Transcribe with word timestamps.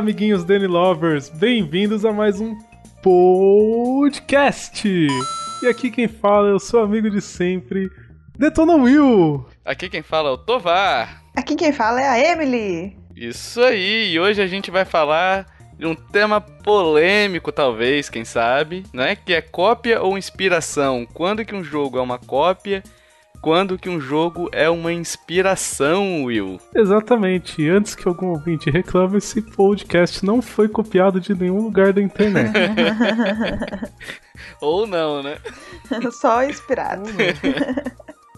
Olá, 0.00 0.06
amiguinhos 0.06 0.44
Danny 0.44 0.66
Lovers, 0.66 1.28
bem-vindos 1.28 2.06
a 2.06 2.10
mais 2.10 2.40
um 2.40 2.56
podcast. 3.02 4.88
E 4.88 5.66
aqui 5.66 5.90
quem 5.90 6.08
fala 6.08 6.48
é 6.48 6.54
o 6.54 6.58
seu 6.58 6.80
amigo 6.80 7.10
de 7.10 7.20
sempre, 7.20 7.90
Detona 8.38 8.76
Will. 8.76 9.46
Aqui 9.62 9.90
quem 9.90 10.00
fala 10.00 10.30
é 10.30 10.32
o 10.32 10.38
Tovar. 10.38 11.22
Aqui 11.36 11.54
quem 11.54 11.70
fala 11.70 12.00
é 12.00 12.08
a 12.08 12.18
Emily. 12.18 12.96
Isso 13.14 13.60
aí, 13.60 14.12
e 14.12 14.18
hoje 14.18 14.40
a 14.40 14.46
gente 14.46 14.70
vai 14.70 14.86
falar 14.86 15.44
de 15.78 15.84
um 15.84 15.94
tema 15.94 16.40
polêmico, 16.40 17.52
talvez, 17.52 18.08
quem 18.08 18.24
sabe, 18.24 18.84
né? 18.94 19.14
Que 19.14 19.34
é 19.34 19.42
cópia 19.42 20.00
ou 20.00 20.16
inspiração. 20.16 21.06
Quando 21.12 21.44
que 21.44 21.54
um 21.54 21.62
jogo 21.62 21.98
é 21.98 22.00
uma 22.00 22.18
cópia 22.18 22.82
quando 23.40 23.78
que 23.78 23.88
um 23.88 24.00
jogo 24.00 24.48
é 24.52 24.68
uma 24.68 24.92
inspiração, 24.92 26.24
Will. 26.24 26.60
Exatamente. 26.74 27.68
Antes 27.68 27.94
que 27.94 28.06
algum 28.06 28.28
ouvinte 28.28 28.70
reclame, 28.70 29.18
esse 29.18 29.40
podcast 29.40 30.24
não 30.24 30.42
foi 30.42 30.68
copiado 30.68 31.20
de 31.20 31.34
nenhum 31.34 31.62
lugar 31.62 31.92
da 31.92 32.02
internet. 32.02 32.52
Ou 34.60 34.86
não, 34.86 35.22
né? 35.22 35.38
Só 36.12 36.44
inspirado. 36.44 37.04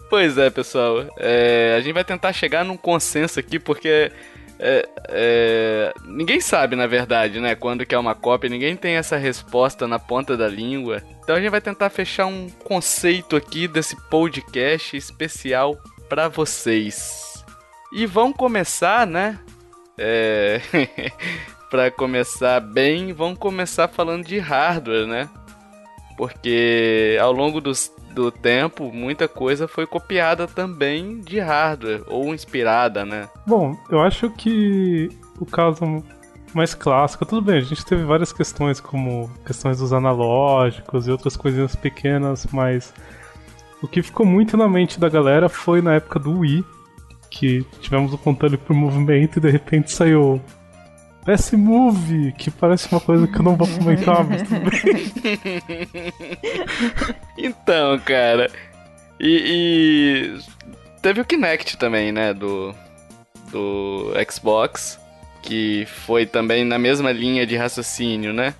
pois 0.09 0.37
é, 0.37 0.49
pessoal. 0.49 1.05
É, 1.17 1.75
a 1.77 1.81
gente 1.81 1.93
vai 1.93 2.03
tentar 2.03 2.33
chegar 2.33 2.63
num 2.63 2.77
consenso 2.77 3.39
aqui, 3.39 3.59
porque 3.59 4.11
é, 4.59 4.87
é, 5.09 5.93
ninguém 6.05 6.39
sabe, 6.39 6.75
na 6.75 6.87
verdade, 6.87 7.39
né? 7.39 7.55
Quando 7.55 7.85
que 7.85 7.95
é 7.95 7.97
uma 7.97 8.15
cópia, 8.15 8.49
ninguém 8.49 8.75
tem 8.75 8.95
essa 8.95 9.17
resposta 9.17 9.87
na 9.87 9.99
ponta 9.99 10.37
da 10.37 10.47
língua. 10.47 11.01
Então 11.23 11.35
a 11.35 11.39
gente 11.39 11.49
vai 11.49 11.61
tentar 11.61 11.89
fechar 11.89 12.25
um 12.25 12.49
conceito 12.49 13.35
aqui 13.35 13.67
desse 13.67 13.95
podcast 14.09 14.95
especial 14.95 15.77
para 16.07 16.27
vocês. 16.27 17.43
E 17.91 18.05
vamos 18.05 18.37
começar, 18.37 19.05
né? 19.05 19.39
É... 19.97 20.61
para 21.69 21.89
começar 21.89 22.59
bem, 22.59 23.13
vamos 23.13 23.39
começar 23.39 23.87
falando 23.87 24.25
de 24.25 24.37
hardware, 24.37 25.07
né? 25.07 25.29
Porque 26.15 27.17
ao 27.19 27.31
longo 27.31 27.59
dos 27.59 27.91
do 28.13 28.31
tempo, 28.31 28.91
muita 28.93 29.27
coisa 29.27 29.67
foi 29.67 29.85
copiada 29.85 30.47
também 30.47 31.19
de 31.19 31.39
hardware, 31.39 32.03
ou 32.07 32.33
inspirada, 32.33 33.05
né? 33.05 33.27
Bom, 33.45 33.77
eu 33.89 34.01
acho 34.01 34.29
que 34.29 35.09
o 35.39 35.45
caso 35.45 36.03
mais 36.53 36.73
clássico, 36.73 37.25
tudo 37.25 37.41
bem, 37.41 37.57
a 37.57 37.61
gente 37.61 37.85
teve 37.85 38.03
várias 38.03 38.31
questões, 38.31 38.79
como 38.79 39.29
questões 39.45 39.79
dos 39.79 39.91
analógicos 39.91 41.07
e 41.07 41.11
outras 41.11 41.35
coisinhas 41.35 41.75
pequenas, 41.75 42.47
mas 42.51 42.93
o 43.81 43.87
que 43.87 44.01
ficou 44.01 44.25
muito 44.25 44.55
na 44.55 44.69
mente 44.69 44.99
da 44.99 45.09
galera 45.09 45.49
foi 45.49 45.81
na 45.81 45.95
época 45.95 46.19
do 46.19 46.39
Wii, 46.39 46.63
que 47.29 47.65
tivemos 47.81 48.13
o 48.13 48.17
controle 48.17 48.57
por 48.57 48.75
movimento 48.75 49.37
e 49.37 49.41
de 49.41 49.49
repente 49.49 49.91
saiu 49.91 50.39
esse 51.27 51.55
Move, 51.55 52.33
que 52.33 52.51
parece 52.51 52.91
uma 52.91 52.99
coisa 52.99 53.27
que 53.27 53.37
eu 53.37 53.43
não 53.43 53.55
vou 53.55 53.67
comentar, 53.67 54.23
mas 54.25 54.43
tudo 54.43 54.59
bem. 54.69 55.11
então, 57.37 57.97
cara. 57.99 58.51
E, 59.19 60.33
e, 60.35 60.39
teve 61.01 61.21
o 61.21 61.25
Kinect 61.25 61.77
também, 61.77 62.11
né? 62.11 62.33
Do, 62.33 62.75
do 63.51 64.11
Xbox. 64.29 64.99
Que 65.41 65.85
foi 65.85 66.25
também 66.25 66.63
na 66.63 66.79
mesma 66.79 67.11
linha 67.11 67.45
de 67.45 67.57
raciocínio, 67.57 68.31
né? 68.31 68.53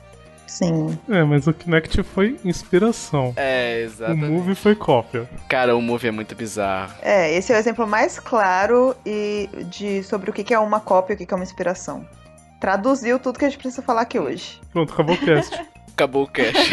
Sim. 0.45 0.97
É, 1.09 1.23
mas 1.23 1.47
o 1.47 1.53
Kinect 1.53 2.03
foi 2.03 2.37
inspiração. 2.43 3.33
É, 3.37 3.81
exatamente. 3.81 4.25
O 4.25 4.31
Move 4.33 4.55
foi 4.55 4.75
cópia. 4.75 5.27
Cara, 5.47 5.75
o 5.75 5.81
Move 5.81 6.07
é 6.07 6.11
muito 6.11 6.35
bizarro. 6.35 6.93
É, 7.01 7.33
esse 7.35 7.51
é 7.51 7.55
o 7.55 7.59
exemplo 7.59 7.87
mais 7.87 8.19
claro 8.19 8.95
e 9.05 9.49
de 9.69 10.03
sobre 10.03 10.29
o 10.29 10.33
que 10.33 10.53
é 10.53 10.59
uma 10.59 10.79
cópia 10.79 11.13
e 11.13 11.23
o 11.23 11.27
que 11.27 11.33
é 11.33 11.35
uma 11.35 11.43
inspiração 11.43 12.05
traduziu 12.63 13.19
tudo 13.19 13.37
que 13.37 13.43
a 13.43 13.49
gente 13.49 13.59
precisa 13.59 13.81
falar 13.81 14.03
aqui 14.03 14.17
hoje. 14.17 14.57
Pronto, 14.71 14.93
acabou 14.93 15.15
o 15.15 15.19
cast. 15.19 15.61
acabou 15.91 16.23
o 16.23 16.27
cast. 16.27 16.71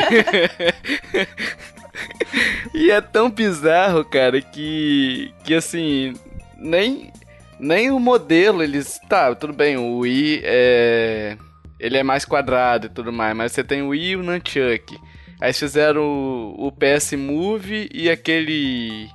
e 2.72 2.92
é 2.92 3.00
tão 3.00 3.28
bizarro, 3.28 4.04
cara, 4.04 4.40
que 4.40 5.34
que 5.42 5.52
assim, 5.52 6.14
nem 6.56 7.10
nem 7.58 7.90
o 7.90 7.98
modelo 7.98 8.62
eles, 8.62 9.00
tá, 9.08 9.34
tudo 9.34 9.52
bem, 9.52 9.76
o 9.76 9.98
Wii 9.98 10.42
é 10.44 11.36
ele 11.80 11.98
é 11.98 12.04
mais 12.04 12.24
quadrado 12.24 12.86
e 12.86 12.90
tudo 12.90 13.12
mais, 13.12 13.36
mas 13.36 13.50
você 13.50 13.64
tem 13.64 13.82
o 13.82 13.88
Wii 13.88 14.10
e 14.10 14.16
o 14.16 14.22
Nunchuck. 14.22 14.96
Aí 15.40 15.52
fizeram 15.52 16.02
o, 16.02 16.68
o 16.68 16.72
PS 16.72 17.14
Move 17.14 17.90
e 17.92 18.08
aquele 18.08 19.08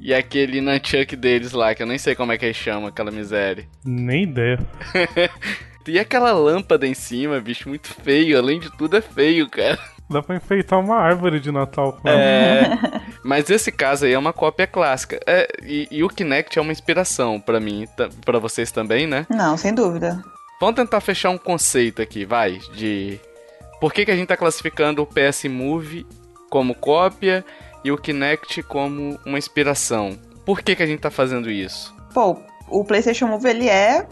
e 0.00 0.12
aquele 0.12 0.60
nunchuck 0.60 1.14
deles 1.14 1.52
lá, 1.52 1.76
que 1.76 1.82
eu 1.82 1.86
nem 1.86 1.98
sei 1.98 2.16
como 2.16 2.32
é 2.32 2.38
que 2.38 2.44
eles 2.44 2.56
chamam 2.56 2.88
aquela 2.88 3.12
miséria. 3.12 3.68
Nem 3.84 4.24
ideia. 4.24 4.58
E 5.88 5.98
aquela 5.98 6.32
lâmpada 6.32 6.86
em 6.86 6.94
cima, 6.94 7.40
bicho, 7.40 7.68
muito 7.68 7.88
feio. 7.88 8.38
Além 8.38 8.58
de 8.58 8.70
tudo, 8.76 8.96
é 8.96 9.00
feio, 9.00 9.48
cara. 9.48 9.78
Dá 10.08 10.22
pra 10.22 10.36
enfeitar 10.36 10.78
uma 10.78 10.96
árvore 10.96 11.40
de 11.40 11.50
Natal 11.50 11.92
com 11.92 12.08
ela. 12.08 12.20
É. 12.20 12.70
Mas 13.24 13.50
esse 13.50 13.72
caso 13.72 14.04
aí 14.04 14.12
é 14.12 14.18
uma 14.18 14.32
cópia 14.32 14.66
clássica. 14.66 15.20
É, 15.26 15.48
e, 15.64 15.88
e 15.90 16.04
o 16.04 16.08
Kinect 16.08 16.58
é 16.58 16.62
uma 16.62 16.72
inspiração 16.72 17.40
para 17.40 17.58
mim, 17.58 17.88
para 18.24 18.38
vocês 18.38 18.70
também, 18.70 19.06
né? 19.06 19.26
Não, 19.28 19.56
sem 19.56 19.74
dúvida. 19.74 20.22
Vamos 20.60 20.76
tentar 20.76 21.00
fechar 21.00 21.30
um 21.30 21.38
conceito 21.38 22.00
aqui, 22.00 22.24
vai, 22.24 22.58
de 22.72 23.20
por 23.80 23.92
que, 23.92 24.06
que 24.06 24.10
a 24.10 24.16
gente 24.16 24.28
tá 24.28 24.36
classificando 24.36 25.02
o 25.02 25.06
PS 25.06 25.44
Move 25.44 26.06
como 26.48 26.74
cópia 26.74 27.44
e 27.84 27.92
o 27.92 27.98
Kinect 27.98 28.62
como 28.62 29.18
uma 29.26 29.38
inspiração. 29.38 30.18
Por 30.46 30.62
que, 30.62 30.74
que 30.76 30.82
a 30.82 30.86
gente 30.86 31.00
tá 31.00 31.10
fazendo 31.10 31.50
isso? 31.50 31.94
Pô, 32.14 32.38
o 32.68 32.84
PlayStation 32.84 33.26
Move 33.26 33.48
ele 33.48 33.68
é 33.68 34.06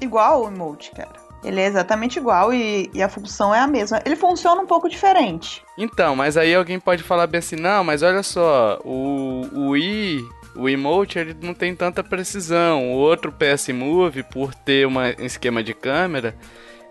igual 0.00 0.44
o 0.44 0.48
emote, 0.48 0.90
cara. 0.92 1.28
Ele 1.44 1.60
é 1.60 1.66
exatamente 1.66 2.18
igual 2.18 2.52
e, 2.52 2.90
e, 2.92 3.00
a 3.00 3.08
função 3.08 3.54
é 3.54 3.60
a 3.60 3.66
mesma. 3.66 4.02
Ele 4.04 4.16
funciona 4.16 4.60
um 4.60 4.66
pouco 4.66 4.88
diferente. 4.88 5.62
Então, 5.76 6.16
mas 6.16 6.36
aí 6.36 6.54
alguém 6.54 6.80
pode 6.80 7.02
falar 7.02 7.28
bem 7.28 7.38
assim, 7.38 7.56
não, 7.56 7.84
mas 7.84 8.02
olha 8.02 8.24
só, 8.24 8.80
o, 8.84 9.46
o 9.52 9.68
Wii, 9.70 10.24
o 10.56 10.68
emote, 10.68 11.18
ele 11.18 11.36
não 11.40 11.54
tem 11.54 11.74
tanta 11.76 12.02
precisão. 12.02 12.90
O 12.90 12.96
outro 12.96 13.32
PS 13.32 13.68
Move, 13.68 14.24
por 14.24 14.52
ter 14.52 14.86
um 14.86 14.94
esquema 15.20 15.62
de 15.62 15.72
câmera, 15.74 16.34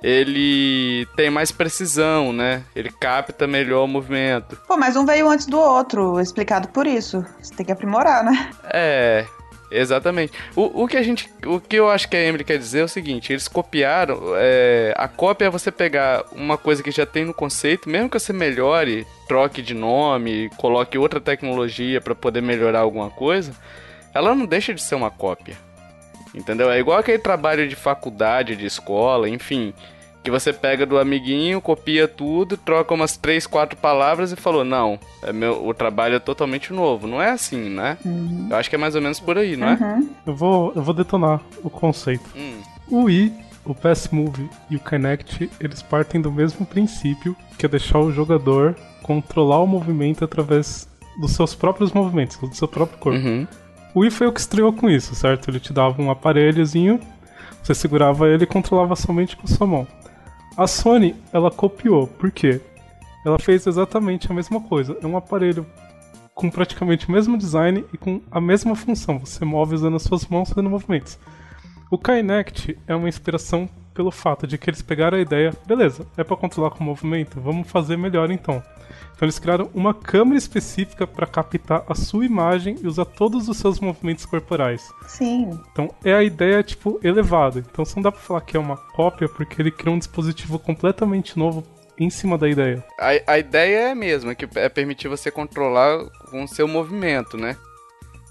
ele 0.01 1.05
tem 1.15 1.29
mais 1.29 1.51
precisão, 1.51 2.31
né? 2.31 2.63
Ele 2.75 2.91
capta 2.91 3.47
melhor 3.47 3.83
o 3.83 3.87
movimento. 3.87 4.57
Pô, 4.67 4.77
mas 4.77 4.95
um 4.95 5.05
veio 5.05 5.27
antes 5.27 5.45
do 5.45 5.59
outro, 5.59 6.19
explicado 6.19 6.69
por 6.69 6.87
isso. 6.87 7.25
Você 7.41 7.53
tem 7.53 7.65
que 7.65 7.71
aprimorar, 7.71 8.23
né? 8.23 8.49
É, 8.65 9.25
Exatamente. 9.69 10.31
O, 10.55 10.83
o 10.83 10.87
que 10.87 10.95
a 10.95 11.03
gente. 11.03 11.29
O 11.45 11.59
que 11.59 11.75
eu 11.75 11.89
acho 11.89 12.07
que 12.07 12.15
a 12.15 12.23
Emily 12.23 12.43
quer 12.43 12.57
dizer 12.57 12.79
é 12.79 12.83
o 12.83 12.87
seguinte: 12.87 13.33
eles 13.33 13.47
copiaram. 13.47 14.17
É, 14.37 14.93
a 14.95 15.07
cópia 15.07 15.45
é 15.45 15.49
você 15.49 15.71
pegar 15.71 16.23
uma 16.31 16.57
coisa 16.57 16.81
que 16.81 16.91
já 16.91 17.05
tem 17.05 17.25
no 17.25 17.33
conceito, 17.33 17.89
mesmo 17.89 18.09
que 18.09 18.19
você 18.19 18.31
melhore, 18.31 19.05
troque 19.27 19.61
de 19.61 19.73
nome, 19.73 20.49
coloque 20.57 20.97
outra 20.97 21.19
tecnologia 21.19 21.99
para 21.99 22.15
poder 22.15 22.41
melhorar 22.41 22.79
alguma 22.79 23.09
coisa, 23.09 23.53
ela 24.13 24.33
não 24.33 24.45
deixa 24.45 24.73
de 24.73 24.81
ser 24.81 24.95
uma 24.95 25.11
cópia. 25.11 25.57
Entendeu? 26.33 26.71
É 26.71 26.79
igual 26.79 26.99
aquele 26.99 27.19
trabalho 27.19 27.67
de 27.67 27.75
faculdade, 27.75 28.55
de 28.55 28.65
escola, 28.65 29.27
enfim 29.27 29.73
que 30.27 30.31
você 30.31 30.51
pega 30.51 30.85
do 30.85 30.99
amiguinho, 30.99 31.61
copia 31.61 32.05
tudo, 32.05 32.57
troca 32.57 32.93
umas 32.93 33.15
três, 33.15 33.47
quatro 33.47 33.77
palavras 33.77 34.33
e 34.33 34.35
falou: 34.35 34.65
Não, 34.65 34.99
é 35.23 35.31
meu, 35.31 35.65
o 35.65 35.73
trabalho 35.73 36.15
é 36.15 36.19
totalmente 36.19 36.73
novo. 36.73 37.07
Não 37.07 37.21
é 37.21 37.31
assim, 37.31 37.69
né? 37.69 37.97
Uhum. 38.03 38.47
Eu 38.49 38.57
acho 38.57 38.69
que 38.69 38.75
é 38.75 38.77
mais 38.77 38.93
ou 38.93 39.01
menos 39.01 39.21
por 39.21 39.37
aí, 39.37 39.55
não 39.55 39.69
é? 39.69 39.73
Uhum. 39.75 40.09
Eu, 40.25 40.35
vou, 40.35 40.73
eu 40.75 40.83
vou 40.83 40.93
detonar 40.93 41.39
o 41.63 41.69
conceito. 41.69 42.29
Hum. 42.35 42.59
O 42.89 43.03
Wii, 43.03 43.33
o 43.63 43.73
PS 43.73 44.09
Move 44.11 44.49
e 44.69 44.75
o 44.75 44.81
Kinect, 44.81 45.49
eles 45.61 45.81
partem 45.81 46.19
do 46.19 46.29
mesmo 46.29 46.65
princípio, 46.65 47.33
que 47.57 47.65
é 47.65 47.69
deixar 47.69 47.99
o 47.99 48.11
jogador 48.11 48.75
controlar 49.01 49.59
o 49.59 49.67
movimento 49.67 50.25
através 50.25 50.89
dos 51.21 51.31
seus 51.31 51.55
próprios 51.55 51.93
movimentos, 51.93 52.35
do 52.35 52.53
seu 52.53 52.67
próprio 52.67 52.99
corpo. 52.99 53.17
Uhum. 53.17 53.47
O 53.95 54.01
Wii 54.01 54.11
foi 54.11 54.27
o 54.27 54.33
que 54.33 54.41
estreou 54.41 54.73
com 54.73 54.89
isso, 54.89 55.15
certo? 55.15 55.49
Ele 55.49 55.59
te 55.61 55.71
dava 55.71 56.01
um 56.01 56.11
aparelhozinho, 56.11 56.99
você 57.63 57.73
segurava 57.73 58.27
ele 58.27 58.43
e 58.43 58.47
controlava 58.47 58.93
somente 58.93 59.37
com 59.37 59.47
sua 59.47 59.65
mão. 59.65 59.87
A 60.57 60.65
Sony, 60.65 61.15
ela 61.31 61.51
copiou. 61.51 62.07
Por 62.07 62.31
quê? 62.31 62.59
Ela 63.23 63.37
fez 63.37 63.67
exatamente 63.67 64.31
a 64.31 64.33
mesma 64.33 64.59
coisa. 64.59 64.97
É 65.03 65.05
um 65.05 65.15
aparelho 65.15 65.63
com 66.33 66.49
praticamente 66.49 67.07
o 67.07 67.11
mesmo 67.11 67.37
design 67.37 67.85
e 67.93 67.97
com 67.97 68.21
a 68.31 68.41
mesma 68.41 68.75
função. 68.75 69.19
Você 69.19 69.45
move 69.45 69.75
usando 69.75 69.97
as 69.97 70.01
suas 70.01 70.25
mãos 70.25 70.49
fazendo 70.49 70.69
movimentos. 70.69 71.19
O 71.91 71.97
Kinect 71.97 72.75
é 72.87 72.95
uma 72.95 73.07
inspiração 73.07 73.69
pelo 73.97 74.11
fato 74.11 74.45
de 74.45 74.59
que 74.59 74.69
eles 74.69 74.83
pegaram 74.83 75.17
a 75.17 75.21
ideia, 75.21 75.51
beleza, 75.65 76.05
é 76.15 76.23
para 76.23 76.37
controlar 76.37 76.69
com 76.69 76.83
o 76.83 76.85
movimento, 76.85 77.41
vamos 77.41 77.67
fazer 77.67 77.97
melhor 77.97 78.29
então. 78.29 78.61
Então 79.15 79.25
eles 79.25 79.39
criaram 79.39 79.71
uma 79.73 79.91
câmera 79.91 80.37
específica 80.37 81.07
para 81.07 81.25
captar 81.25 81.83
a 81.89 81.95
sua 81.95 82.23
imagem 82.23 82.77
e 82.83 82.85
usar 82.85 83.05
todos 83.05 83.49
os 83.49 83.57
seus 83.57 83.79
movimentos 83.79 84.23
corporais. 84.23 84.87
Sim. 85.07 85.59
Então 85.71 85.89
é 86.05 86.13
a 86.13 86.23
ideia 86.23 86.61
tipo 86.61 86.99
elevada. 87.03 87.57
Então 87.57 87.83
você 87.83 87.95
não 87.95 88.03
dá 88.03 88.11
para 88.11 88.21
falar 88.21 88.41
que 88.41 88.55
é 88.55 88.59
uma 88.59 88.77
cópia 88.77 89.27
porque 89.27 89.59
ele 89.59 89.71
criou 89.71 89.95
um 89.95 89.99
dispositivo 89.99 90.59
completamente 90.59 91.39
novo 91.39 91.65
em 91.99 92.11
cima 92.11 92.37
da 92.37 92.47
ideia. 92.47 92.85
A, 92.99 93.33
a 93.33 93.39
ideia 93.39 93.77
é 93.87 93.91
a 93.91 93.95
mesma, 93.95 94.35
que 94.35 94.47
é 94.53 94.69
permitir 94.69 95.07
você 95.07 95.31
controlar 95.31 96.05
com 96.29 96.43
o 96.43 96.47
seu 96.47 96.67
movimento, 96.67 97.35
né? 97.35 97.57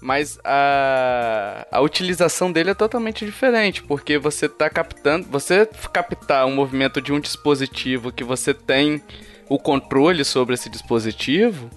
Mas 0.01 0.39
a, 0.43 1.65
a 1.71 1.81
utilização 1.81 2.51
dele 2.51 2.71
é 2.71 2.73
totalmente 2.75 3.25
diferente, 3.25 3.81
porque 3.81 4.17
você 4.17 4.45
está 4.45 4.69
captando. 4.69 5.27
Você 5.29 5.67
captar 5.91 6.45
o 6.45 6.49
um 6.49 6.55
movimento 6.55 7.01
de 7.01 7.11
um 7.11 7.19
dispositivo 7.19 8.11
que 8.11 8.23
você 8.23 8.53
tem 8.53 9.01
o 9.49 9.57
controle 9.57 10.23
sobre 10.23 10.53
esse 10.53 10.69
dispositivo 10.69 11.69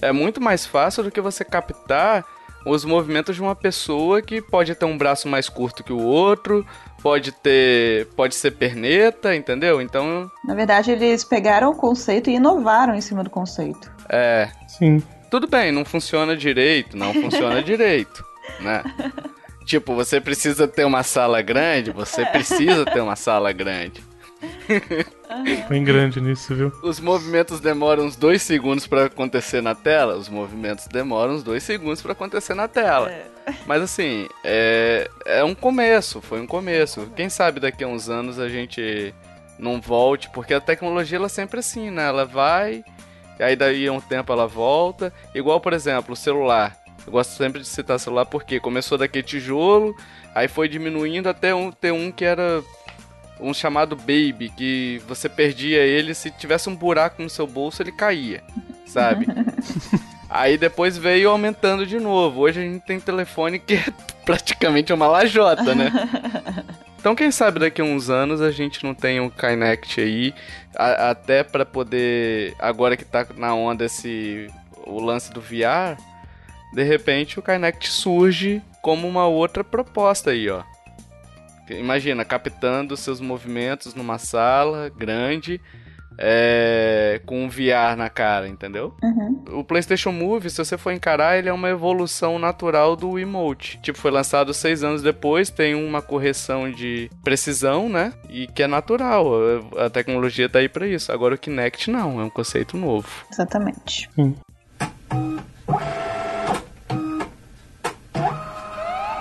é 0.00 0.12
muito 0.12 0.40
mais 0.40 0.66
fácil 0.66 1.02
do 1.02 1.10
que 1.10 1.20
você 1.20 1.44
captar 1.44 2.24
os 2.66 2.84
movimentos 2.84 3.36
de 3.36 3.42
uma 3.42 3.54
pessoa 3.54 4.22
que 4.22 4.40
pode 4.40 4.74
ter 4.74 4.84
um 4.84 4.96
braço 4.96 5.28
mais 5.28 5.48
curto 5.48 5.84
que 5.84 5.92
o 5.92 6.00
outro, 6.00 6.66
pode 7.02 7.30
ter, 7.30 8.06
pode 8.16 8.34
ser 8.34 8.52
perneta, 8.52 9.34
entendeu? 9.34 9.82
Então, 9.82 10.30
na 10.44 10.54
verdade, 10.54 10.90
eles 10.90 11.24
pegaram 11.24 11.70
o 11.70 11.74
conceito 11.74 12.30
e 12.30 12.36
inovaram 12.36 12.94
em 12.94 13.00
cima 13.00 13.22
do 13.22 13.28
conceito. 13.28 13.92
É. 14.08 14.48
Sim. 14.66 15.02
Tudo 15.34 15.48
bem, 15.48 15.72
não 15.72 15.84
funciona 15.84 16.36
direito, 16.36 16.96
não 16.96 17.12
funciona 17.12 17.58
direito, 17.60 18.24
né? 18.60 18.84
Tipo, 19.64 19.92
você 19.92 20.20
precisa 20.20 20.68
ter 20.68 20.84
uma 20.84 21.02
sala 21.02 21.42
grande, 21.42 21.90
você 21.90 22.24
precisa 22.24 22.84
ter 22.84 23.00
uma 23.00 23.16
sala 23.16 23.50
grande. 23.50 24.00
Bem 25.68 25.82
grande 25.82 26.20
nisso, 26.20 26.54
viu? 26.54 26.72
Os 26.84 27.00
movimentos 27.00 27.58
demoram 27.58 28.04
uns 28.04 28.14
dois 28.14 28.42
segundos 28.42 28.86
para 28.86 29.06
acontecer 29.06 29.60
na 29.60 29.74
tela. 29.74 30.14
Os 30.14 30.28
movimentos 30.28 30.86
demoram 30.86 31.34
uns 31.34 31.42
dois 31.42 31.64
segundos 31.64 32.00
para 32.00 32.12
acontecer 32.12 32.54
na 32.54 32.68
tela. 32.68 33.10
É. 33.10 33.26
Mas 33.66 33.82
assim, 33.82 34.28
é, 34.44 35.10
é 35.26 35.42
um 35.42 35.52
começo, 35.52 36.20
foi 36.20 36.40
um 36.40 36.46
começo. 36.46 37.10
Quem 37.16 37.28
sabe 37.28 37.58
daqui 37.58 37.82
a 37.82 37.88
uns 37.88 38.08
anos 38.08 38.38
a 38.38 38.48
gente 38.48 39.12
não 39.58 39.80
volte, 39.80 40.30
porque 40.30 40.54
a 40.54 40.60
tecnologia 40.60 41.18
ela 41.18 41.26
é 41.26 41.28
sempre 41.28 41.58
assim, 41.58 41.90
né? 41.90 42.06
Ela 42.06 42.24
vai, 42.24 42.84
aí 43.42 43.56
daí 43.56 43.88
um 43.90 44.00
tempo 44.00 44.32
ela 44.32 44.46
volta. 44.46 45.12
Igual, 45.34 45.60
por 45.60 45.72
exemplo, 45.72 46.12
o 46.12 46.16
celular. 46.16 46.76
Eu 47.06 47.12
gosto 47.12 47.30
sempre 47.30 47.60
de 47.60 47.66
citar 47.66 47.98
celular 47.98 48.24
porque 48.24 48.58
começou 48.58 48.96
daquele 48.96 49.24
tijolo, 49.24 49.94
aí 50.34 50.48
foi 50.48 50.68
diminuindo 50.68 51.28
até 51.28 51.54
um, 51.54 51.70
ter 51.70 51.92
um 51.92 52.10
que 52.10 52.24
era 52.24 52.62
um 53.38 53.52
chamado 53.52 53.94
Baby, 53.96 54.50
que 54.56 55.02
você 55.06 55.28
perdia 55.28 55.82
ele, 55.82 56.14
se 56.14 56.30
tivesse 56.30 56.68
um 56.68 56.76
buraco 56.76 57.22
no 57.22 57.28
seu 57.28 57.46
bolso, 57.46 57.82
ele 57.82 57.92
caía, 57.92 58.42
sabe? 58.86 59.26
Aí 60.30 60.58
depois 60.58 60.98
veio 60.98 61.30
aumentando 61.30 61.86
de 61.86 62.00
novo. 62.00 62.40
Hoje 62.40 62.60
a 62.60 62.64
gente 62.64 62.84
tem 62.84 62.98
telefone 62.98 63.60
que 63.60 63.74
é 63.74 63.84
praticamente 64.24 64.92
uma 64.92 65.06
lajota, 65.06 65.76
né? 65.76 65.92
Então 67.04 67.14
quem 67.14 67.30
sabe 67.30 67.60
daqui 67.60 67.82
a 67.82 67.84
uns 67.84 68.08
anos 68.08 68.40
a 68.40 68.50
gente 68.50 68.82
não 68.82 68.94
tem 68.94 69.20
um 69.20 69.28
Kinect 69.28 70.00
aí, 70.00 70.34
a, 70.74 71.10
até 71.10 71.44
para 71.44 71.66
poder, 71.66 72.54
agora 72.58 72.96
que 72.96 73.04
tá 73.04 73.26
na 73.36 73.54
onda 73.54 73.84
esse 73.84 74.46
o 74.86 74.98
lance 75.02 75.30
do 75.30 75.38
VR, 75.38 76.00
de 76.72 76.82
repente 76.82 77.38
o 77.38 77.42
Kinect 77.42 77.90
surge 77.90 78.62
como 78.80 79.06
uma 79.06 79.26
outra 79.26 79.62
proposta 79.62 80.30
aí, 80.30 80.48
ó. 80.48 80.62
Imagina, 81.68 82.24
captando 82.24 82.96
seus 82.96 83.20
movimentos 83.20 83.94
numa 83.94 84.16
sala 84.16 84.88
grande, 84.88 85.60
é, 86.18 87.20
com 87.26 87.44
um 87.44 87.48
VR 87.48 87.96
na 87.96 88.08
cara, 88.08 88.48
entendeu? 88.48 88.94
Uhum. 89.02 89.44
O 89.58 89.64
PlayStation 89.64 90.12
Move, 90.12 90.50
se 90.50 90.64
você 90.64 90.76
for 90.78 90.92
encarar, 90.92 91.38
ele 91.38 91.48
é 91.48 91.52
uma 91.52 91.68
evolução 91.68 92.38
natural 92.38 92.96
do 92.96 93.18
emote. 93.18 93.78
Tipo, 93.82 93.98
foi 93.98 94.10
lançado 94.10 94.54
seis 94.54 94.84
anos 94.84 95.02
depois, 95.02 95.50
tem 95.50 95.74
uma 95.74 96.00
correção 96.00 96.70
de 96.70 97.10
precisão, 97.22 97.88
né? 97.88 98.12
E 98.28 98.46
que 98.46 98.62
é 98.62 98.66
natural. 98.66 99.26
A 99.78 99.90
tecnologia 99.90 100.48
tá 100.48 100.58
aí 100.58 100.68
para 100.68 100.86
isso. 100.86 101.12
Agora 101.12 101.34
o 101.34 101.38
Kinect 101.38 101.90
não, 101.90 102.20
é 102.20 102.24
um 102.24 102.30
conceito 102.30 102.76
novo. 102.76 103.08
Exatamente. 103.30 104.08
Hum. 104.18 104.34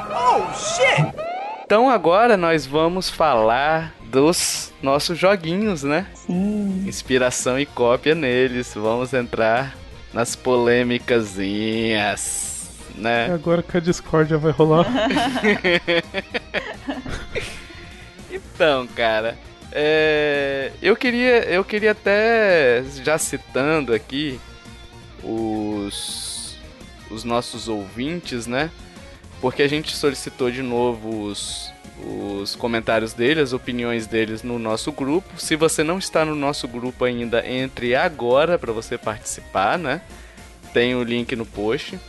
Oh, 0.09 0.53
shit! 0.53 1.13
Então 1.65 1.89
agora 1.89 2.37
nós 2.37 2.65
vamos 2.65 3.09
falar 3.09 3.93
dos 4.13 4.71
nossos 4.81 5.17
joguinhos, 5.17 5.83
né? 5.83 6.07
Sim. 6.13 6.85
Inspiração 6.87 7.59
e 7.59 7.65
cópia 7.65 8.15
neles. 8.15 8.73
Vamos 8.75 9.11
entrar 9.11 9.75
nas 10.13 10.35
polêmicasinhas, 10.35 12.69
né? 12.95 13.29
É 13.29 13.33
agora 13.33 13.63
que 13.63 13.75
a 13.75 13.79
discórdia 13.79 14.37
vai 14.37 14.51
rolar. 14.51 14.85
então, 18.31 18.85
cara, 18.87 19.35
é... 19.71 20.71
eu 20.79 20.95
queria, 20.95 21.45
eu 21.45 21.65
queria 21.65 21.89
até 21.91 22.83
já 23.03 23.17
citando 23.17 23.91
aqui 23.93 24.39
os 25.23 26.31
os 27.09 27.23
nossos 27.23 27.67
ouvintes, 27.67 28.45
né? 28.47 28.69
porque 29.43 29.61
a 29.61 29.67
gente 29.67 29.93
solicitou 29.93 30.49
de 30.49 30.61
novo 30.61 31.25
os, 31.25 31.72
os 31.99 32.55
comentários 32.55 33.13
deles, 33.13 33.43
as 33.43 33.53
opiniões 33.53 34.07
deles 34.07 34.43
no 34.43 34.57
nosso 34.57 34.91
grupo. 34.91 35.39
Se 35.39 35.55
você 35.55 35.83
não 35.83 35.97
está 35.97 36.25
no 36.25 36.35
nosso 36.35 36.67
grupo 36.67 37.05
ainda, 37.05 37.47
entre 37.47 37.95
agora 37.95 38.57
para 38.57 38.71
você 38.71 38.97
participar, 38.97 39.77
né? 39.77 40.01
Tem 40.73 40.95
o 40.95 41.03
link 41.03 41.35
no 41.35 41.45
post. 41.45 41.99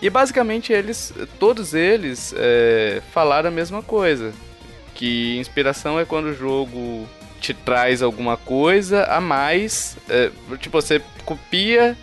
E 0.00 0.10
basicamente 0.10 0.72
eles, 0.72 1.12
todos 1.38 1.74
eles, 1.74 2.34
é, 2.36 3.00
falaram 3.12 3.48
a 3.48 3.52
mesma 3.52 3.82
coisa, 3.82 4.32
que 4.94 5.36
inspiração 5.38 5.98
é 5.98 6.04
quando 6.04 6.26
o 6.26 6.34
jogo 6.34 7.08
te 7.40 7.54
traz 7.54 8.02
alguma 8.02 8.36
coisa 8.36 9.04
a 9.04 9.20
mais, 9.20 9.96
é, 10.08 10.30
tipo 10.58 10.80
você 10.80 11.00
copia 11.24 11.96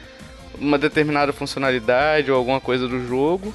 uma 0.57 0.77
determinada 0.77 1.31
funcionalidade 1.31 2.31
ou 2.31 2.37
alguma 2.37 2.59
coisa 2.59 2.87
do 2.87 3.05
jogo 3.05 3.53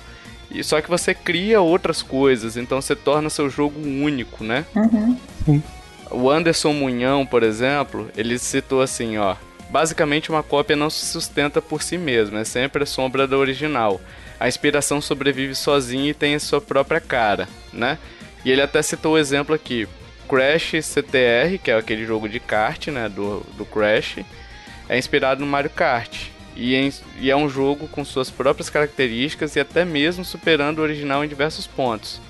e 0.54 0.62
só 0.62 0.80
que 0.80 0.88
você 0.88 1.14
cria 1.14 1.60
outras 1.60 2.02
coisas, 2.02 2.56
então 2.56 2.80
você 2.80 2.94
torna 2.94 3.28
seu 3.28 3.50
jogo 3.50 3.80
único, 3.80 4.44
né? 4.44 4.64
Uhum. 4.74 5.62
O 6.10 6.30
Anderson 6.30 6.72
Munhão, 6.72 7.26
por 7.26 7.42
exemplo, 7.42 8.11
ele 8.16 8.38
citou 8.38 8.80
assim, 8.80 9.18
ó. 9.18 9.37
Basicamente, 9.68 10.30
uma 10.30 10.42
cópia 10.42 10.76
não 10.76 10.88
se 10.88 11.04
sustenta 11.06 11.61
por 11.61 11.82
si 11.82 11.99
mesma, 11.99 12.40
é 12.40 12.44
sempre 12.44 12.84
a 12.84 12.87
sombra 12.87 13.26
da 13.26 13.37
original. 13.37 14.00
A 14.38 14.46
inspiração 14.46 15.00
sobrevive 15.00 15.54
sozinha 15.54 16.11
e 16.11 16.14
tem 16.14 16.34
a 16.34 16.40
sua 16.40 16.61
própria 16.61 17.00
cara, 17.00 17.49
né? 17.73 17.99
E 18.44 18.50
ele 18.50 18.62
até 18.62 18.80
citou 18.82 19.14
o 19.14 19.18
exemplo 19.18 19.54
aqui. 19.54 19.88
Crash 20.28 20.73
CTR, 20.82 21.58
que 21.62 21.70
é 21.70 21.76
aquele 21.76 22.04
jogo 22.04 22.28
de 22.28 22.40
kart, 22.40 22.88
né, 22.88 23.08
do, 23.08 23.40
do 23.56 23.64
Crash, 23.64 24.18
é 24.88 24.99
inspirado 24.99 25.40
no 25.40 25.46
Mario 25.46 25.70
Kart. 25.70 26.28
E, 26.56 26.75
em, 26.75 26.92
e 27.20 27.30
é 27.30 27.37
um 27.37 27.49
jogo 27.49 27.88
com 27.88 28.04
suas 28.04 28.30
próprias 28.30 28.70
características 28.70 29.56
e 29.56 29.61
até 29.61 29.84
mesmo 29.84 30.25
superando 30.25 30.78
o 30.78 30.82
original 30.82 31.25
em 31.25 31.28
diversos 31.28 31.66
pontos. 31.66 32.20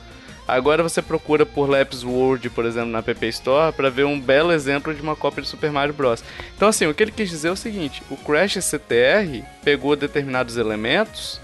Agora 0.46 0.82
você 0.82 1.00
procura 1.00 1.46
por 1.46 1.68
Laps 1.68 2.04
World, 2.04 2.50
por 2.50 2.66
exemplo, 2.66 2.90
na 2.90 2.98
App 2.98 3.26
Store, 3.28 3.72
para 3.72 3.88
ver 3.88 4.04
um 4.04 4.20
belo 4.20 4.52
exemplo 4.52 4.94
de 4.94 5.00
uma 5.00 5.16
cópia 5.16 5.42
de 5.42 5.48
Super 5.48 5.72
Mario 5.72 5.94
Bros. 5.94 6.22
Então, 6.54 6.68
assim, 6.68 6.86
o 6.86 6.92
que 6.92 7.02
ele 7.02 7.12
quis 7.12 7.30
dizer 7.30 7.48
é 7.48 7.52
o 7.52 7.56
seguinte: 7.56 8.02
o 8.10 8.16
Crash 8.16 8.58
CTR 8.62 9.42
pegou 9.64 9.96
determinados 9.96 10.58
elementos 10.58 11.40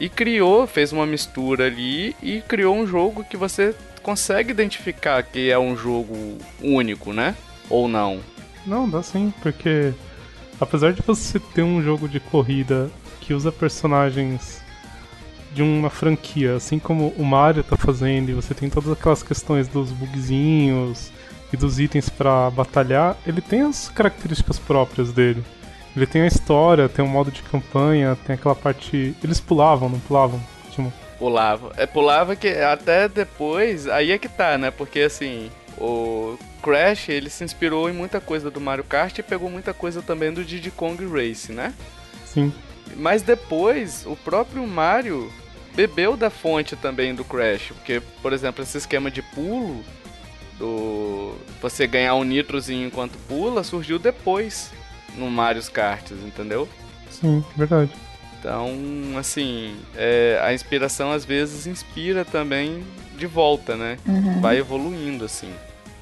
e 0.00 0.08
criou, 0.08 0.66
fez 0.66 0.92
uma 0.92 1.06
mistura 1.06 1.66
ali 1.66 2.16
e 2.20 2.40
criou 2.40 2.74
um 2.76 2.86
jogo 2.86 3.24
que 3.24 3.36
você 3.36 3.74
consegue 4.02 4.50
identificar 4.50 5.22
que 5.22 5.48
é 5.48 5.58
um 5.58 5.76
jogo 5.76 6.36
único, 6.60 7.12
né? 7.12 7.36
Ou 7.70 7.86
não? 7.86 8.20
Não, 8.66 8.90
dá 8.90 9.02
sim, 9.02 9.32
porque 9.40 9.94
apesar 10.62 10.92
de 10.92 11.02
você 11.02 11.40
ter 11.40 11.62
um 11.62 11.82
jogo 11.82 12.08
de 12.08 12.20
corrida 12.20 12.88
que 13.20 13.34
usa 13.34 13.50
personagens 13.50 14.62
de 15.52 15.62
uma 15.62 15.90
franquia, 15.90 16.54
assim 16.54 16.78
como 16.78 17.08
o 17.18 17.24
Mario 17.24 17.64
tá 17.64 17.76
fazendo, 17.76 18.30
e 18.30 18.32
você 18.32 18.54
tem 18.54 18.70
todas 18.70 18.90
aquelas 18.92 19.22
questões 19.22 19.66
dos 19.66 19.90
bugzinhos 19.90 21.10
e 21.52 21.56
dos 21.56 21.80
itens 21.80 22.08
para 22.08 22.48
batalhar, 22.50 23.16
ele 23.26 23.40
tem 23.40 23.62
as 23.62 23.88
características 23.88 24.58
próprias 24.58 25.12
dele. 25.12 25.44
Ele 25.94 26.06
tem 26.06 26.22
a 26.22 26.26
história, 26.26 26.88
tem 26.88 27.04
um 27.04 27.08
modo 27.08 27.30
de 27.30 27.42
campanha, 27.42 28.16
tem 28.24 28.34
aquela 28.34 28.54
parte. 28.54 29.14
Eles 29.22 29.40
pulavam, 29.40 29.90
não 29.90 30.00
pulavam? 30.00 30.40
Tipo... 30.70 30.90
Pulava. 31.18 31.72
É, 31.76 31.86
pulava 31.86 32.34
que 32.34 32.48
até 32.48 33.08
depois. 33.08 33.86
Aí 33.86 34.10
é 34.10 34.16
que 34.16 34.28
tá, 34.28 34.56
né? 34.56 34.70
Porque 34.70 35.00
assim. 35.00 35.50
O 35.78 36.38
Crash, 36.62 37.08
ele 37.08 37.30
se 37.30 37.42
inspirou 37.42 37.88
em 37.88 37.92
muita 37.92 38.20
coisa 38.20 38.50
do 38.50 38.60
Mario 38.60 38.84
Kart 38.84 39.18
e 39.18 39.22
pegou 39.22 39.50
muita 39.50 39.72
coisa 39.74 40.02
também 40.02 40.32
do 40.32 40.44
Diddy 40.44 40.70
Kong 40.70 41.04
Race, 41.06 41.50
né? 41.50 41.74
Sim. 42.24 42.52
Mas 42.96 43.22
depois, 43.22 44.04
o 44.06 44.14
próprio 44.14 44.66
Mario 44.66 45.32
bebeu 45.74 46.16
da 46.16 46.30
fonte 46.30 46.76
também 46.76 47.14
do 47.14 47.24
Crash, 47.24 47.72
porque, 47.74 48.02
por 48.20 48.32
exemplo, 48.32 48.62
esse 48.62 48.76
esquema 48.76 49.10
de 49.10 49.22
pulo, 49.22 49.82
do 50.58 51.34
você 51.60 51.86
ganhar 51.86 52.14
um 52.14 52.24
nitrozinho 52.24 52.86
enquanto 52.86 53.16
pula, 53.26 53.64
surgiu 53.64 53.98
depois 53.98 54.70
no 55.16 55.30
Mario 55.30 55.62
Kart, 55.70 56.10
entendeu? 56.10 56.68
Sim, 57.10 57.44
verdade. 57.56 57.90
Então, 58.38 58.76
assim, 59.18 59.76
é, 59.96 60.40
a 60.42 60.52
inspiração 60.52 61.12
às 61.12 61.24
vezes 61.24 61.66
inspira 61.66 62.24
também 62.24 62.84
de 63.22 63.26
volta, 63.26 63.76
né? 63.76 63.96
Uhum. 64.06 64.40
Vai 64.40 64.58
evoluindo, 64.58 65.24
assim. 65.24 65.52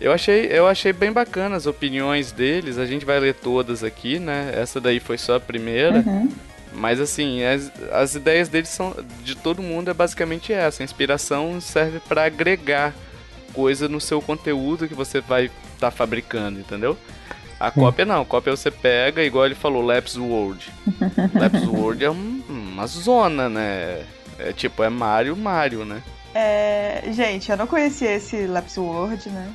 Eu 0.01 0.13
achei, 0.13 0.47
eu 0.47 0.67
achei 0.67 0.93
bem 0.93 1.13
bacana 1.13 1.55
as 1.55 1.67
opiniões 1.67 2.33
deles. 2.33 2.79
A 2.79 2.87
gente 2.87 3.05
vai 3.05 3.21
ler 3.21 3.35
todas 3.35 3.85
aqui, 3.85 4.19
né? 4.19 4.53
Essa 4.55 4.81
daí 4.81 4.99
foi 4.99 5.19
só 5.19 5.37
a 5.37 5.41
primeira. 5.41 5.99
Uhum. 5.99 6.31
Mas 6.73 6.99
assim, 6.99 7.43
as, 7.45 7.71
as 7.93 8.15
ideias 8.15 8.49
dele 8.49 8.67
são. 8.67 8.97
de 9.23 9.35
todo 9.35 9.63
mundo 9.63 9.91
é 9.91 9.95
basicamente 9.95 10.53
essa. 10.53 10.83
A 10.83 10.85
inspiração 10.85 11.61
serve 11.61 12.01
para 12.01 12.25
agregar 12.25 12.95
coisa 13.53 13.89
no 13.89 14.01
seu 14.01 14.23
conteúdo 14.23 14.89
que 14.89 14.95
você 14.95 15.21
vai 15.21 15.47
estar 15.47 15.53
tá 15.79 15.91
fabricando, 15.91 16.59
entendeu? 16.59 16.97
A 17.59 17.71
cópia 17.71 18.07
não, 18.07 18.23
a 18.23 18.25
cópia 18.25 18.57
você 18.57 18.71
pega, 18.71 19.23
igual 19.23 19.45
ele 19.45 19.55
falou, 19.55 19.83
Laps 19.83 20.17
World. 20.17 20.73
Laps 21.39 21.67
World 21.67 22.03
é 22.03 22.11
um, 22.11 22.43
uma 22.49 22.87
zona, 22.87 23.51
né? 23.51 24.03
É 24.39 24.55
tipo, 24.55 24.83
é 24.83 24.89
Mario, 24.89 25.37
Mario, 25.37 25.85
né? 25.85 26.03
É, 26.35 27.03
gente, 27.13 27.51
eu 27.51 27.57
não 27.57 27.67
conhecia 27.67 28.13
esse 28.13 28.47
Laps 28.47 28.77
World, 28.77 29.29
né? 29.31 29.53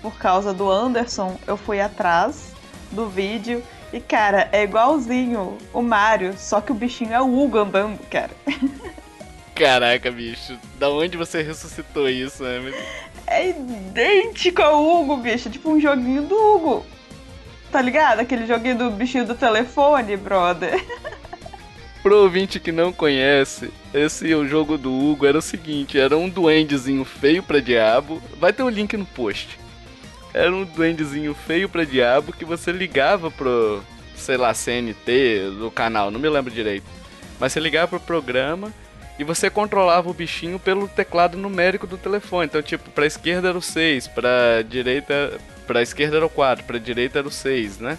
Por 0.00 0.16
causa 0.16 0.52
do 0.52 0.70
Anderson, 0.70 1.36
eu 1.46 1.56
fui 1.56 1.80
atrás 1.80 2.52
do 2.92 3.08
vídeo 3.08 3.62
e, 3.92 4.00
cara, 4.00 4.48
é 4.52 4.62
igualzinho 4.62 5.58
o 5.72 5.82
Mario, 5.82 6.34
só 6.36 6.60
que 6.60 6.72
o 6.72 6.74
bichinho 6.74 7.12
é 7.12 7.20
o 7.20 7.38
Hugo 7.38 7.58
andando, 7.58 7.98
cara. 8.08 8.30
Caraca, 9.54 10.10
bicho, 10.10 10.58
da 10.78 10.90
onde 10.90 11.16
você 11.16 11.40
ressuscitou 11.40 12.08
isso, 12.08 12.42
né? 12.42 12.72
É 13.26 13.50
idêntico 13.50 14.60
ao 14.60 14.84
Hugo, 14.84 15.16
bicho, 15.18 15.48
tipo 15.48 15.70
um 15.70 15.80
joguinho 15.80 16.22
do 16.22 16.34
Hugo. 16.34 16.84
Tá 17.70 17.80
ligado? 17.80 18.20
Aquele 18.20 18.46
joguinho 18.46 18.76
do 18.76 18.90
bichinho 18.90 19.24
do 19.24 19.34
telefone, 19.34 20.16
brother. 20.16 20.84
Pro 22.04 22.18
ouvinte 22.18 22.60
que 22.60 22.70
não 22.70 22.92
conhece, 22.92 23.72
esse 23.94 24.34
o 24.34 24.46
jogo 24.46 24.76
do 24.76 24.92
Hugo 24.92 25.24
era 25.24 25.38
o 25.38 25.42
seguinte: 25.42 25.98
era 25.98 26.14
um 26.14 26.28
duendezinho 26.28 27.02
feio 27.02 27.42
pra 27.42 27.60
diabo. 27.60 28.22
Vai 28.38 28.52
ter 28.52 28.62
o 28.62 28.66
um 28.66 28.68
link 28.68 28.94
no 28.94 29.06
post. 29.06 29.58
Era 30.34 30.54
um 30.54 30.64
duendezinho 30.64 31.34
feio 31.34 31.66
pra 31.66 31.82
diabo 31.82 32.30
que 32.30 32.44
você 32.44 32.70
ligava 32.70 33.30
pro, 33.30 33.82
sei 34.14 34.36
lá, 34.36 34.52
CNT 34.52 35.56
do 35.58 35.70
canal, 35.70 36.10
não 36.10 36.20
me 36.20 36.28
lembro 36.28 36.52
direito. 36.52 36.84
Mas 37.40 37.54
você 37.54 37.60
ligava 37.60 37.88
pro 37.88 38.00
programa 38.00 38.70
e 39.18 39.24
você 39.24 39.48
controlava 39.48 40.10
o 40.10 40.14
bichinho 40.14 40.58
pelo 40.58 40.86
teclado 40.86 41.38
numérico 41.38 41.86
do 41.86 41.96
telefone. 41.96 42.44
Então, 42.44 42.60
tipo, 42.60 42.90
pra 42.90 43.06
esquerda 43.06 43.48
era 43.48 43.56
o 43.56 43.62
6, 43.62 44.08
pra 44.08 44.60
direita 44.68 45.40
pra 45.66 45.80
esquerda 45.80 46.18
era 46.18 46.26
o 46.26 46.30
4, 46.30 46.66
pra 46.66 46.76
direita 46.76 47.20
era 47.20 47.28
o 47.28 47.30
6, 47.30 47.78
né? 47.78 47.96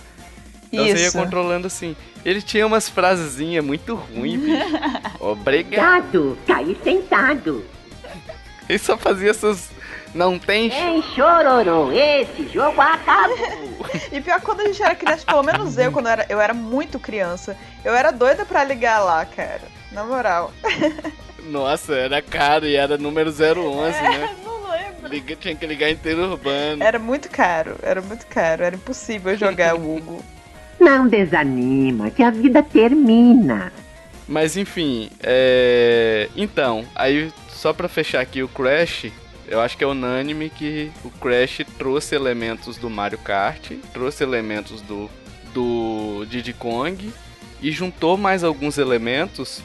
Então 0.75 0.85
Isso. 0.87 0.97
você 0.97 1.17
ia 1.17 1.23
controlando 1.23 1.67
assim. 1.67 1.95
Ele 2.25 2.41
tinha 2.41 2.67
umas 2.67 2.89
frasezinhas 2.89 3.63
muito 3.63 3.95
ruins, 3.95 4.41
bicho. 4.41 4.65
Obrigado. 5.19 6.37
Caí 6.45 6.77
sentado. 6.83 7.65
Ele 8.67 8.79
só 8.79 8.97
fazia 8.97 9.29
essas. 9.29 9.69
Não 10.13 10.37
tem. 10.37 10.69
Tem 10.69 11.01
chororô, 11.01 11.91
esse 11.91 12.47
jogo 12.47 12.79
acabou. 12.81 13.85
e 14.11 14.19
pior 14.21 14.41
quando 14.41 14.61
a 14.61 14.65
gente 14.65 14.81
era 14.81 14.95
criança, 14.95 15.25
pelo 15.25 15.43
menos 15.43 15.77
eu, 15.77 15.91
quando 15.91 16.07
eu 16.07 16.11
era, 16.11 16.25
eu 16.29 16.41
era 16.41 16.53
muito 16.53 16.99
criança, 16.99 17.57
eu 17.83 17.93
era 17.93 18.11
doida 18.11 18.45
pra 18.45 18.63
ligar 18.63 18.99
lá, 18.99 19.25
cara. 19.25 19.61
Na 19.91 20.03
moral. 20.03 20.51
Nossa, 21.45 21.93
era 21.93 22.21
caro 22.21 22.65
e 22.65 22.75
era 22.75 22.97
número 22.97 23.29
011, 23.29 23.37
é, 23.39 24.01
né? 24.01 24.35
Não 24.43 24.55
Liga, 25.09 25.35
tinha 25.35 25.55
que 25.55 25.65
ligar 25.67 25.91
inteiro 25.91 26.31
urbano. 26.31 26.83
Era 26.83 26.97
muito 26.97 27.29
caro, 27.29 27.77
era 27.83 28.01
muito 28.01 28.25
caro, 28.25 28.63
era 28.63 28.75
impossível 28.75 29.37
jogar 29.37 29.75
o 29.75 29.95
Hugo. 29.95 30.23
Não 30.79 31.07
desanima, 31.07 32.09
que 32.09 32.23
a 32.23 32.29
vida 32.29 32.61
termina. 32.61 33.71
Mas 34.27 34.57
enfim, 34.57 35.09
é... 35.21 36.29
então, 36.35 36.83
aí 36.95 37.31
só 37.49 37.71
pra 37.73 37.87
fechar 37.87 38.21
aqui 38.21 38.43
o 38.43 38.47
Crash, 38.47 39.11
eu 39.47 39.61
acho 39.61 39.77
que 39.77 39.83
é 39.83 39.87
unânime 39.87 40.49
que 40.49 40.91
o 41.03 41.09
Crash 41.09 41.61
trouxe 41.77 42.15
elementos 42.15 42.77
do 42.77 42.89
Mario 42.89 43.17
Kart, 43.19 43.71
trouxe 43.93 44.23
elementos 44.23 44.81
do, 44.81 45.09
do 45.53 46.25
Diddy 46.25 46.53
Kong 46.53 47.11
e 47.61 47.71
juntou 47.71 48.17
mais 48.17 48.43
alguns 48.43 48.77
elementos 48.77 49.61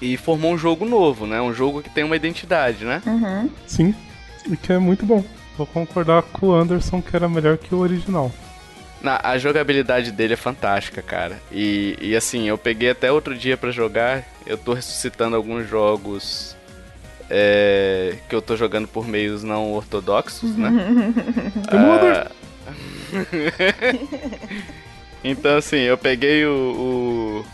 e 0.00 0.16
formou 0.16 0.52
um 0.52 0.58
jogo 0.58 0.84
novo, 0.84 1.26
né? 1.26 1.40
Um 1.40 1.52
jogo 1.52 1.82
que 1.82 1.90
tem 1.90 2.04
uma 2.04 2.16
identidade, 2.16 2.84
né? 2.84 3.02
Uhum. 3.06 3.50
Sim. 3.66 3.94
E 4.48 4.56
que 4.56 4.72
é 4.72 4.78
muito 4.78 5.04
bom. 5.04 5.24
Vou 5.56 5.66
concordar 5.66 6.22
com 6.22 6.48
o 6.48 6.54
Anderson 6.54 7.02
que 7.02 7.14
era 7.14 7.28
melhor 7.28 7.58
que 7.58 7.74
o 7.74 7.78
original. 7.78 8.32
Na, 9.00 9.20
a 9.22 9.38
jogabilidade 9.38 10.12
dele 10.12 10.34
é 10.34 10.36
fantástica, 10.36 11.00
cara. 11.00 11.40
E, 11.50 11.96
e 12.00 12.14
assim, 12.14 12.48
eu 12.48 12.58
peguei 12.58 12.90
até 12.90 13.10
outro 13.10 13.34
dia 13.34 13.56
para 13.56 13.70
jogar. 13.70 14.24
Eu 14.46 14.58
tô 14.58 14.74
ressuscitando 14.74 15.36
alguns 15.36 15.68
jogos 15.68 16.56
é, 17.30 18.16
que 18.28 18.34
eu 18.34 18.42
tô 18.42 18.56
jogando 18.56 18.88
por 18.88 19.06
meios 19.06 19.42
não 19.42 19.72
ortodoxos, 19.72 20.54
né? 20.56 20.70
ah, 21.70 22.30
então 25.24 25.56
assim, 25.56 25.78
eu 25.78 25.96
peguei 25.96 26.44
o, 26.44 27.44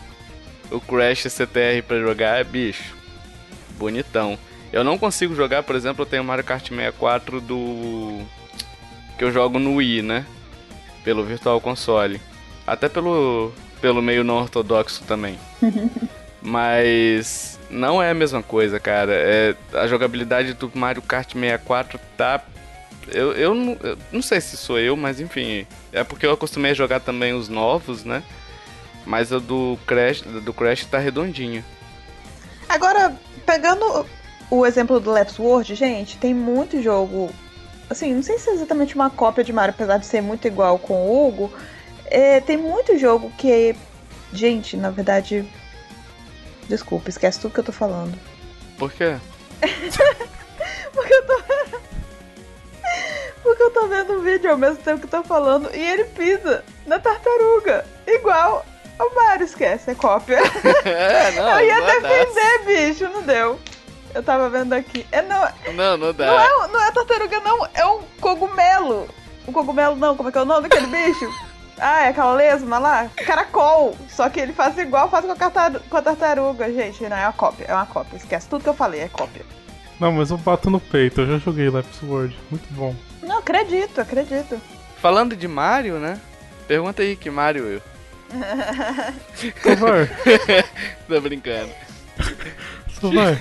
o, 0.71 0.75
o 0.75 0.81
Crash 0.81 1.23
CTR 1.23 1.83
pra 1.87 1.99
jogar, 1.99 2.43
bicho, 2.43 2.95
bonitão. 3.77 4.37
Eu 4.73 4.83
não 4.83 4.97
consigo 4.97 5.35
jogar, 5.35 5.63
por 5.63 5.75
exemplo, 5.75 6.01
eu 6.01 6.05
tenho 6.05 6.23
Mario 6.23 6.43
Kart 6.43 6.67
64 6.67 7.39
do. 7.39 8.19
que 9.17 9.23
eu 9.23 9.31
jogo 9.31 9.59
no 9.59 9.75
Wii, 9.75 10.01
né? 10.01 10.25
Pelo 11.07 11.23
Virtual 11.23 11.61
Console. 11.61 12.19
Até 12.67 12.89
pelo, 12.89 13.53
pelo 13.79 14.01
meio 14.01 14.25
não 14.25 14.41
ortodoxo 14.41 15.05
também. 15.05 15.39
Mas 16.43 17.57
não 17.69 18.03
é 18.03 18.11
a 18.11 18.13
mesma 18.13 18.43
coisa, 18.43 18.77
cara. 18.77 19.13
É, 19.13 19.55
a 19.73 19.87
jogabilidade 19.87 20.53
do 20.53 20.69
Mario 20.75 21.01
Kart 21.01 21.31
64 21.31 21.97
tá. 22.17 22.43
Eu, 23.07 23.31
eu, 23.31 23.55
não, 23.55 23.77
eu 23.81 23.97
não 24.11 24.21
sei 24.21 24.41
se 24.41 24.57
sou 24.57 24.77
eu, 24.77 24.97
mas 24.97 25.21
enfim. 25.21 25.65
É 25.93 26.03
porque 26.03 26.25
eu 26.25 26.33
acostumei 26.33 26.71
a 26.71 26.73
jogar 26.73 26.99
também 26.99 27.33
os 27.33 27.47
novos, 27.47 28.03
né? 28.03 28.21
Mas 29.05 29.31
o 29.31 29.39
do 29.39 29.79
Crash, 29.87 30.23
do 30.23 30.51
Crash 30.51 30.83
tá 30.87 30.97
redondinho. 30.97 31.63
Agora, 32.67 33.15
pegando 33.45 34.05
o 34.51 34.65
exemplo 34.65 34.99
do 34.99 35.09
Lapse 35.09 35.41
World, 35.41 35.73
gente, 35.73 36.17
tem 36.17 36.33
muito 36.33 36.83
jogo. 36.83 37.31
Assim, 37.89 38.13
não 38.13 38.21
sei 38.23 38.37
se 38.37 38.49
é 38.49 38.53
exatamente 38.53 38.95
uma 38.95 39.09
cópia 39.09 39.43
de 39.43 39.53
Mario, 39.53 39.73
apesar 39.73 39.97
de 39.97 40.05
ser 40.05 40.21
muito 40.21 40.47
igual 40.47 40.77
com 40.77 40.93
o 40.93 41.27
Hugo. 41.27 41.53
É, 42.05 42.39
tem 42.41 42.57
muito 42.57 42.97
jogo 42.97 43.31
que. 43.37 43.75
Gente, 44.33 44.75
na 44.75 44.89
verdade. 44.89 45.47
Desculpa, 46.67 47.09
esquece 47.09 47.39
tudo 47.39 47.53
que 47.53 47.59
eu 47.61 47.63
tô 47.63 47.71
falando. 47.71 48.17
Por 48.77 48.91
quê? 48.91 49.17
Porque 50.93 51.13
eu 51.13 51.25
tô. 51.25 51.41
Porque 53.41 53.63
eu 53.63 53.71
tô 53.71 53.87
vendo 53.87 54.13
o 54.13 54.21
vídeo 54.21 54.51
ao 54.51 54.57
mesmo 54.57 54.83
tempo 54.83 55.01
que 55.01 55.07
tô 55.07 55.23
falando 55.23 55.69
e 55.73 55.79
ele 55.79 56.03
pisa 56.05 56.65
na 56.85 56.99
tartaruga. 56.99 57.85
Igual 58.05 58.65
ao 58.99 59.13
Mario, 59.13 59.45
esquece, 59.45 59.91
é 59.91 59.95
cópia. 59.95 60.39
É, 60.83 61.31
não, 61.31 61.59
eu 61.59 61.67
ia 61.67 61.81
defender, 61.81 62.65
bicho, 62.65 63.03
não 63.09 63.21
deu. 63.21 63.59
Eu 64.17 64.23
tava 64.23 64.49
vendo 64.49 64.73
aqui. 64.73 65.05
É, 65.11 65.21
não, 65.21 65.47
não, 65.75 65.95
não 65.95 66.11
dá. 66.11 66.25
Não 66.25 66.39
é, 66.39 66.67
não 66.69 66.81
é 66.81 66.91
tartaruga, 66.91 67.39
não. 67.41 67.67
É 67.71 67.85
um 67.85 68.01
cogumelo. 68.19 69.07
Um 69.47 69.51
cogumelo, 69.51 69.95
não. 69.95 70.17
Como 70.17 70.29
é 70.29 70.31
que 70.31 70.37
é 70.39 70.41
o 70.41 70.45
nome 70.45 70.67
daquele 70.67 70.87
bicho? 70.87 71.29
Ah, 71.79 72.05
é 72.05 72.07
aquela 72.07 72.33
lesma 72.33 72.79
lá? 72.79 73.07
Caracol. 73.17 73.95
Só 74.09 74.27
que 74.29 74.39
ele 74.39 74.51
faz 74.51 74.75
igual 74.79 75.11
faz 75.11 75.23
com 75.23 75.31
a, 75.31 75.79
com 75.87 75.97
a 75.97 76.01
tartaruga, 76.01 76.73
gente. 76.73 77.03
Não, 77.03 77.15
é 77.15 77.25
uma 77.27 77.33
cópia. 77.33 77.65
É 77.67 77.73
uma 77.75 77.85
cópia. 77.85 78.17
Esquece 78.17 78.49
tudo 78.49 78.63
que 78.63 78.69
eu 78.69 78.73
falei, 78.73 79.01
é 79.01 79.07
cópia. 79.07 79.45
Não, 79.99 80.11
mas 80.11 80.31
eu 80.31 80.37
bato 80.37 80.71
no 80.71 80.79
peito. 80.79 81.21
Eu 81.21 81.27
já 81.27 81.37
joguei 81.37 81.69
Lapis 81.69 82.01
World. 82.01 82.35
Muito 82.49 82.67
bom. 82.73 82.95
Não, 83.21 83.37
acredito, 83.37 84.01
acredito. 84.01 84.59
Falando 84.99 85.35
de 85.35 85.47
Mario, 85.47 85.99
né? 85.99 86.19
Pergunta 86.67 87.03
aí 87.03 87.15
que 87.15 87.29
Mario 87.29 87.65
eu. 87.65 87.81
Sovar. 89.61 90.09
Tô 91.07 91.21
brincando. 91.21 91.71
Sovar. 92.99 93.39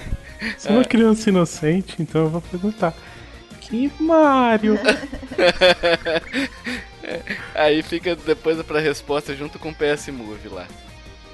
Sou 0.59 0.73
uma 0.73 0.85
criança 0.85 1.29
inocente, 1.29 1.97
então 2.01 2.23
eu 2.23 2.31
vou 2.31 2.41
perguntar. 2.41 2.95
Que 3.61 3.91
Mario? 3.99 4.79
Aí 7.55 7.83
fica 7.83 8.15
depois 8.15 8.61
pra 8.63 8.81
resposta 8.81 9.35
junto 9.35 9.59
com 9.59 9.71
o 9.71 9.75
PS 9.75 10.09
Move 10.09 10.49
lá. 10.49 10.67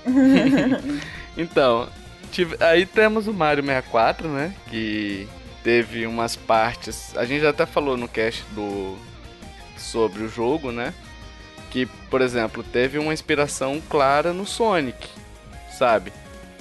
então, 1.36 1.88
tive, 2.30 2.56
aí 2.60 2.84
temos 2.84 3.28
o 3.28 3.32
Mario 3.32 3.64
64, 3.64 4.28
né? 4.28 4.54
Que 4.68 5.28
teve 5.62 6.06
umas 6.06 6.36
partes. 6.36 7.16
A 7.16 7.24
gente 7.24 7.42
já 7.42 7.50
até 7.50 7.66
falou 7.66 7.96
no 7.96 8.08
cast 8.08 8.44
do 8.52 8.96
sobre 9.76 10.22
o 10.22 10.28
jogo, 10.28 10.72
né? 10.72 10.92
Que, 11.70 11.86
por 12.10 12.20
exemplo, 12.20 12.62
teve 12.62 12.98
uma 12.98 13.12
inspiração 13.12 13.80
clara 13.88 14.32
no 14.32 14.46
Sonic, 14.46 15.08
sabe? 15.78 16.12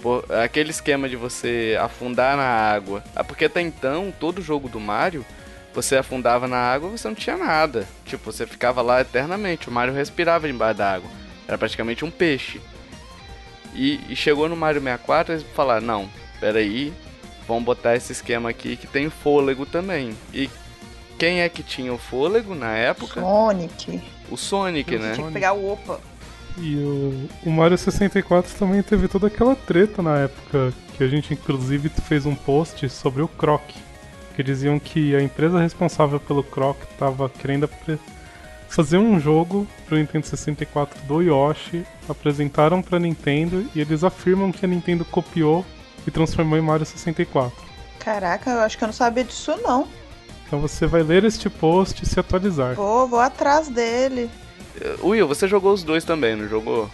Por, 0.02 0.26
aquele 0.32 0.72
esquema 0.72 1.08
de 1.08 1.16
você 1.16 1.78
afundar 1.80 2.36
na 2.36 2.44
água. 2.44 3.04
Ah, 3.16 3.24
porque 3.24 3.46
até 3.46 3.62
então, 3.62 4.14
todo 4.20 4.42
jogo 4.42 4.68
do 4.68 4.80
Mario, 4.80 5.26
você 5.74 5.96
afundava 5.96 6.48
na 6.48 6.58
água 6.58 6.90
e 6.90 6.98
você 6.98 7.08
não 7.08 7.16
tinha 7.16 7.38
nada. 7.38 7.88
Tipo, 8.06 8.32
você 8.32 8.46
ficava 8.46 8.82
lá 8.82 9.02
eternamente. 9.02 9.70
O 9.70 9.72
Mario 9.72 9.94
respirava 9.94 10.50
embaixo 10.50 10.78
da 10.80 10.94
água. 10.94 11.10
Era 11.48 11.58
praticamente 11.58 12.04
um 12.04 12.12
peixe. 12.12 12.60
E, 13.74 14.00
e 14.10 14.16
chegou 14.16 14.50
no 14.50 14.56
Mario 14.56 14.82
64 14.82 15.36
e 15.36 15.40
falaram, 15.56 15.86
não, 15.86 16.10
peraí, 16.40 16.94
vamos 17.48 17.64
botar 17.64 17.96
esse 17.96 18.12
esquema 18.12 18.50
aqui 18.50 18.76
que 18.76 18.88
tem 18.88 19.10
fôlego 19.10 19.66
também. 19.66 20.18
E 20.34 20.50
quem 21.18 21.42
é 21.42 21.50
que 21.50 21.64
tinha 21.64 21.94
o 21.94 21.98
fôlego 21.98 22.56
na 22.56 22.76
época? 22.76 23.22
Sonic. 23.22 24.02
O 24.30 24.38
Sonic, 24.38 24.98
né? 24.98 25.14
Tinha 25.14 25.28
que 25.28 25.34
pegar 25.34 25.54
o 25.54 25.72
Opa. 25.72 26.00
E 26.58 26.76
o, 26.76 27.50
o 27.50 27.52
Mario 27.52 27.78
64 27.78 28.54
também 28.58 28.82
teve 28.82 29.08
toda 29.08 29.28
aquela 29.28 29.56
treta 29.56 30.02
na 30.02 30.18
época, 30.18 30.74
que 30.96 31.04
a 31.04 31.08
gente 31.08 31.34
inclusive 31.34 31.90
fez 31.90 32.26
um 32.26 32.36
post 32.36 32.88
sobre 32.90 33.22
o 33.22 33.28
Croc. 33.28 33.62
Que 34.36 34.44
diziam 34.44 34.80
que 34.80 35.16
a 35.16 35.22
empresa 35.22 35.60
responsável 35.60 36.20
pelo 36.20 36.44
Croc 36.44 36.78
estava 36.84 37.30
querendo 37.30 37.70
fazer 38.70 38.98
um 38.98 39.20
jogo 39.20 39.68
pro 39.86 39.98
Nintendo 39.98 40.26
64 40.26 41.02
do 41.06 41.22
Yoshi, 41.22 41.86
apresentaram 42.08 42.82
pra 42.82 43.00
Nintendo 43.00 43.66
e 43.76 43.82
eles 43.82 44.04
afirmam 44.04 44.52
que 44.52 44.66
a 44.66 44.68
Nintendo 44.68 45.04
copiou 45.04 45.66
e 46.08 46.12
transformou 46.12 46.58
em 46.58 46.62
Mario 46.62 46.86
64. 46.86 47.52
Caraca, 48.00 48.50
eu 48.50 48.60
acho 48.62 48.78
que 48.78 48.84
eu 48.84 48.88
não 48.88 48.94
sabia 48.94 49.24
disso 49.24 49.56
não. 49.62 49.88
Então 50.48 50.60
você 50.60 50.88
vai 50.88 51.04
ler 51.04 51.24
este 51.24 51.50
post 51.50 52.04
e 52.04 52.06
se 52.06 52.20
atualizar. 52.20 52.76
Vou, 52.76 53.08
vou 53.08 53.20
atrás 53.20 53.68
dele. 53.68 54.30
Will, 55.04 55.28
você 55.28 55.48
jogou 55.48 55.74
os 55.74 55.84
dois 55.84 56.04
também, 56.04 56.36
não 56.36 56.48
jogou? 56.48 56.90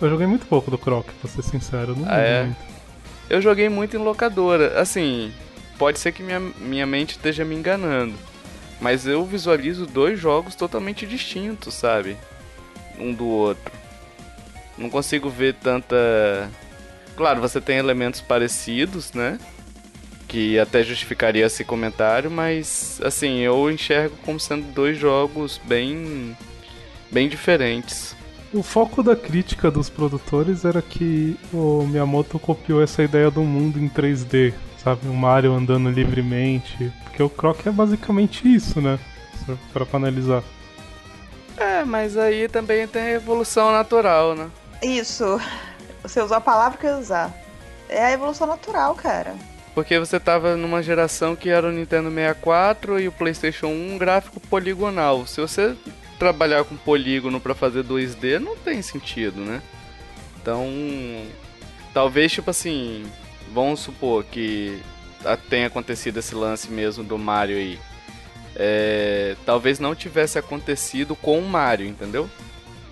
Eu 0.00 0.10
joguei 0.10 0.26
muito 0.26 0.46
pouco 0.46 0.70
do 0.70 0.78
Croc, 0.78 1.06
pra 1.20 1.30
ser 1.30 1.42
sincero. 1.42 1.96
Não 1.96 2.06
ah, 2.08 2.18
é? 2.18 2.44
muito. 2.44 2.58
Eu 3.28 3.40
joguei 3.40 3.68
muito 3.68 3.96
em 3.96 4.00
locadora. 4.00 4.80
Assim, 4.80 5.32
pode 5.78 5.98
ser 5.98 6.12
que 6.12 6.22
minha, 6.22 6.40
minha 6.40 6.86
mente 6.86 7.12
esteja 7.12 7.44
me 7.44 7.54
enganando. 7.54 8.14
Mas 8.80 9.06
eu 9.06 9.24
visualizo 9.24 9.86
dois 9.86 10.18
jogos 10.20 10.54
totalmente 10.54 11.06
distintos, 11.06 11.74
sabe? 11.74 12.16
Um 12.98 13.12
do 13.12 13.26
outro. 13.26 13.72
Não 14.76 14.90
consigo 14.90 15.30
ver 15.30 15.54
tanta. 15.54 16.50
Claro, 17.16 17.40
você 17.40 17.60
tem 17.60 17.78
elementos 17.78 18.20
parecidos, 18.20 19.12
né? 19.14 19.38
Que 20.28 20.58
até 20.58 20.82
justificaria 20.82 21.46
esse 21.46 21.64
comentário, 21.64 22.30
mas 22.30 23.00
assim, 23.02 23.38
eu 23.38 23.70
enxergo 23.70 24.16
como 24.24 24.38
sendo 24.38 24.70
dois 24.72 24.98
jogos 24.98 25.58
bem 25.64 26.36
bem 27.10 27.28
diferentes. 27.28 28.16
O 28.52 28.62
foco 28.62 29.02
da 29.02 29.16
crítica 29.16 29.70
dos 29.70 29.90
produtores 29.90 30.64
era 30.64 30.80
que 30.80 31.38
o 31.52 31.84
Miyamoto 31.84 32.38
copiou 32.38 32.82
essa 32.82 33.02
ideia 33.02 33.30
do 33.30 33.42
mundo 33.42 33.78
em 33.78 33.88
3D, 33.88 34.54
sabe? 34.82 35.08
O 35.08 35.14
Mario 35.14 35.52
andando 35.52 35.90
livremente. 35.90 36.92
Porque 37.04 37.22
o 37.22 37.28
Croc 37.28 37.66
é 37.66 37.70
basicamente 37.70 38.46
isso, 38.52 38.80
né? 38.80 38.98
Pra 39.72 39.86
analisar. 39.92 40.42
É, 41.56 41.84
mas 41.84 42.16
aí 42.16 42.48
também 42.48 42.86
tem 42.86 43.02
a 43.02 43.12
evolução 43.12 43.72
natural, 43.72 44.34
né? 44.34 44.48
Isso. 44.82 45.40
Você 46.02 46.20
usou 46.20 46.36
a 46.36 46.40
palavra 46.40 46.78
que 46.78 46.86
eu 46.86 46.90
ia 46.90 46.98
usar. 46.98 47.34
É 47.88 48.04
a 48.04 48.12
evolução 48.12 48.46
natural, 48.46 48.94
cara. 48.94 49.34
Porque 49.74 49.98
você 49.98 50.18
tava 50.18 50.56
numa 50.56 50.82
geração 50.82 51.36
que 51.36 51.50
era 51.50 51.68
o 51.68 51.72
Nintendo 51.72 52.10
64 52.10 53.00
e 53.00 53.08
o 53.08 53.12
PlayStation 53.12 53.66
1 53.66 53.98
gráfico 53.98 54.40
poligonal. 54.40 55.26
Se 55.26 55.40
você 55.40 55.76
trabalhar 56.18 56.64
com 56.64 56.76
polígono 56.76 57.40
para 57.40 57.54
fazer 57.54 57.84
2D 57.84 58.38
não 58.38 58.56
tem 58.56 58.82
sentido, 58.82 59.40
né? 59.40 59.62
Então, 60.40 60.66
talvez 61.92 62.32
tipo 62.32 62.50
assim, 62.50 63.04
vamos 63.52 63.80
supor 63.80 64.24
que 64.24 64.80
tenha 65.48 65.66
acontecido 65.66 66.18
esse 66.18 66.34
lance 66.34 66.70
mesmo 66.70 67.02
do 67.02 67.18
Mario 67.18 67.56
aí. 67.56 67.78
É, 68.54 69.36
talvez 69.44 69.78
não 69.78 69.94
tivesse 69.94 70.38
acontecido 70.38 71.14
com 71.14 71.38
o 71.38 71.48
Mario, 71.48 71.86
entendeu? 71.86 72.30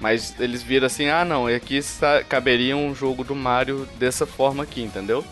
Mas 0.00 0.38
eles 0.38 0.62
viram 0.62 0.87
assim, 0.87 1.09
ah 1.09 1.25
não, 1.25 1.47
aqui 1.47 1.80
caberia 2.28 2.76
um 2.76 2.95
jogo 2.95 3.25
do 3.25 3.34
Mario 3.34 3.89
dessa 3.99 4.26
forma 4.26 4.65
aqui, 4.65 4.82
entendeu? 4.82 5.25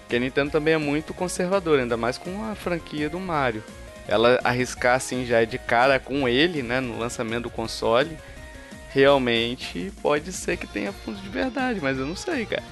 Porque 0.00 0.16
a 0.16 0.18
Nintendo 0.18 0.50
também 0.50 0.74
é 0.74 0.78
muito 0.78 1.14
conservadora, 1.14 1.82
ainda 1.82 1.96
mais 1.96 2.18
com 2.18 2.44
a 2.50 2.54
franquia 2.54 3.08
do 3.08 3.18
Mario 3.18 3.62
ela 4.10 4.40
arriscar 4.42 4.96
assim 4.96 5.24
já 5.24 5.44
de 5.44 5.56
cara 5.56 6.00
com 6.00 6.28
ele, 6.28 6.62
né, 6.62 6.80
no 6.80 6.98
lançamento 6.98 7.44
do 7.44 7.50
console, 7.50 8.18
realmente 8.92 9.92
pode 10.02 10.32
ser 10.32 10.56
que 10.56 10.66
tenha 10.66 10.92
fundo 10.92 11.20
de 11.20 11.28
verdade, 11.28 11.80
mas 11.80 11.96
eu 11.96 12.04
não 12.04 12.16
sei, 12.16 12.44
cara. 12.44 12.64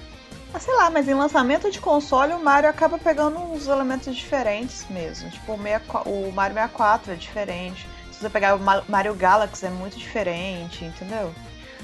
Ah, 0.53 0.59
sei 0.59 0.75
lá, 0.75 0.91
mas 0.91 1.07
em 1.07 1.15
lançamento 1.15 1.71
de 1.71 1.79
console 1.79 2.33
o 2.33 2.43
Mario 2.43 2.69
acaba 2.69 2.99
pegando 2.99 3.39
uns 3.39 3.69
elementos 3.69 4.17
diferentes 4.17 4.85
mesmo. 4.91 5.31
Tipo, 5.31 5.53
o, 5.53 6.33
Mario 6.33 6.55
64 6.55 7.13
é 7.13 7.15
diferente. 7.15 7.87
Se 8.11 8.21
você 8.21 8.29
pegar 8.29 8.57
o 8.57 8.61
Mario 8.89 9.15
Galaxy 9.15 9.67
é 9.67 9.71
muito 9.71 9.97
diferente, 9.97 10.85
entendeu? 10.85 11.33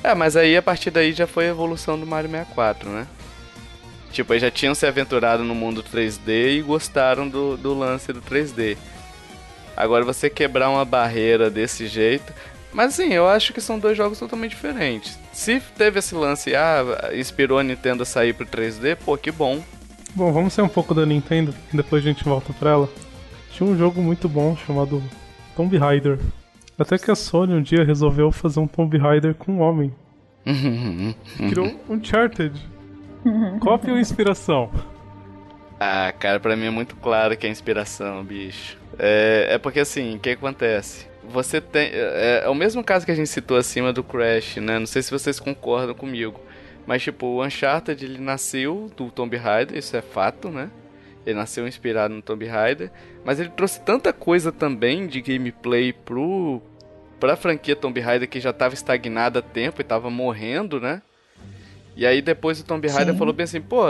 É, 0.02 0.14
mas 0.14 0.36
aí 0.36 0.56
a 0.56 0.62
partir 0.62 0.90
daí 0.90 1.12
já 1.12 1.26
foi 1.26 1.46
a 1.46 1.50
evolução 1.50 1.98
do 1.98 2.06
Mario 2.06 2.30
64, 2.30 2.88
né? 2.90 3.06
Tipo, 4.10 4.32
eles 4.32 4.42
já 4.42 4.50
tinham 4.50 4.74
se 4.74 4.86
aventurado 4.86 5.44
no 5.44 5.54
mundo 5.54 5.82
3D 5.82 6.58
e 6.58 6.62
gostaram 6.62 7.28
do, 7.28 7.56
do 7.56 7.74
lance 7.74 8.12
do 8.12 8.22
3D. 8.22 8.76
Agora 9.76 10.04
você 10.04 10.30
quebrar 10.30 10.70
uma 10.70 10.84
barreira 10.84 11.50
desse 11.50 11.86
jeito. 11.86 12.32
Mas 12.72 12.94
assim, 12.94 13.12
eu 13.12 13.28
acho 13.28 13.52
que 13.52 13.60
são 13.60 13.78
dois 13.78 13.96
jogos 13.96 14.18
totalmente 14.18 14.50
diferentes. 14.50 15.18
Se 15.32 15.60
teve 15.76 16.00
esse 16.00 16.14
lance, 16.14 16.54
ah, 16.54 17.10
inspirou 17.14 17.58
a 17.58 17.62
Nintendo 17.62 18.02
a 18.02 18.06
sair 18.06 18.34
pro 18.34 18.46
3D, 18.46 18.96
pô, 18.96 19.16
que 19.16 19.30
bom. 19.30 19.62
Bom, 20.14 20.32
vamos 20.32 20.52
ser 20.52 20.62
um 20.62 20.68
pouco 20.68 20.94
da 20.94 21.06
Nintendo, 21.06 21.54
depois 21.72 22.04
a 22.04 22.08
gente 22.08 22.24
volta 22.24 22.52
pra 22.52 22.70
ela. 22.70 22.88
Tinha 23.52 23.68
um 23.68 23.78
jogo 23.78 24.02
muito 24.02 24.28
bom 24.28 24.56
chamado 24.56 25.02
Tomb 25.56 25.76
Raider. 25.76 26.18
Até 26.76 26.98
que 26.98 27.10
a 27.10 27.14
Sony 27.14 27.54
um 27.54 27.62
dia 27.62 27.84
resolveu 27.84 28.32
fazer 28.32 28.58
um 28.58 28.66
Tomb 28.66 28.98
Raider 28.98 29.34
com 29.34 29.52
um 29.52 29.60
homem. 29.60 29.94
Criou 31.48 31.66
um 31.88 31.94
Uncharted. 31.94 32.60
Cópia 33.60 33.92
ou 33.92 33.98
inspiração? 33.98 34.70
Ah, 35.78 36.12
cara, 36.18 36.40
pra 36.40 36.56
mim 36.56 36.66
é 36.66 36.70
muito 36.70 36.96
claro 36.96 37.36
que 37.36 37.46
é 37.46 37.50
inspiração, 37.50 38.24
bicho. 38.24 38.76
É, 38.98 39.48
é 39.50 39.58
porque 39.58 39.80
assim, 39.80 40.16
o 40.16 40.18
que 40.18 40.30
acontece? 40.30 41.06
Você 41.28 41.60
tem. 41.60 41.88
É, 41.92 42.42
é, 42.44 42.48
o 42.48 42.54
mesmo 42.54 42.84
caso 42.84 43.06
que 43.06 43.12
a 43.12 43.14
gente 43.14 43.28
citou 43.28 43.56
acima 43.56 43.92
do 43.92 44.04
Crash, 44.04 44.56
né? 44.56 44.78
Não 44.78 44.86
sei 44.86 45.02
se 45.02 45.10
vocês 45.10 45.40
concordam 45.40 45.94
comigo. 45.94 46.40
Mas, 46.86 47.02
tipo, 47.02 47.26
o 47.26 47.44
Uncharted 47.44 48.04
ele 48.04 48.18
nasceu 48.18 48.90
do 48.94 49.10
Tomb 49.10 49.34
Raider, 49.36 49.78
isso 49.78 49.96
é 49.96 50.02
fato, 50.02 50.50
né? 50.50 50.70
Ele 51.24 51.38
nasceu 51.38 51.66
inspirado 51.66 52.14
no 52.14 52.20
Tomb 52.20 52.44
Raider. 52.46 52.90
Mas 53.24 53.40
ele 53.40 53.48
trouxe 53.48 53.80
tanta 53.80 54.12
coisa 54.12 54.52
também 54.52 55.06
de 55.06 55.22
gameplay 55.22 55.94
pro, 55.94 56.60
pra 57.18 57.36
franquia 57.36 57.74
Tomb 57.74 57.98
Raider 57.98 58.28
que 58.28 58.38
já 58.38 58.50
estava 58.50 58.74
estagnada 58.74 59.38
há 59.38 59.42
tempo 59.42 59.80
e 59.80 59.82
estava 59.82 60.10
morrendo, 60.10 60.78
né? 60.78 61.00
E 61.96 62.04
aí 62.04 62.20
depois 62.20 62.60
o 62.60 62.64
Tomb 62.64 62.86
Raider 62.86 63.14
Sim. 63.14 63.18
falou 63.18 63.32
bem 63.32 63.44
assim, 63.44 63.60
pô, 63.62 63.86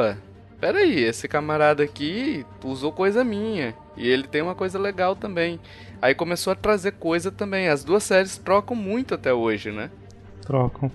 pera 0.60 0.78
aí, 0.78 1.02
esse 1.02 1.28
camarada 1.28 1.82
aqui 1.82 2.44
usou 2.64 2.92
coisa 2.92 3.22
minha. 3.24 3.74
E 3.96 4.08
ele 4.08 4.26
tem 4.26 4.42
uma 4.42 4.54
coisa 4.54 4.78
legal 4.78 5.14
também. 5.14 5.60
Aí 6.00 6.14
começou 6.14 6.52
a 6.52 6.56
trazer 6.56 6.92
coisa 6.92 7.30
também. 7.30 7.68
As 7.68 7.84
duas 7.84 8.02
séries 8.02 8.38
trocam 8.38 8.76
muito 8.76 9.14
até 9.14 9.32
hoje, 9.32 9.70
né? 9.70 9.90
Trocam. 10.42 10.90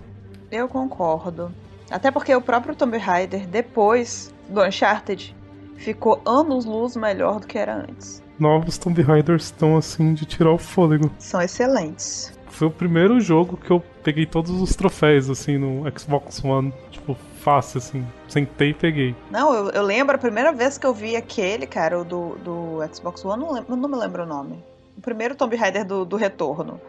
Eu 0.52 0.67
concordo. 0.67 1.52
Até 1.89 2.12
porque 2.12 2.36
o 2.36 2.41
próprio 2.41 2.76
Tomb 2.76 2.98
Raider, 2.98 3.48
depois 3.48 4.34
do 4.48 4.63
Uncharted, 4.63 5.36
ficou 5.78 6.22
anos-luz 6.26 6.95
melhor 6.95 7.39
do 7.39 7.48
que 7.48 7.58
era 7.58 7.76
antes. 7.76 8.22
Novos 8.38 8.78
Tomb 8.78 9.02
Raiders 9.02 9.45
estão 9.45 9.76
assim 9.76 10.13
de 10.13 10.26
tirar 10.26 10.52
o 10.52 10.58
fôlego. 10.58 11.12
São 11.17 11.41
excelentes. 11.41 12.32
Foi 12.48 12.67
o 12.67 12.72
primeiro 12.72 13.19
jogo 13.19 13.58
que 13.58 13.72
eu 13.72 13.82
peguei 14.04 14.26
todos 14.26 14.52
os 14.62 14.76
troféus 14.76 15.30
assim 15.30 15.58
no 15.58 15.84
Xbox 15.98 16.43
One. 16.43 16.74
Tipo, 16.91 17.15
fácil, 17.50 17.80
assim. 17.80 18.08
Sentei 18.28 18.70
e 18.70 18.74
peguei. 18.74 19.16
Não, 19.32 19.54
eu, 19.54 19.70
eu, 19.72 19.82
lembro 19.82 20.16
a 20.16 20.20
primeira 20.20 20.52
vez 20.54 20.78
que 20.78 20.86
eu 20.86 20.94
vi 20.94 21.16
aquele, 21.16 21.66
cara, 21.66 22.00
o 22.00 22.04
do, 22.04 22.36
do 22.36 22.94
Xbox 22.94 23.26
One, 23.26 23.42
não, 23.42 23.54
lembro, 23.54 23.76
não 23.76 23.90
me 23.90 23.96
lembro 23.96 24.24
o 24.24 24.26
nome. 24.26 24.64
O 24.96 25.02
primeiro 25.02 25.34
Tomb 25.34 25.56
Raider 25.56 25.84
do, 25.84 26.06
do 26.06 26.16
retorno. 26.16 26.80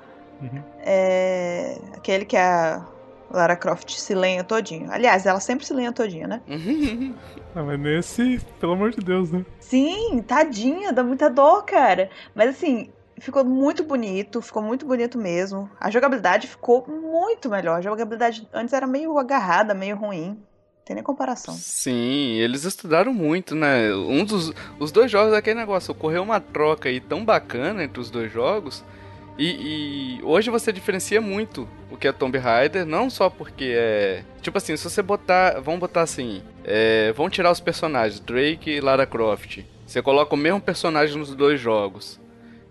Uhum. 0.43 0.63
É. 0.81 1.79
Aquele 1.97 2.27
que 2.27 2.37
a 2.37 2.85
Lara 3.31 3.57
Croft 3.57 3.91
se 3.91 4.15
lenha 4.15 4.45
todinho. 4.45 4.93
Aliás, 4.93 5.25
ela 5.25 5.41
sempre 5.41 5.65
se 5.65 5.73
lenha 5.73 5.93
todinha, 5.93 6.29
né? 6.29 6.43
ah, 7.55 7.63
mas 7.63 7.81
nesse, 7.81 8.41
pelo 8.59 8.73
amor 8.73 8.91
de 8.91 9.01
Deus, 9.01 9.31
né? 9.31 9.47
Sim, 9.61 10.23
tadinha, 10.27 10.93
dá 10.93 11.03
muita 11.03 11.31
dor, 11.31 11.65
cara. 11.65 12.11
Mas 12.35 12.51
assim, 12.51 12.91
ficou 13.19 13.45
muito 13.45 13.83
bonito, 13.85 14.43
ficou 14.43 14.63
muito 14.63 14.85
bonito 14.85 15.17
mesmo. 15.17 15.71
A 15.81 15.91
jogabilidade 15.91 16.49
ficou 16.49 16.87
muito 16.87 17.49
melhor. 17.49 17.79
A 17.79 17.83
jogabilidade 17.83 18.47
antes 18.53 18.75
era 18.75 18.87
meio 18.87 19.17
agarrada, 19.19 19.73
meio 19.73 19.97
ruim. 19.97 20.39
Tem 20.91 20.97
nem 20.97 21.05
comparação. 21.05 21.55
Sim, 21.55 22.33
eles 22.33 22.65
estudaram 22.65 23.15
muito, 23.15 23.55
né? 23.55 23.95
Um 23.95 24.25
dos 24.25 24.53
os 24.77 24.91
dois 24.91 25.09
jogos 25.09 25.33
aquele 25.33 25.61
negócio, 25.61 25.93
ocorreu 25.93 26.21
uma 26.21 26.41
troca 26.41 26.89
aí 26.89 26.99
tão 26.99 27.25
bacana 27.25 27.85
entre 27.85 28.01
os 28.01 28.11
dois 28.11 28.33
jogos. 28.33 28.83
E, 29.39 30.19
e, 30.19 30.21
hoje 30.25 30.51
você 30.51 30.73
diferencia 30.73 31.21
muito 31.21 31.69
o 31.93 31.97
que 31.97 32.09
é 32.09 32.13
Tomb 32.13 32.37
Raider, 32.37 32.85
não 32.85 33.09
só 33.09 33.31
porque 33.31 33.73
é. 33.73 34.25
Tipo 34.43 34.59
assim, 34.59 34.77
se 34.77 34.83
você 34.83 35.01
botar. 35.01 35.61
Vamos 35.61 35.79
botar 35.79 36.03
assim. 36.03 36.43
É, 36.65 37.13
vão 37.13 37.31
tirar 37.31 37.53
os 37.53 37.61
personagens, 37.61 38.19
Drake 38.19 38.69
e 38.69 38.81
Lara 38.81 39.07
Croft. 39.07 39.61
Você 39.87 40.03
coloca 40.03 40.35
o 40.35 40.37
mesmo 40.37 40.61
personagem 40.61 41.17
nos 41.17 41.33
dois 41.37 41.61
jogos. 41.61 42.19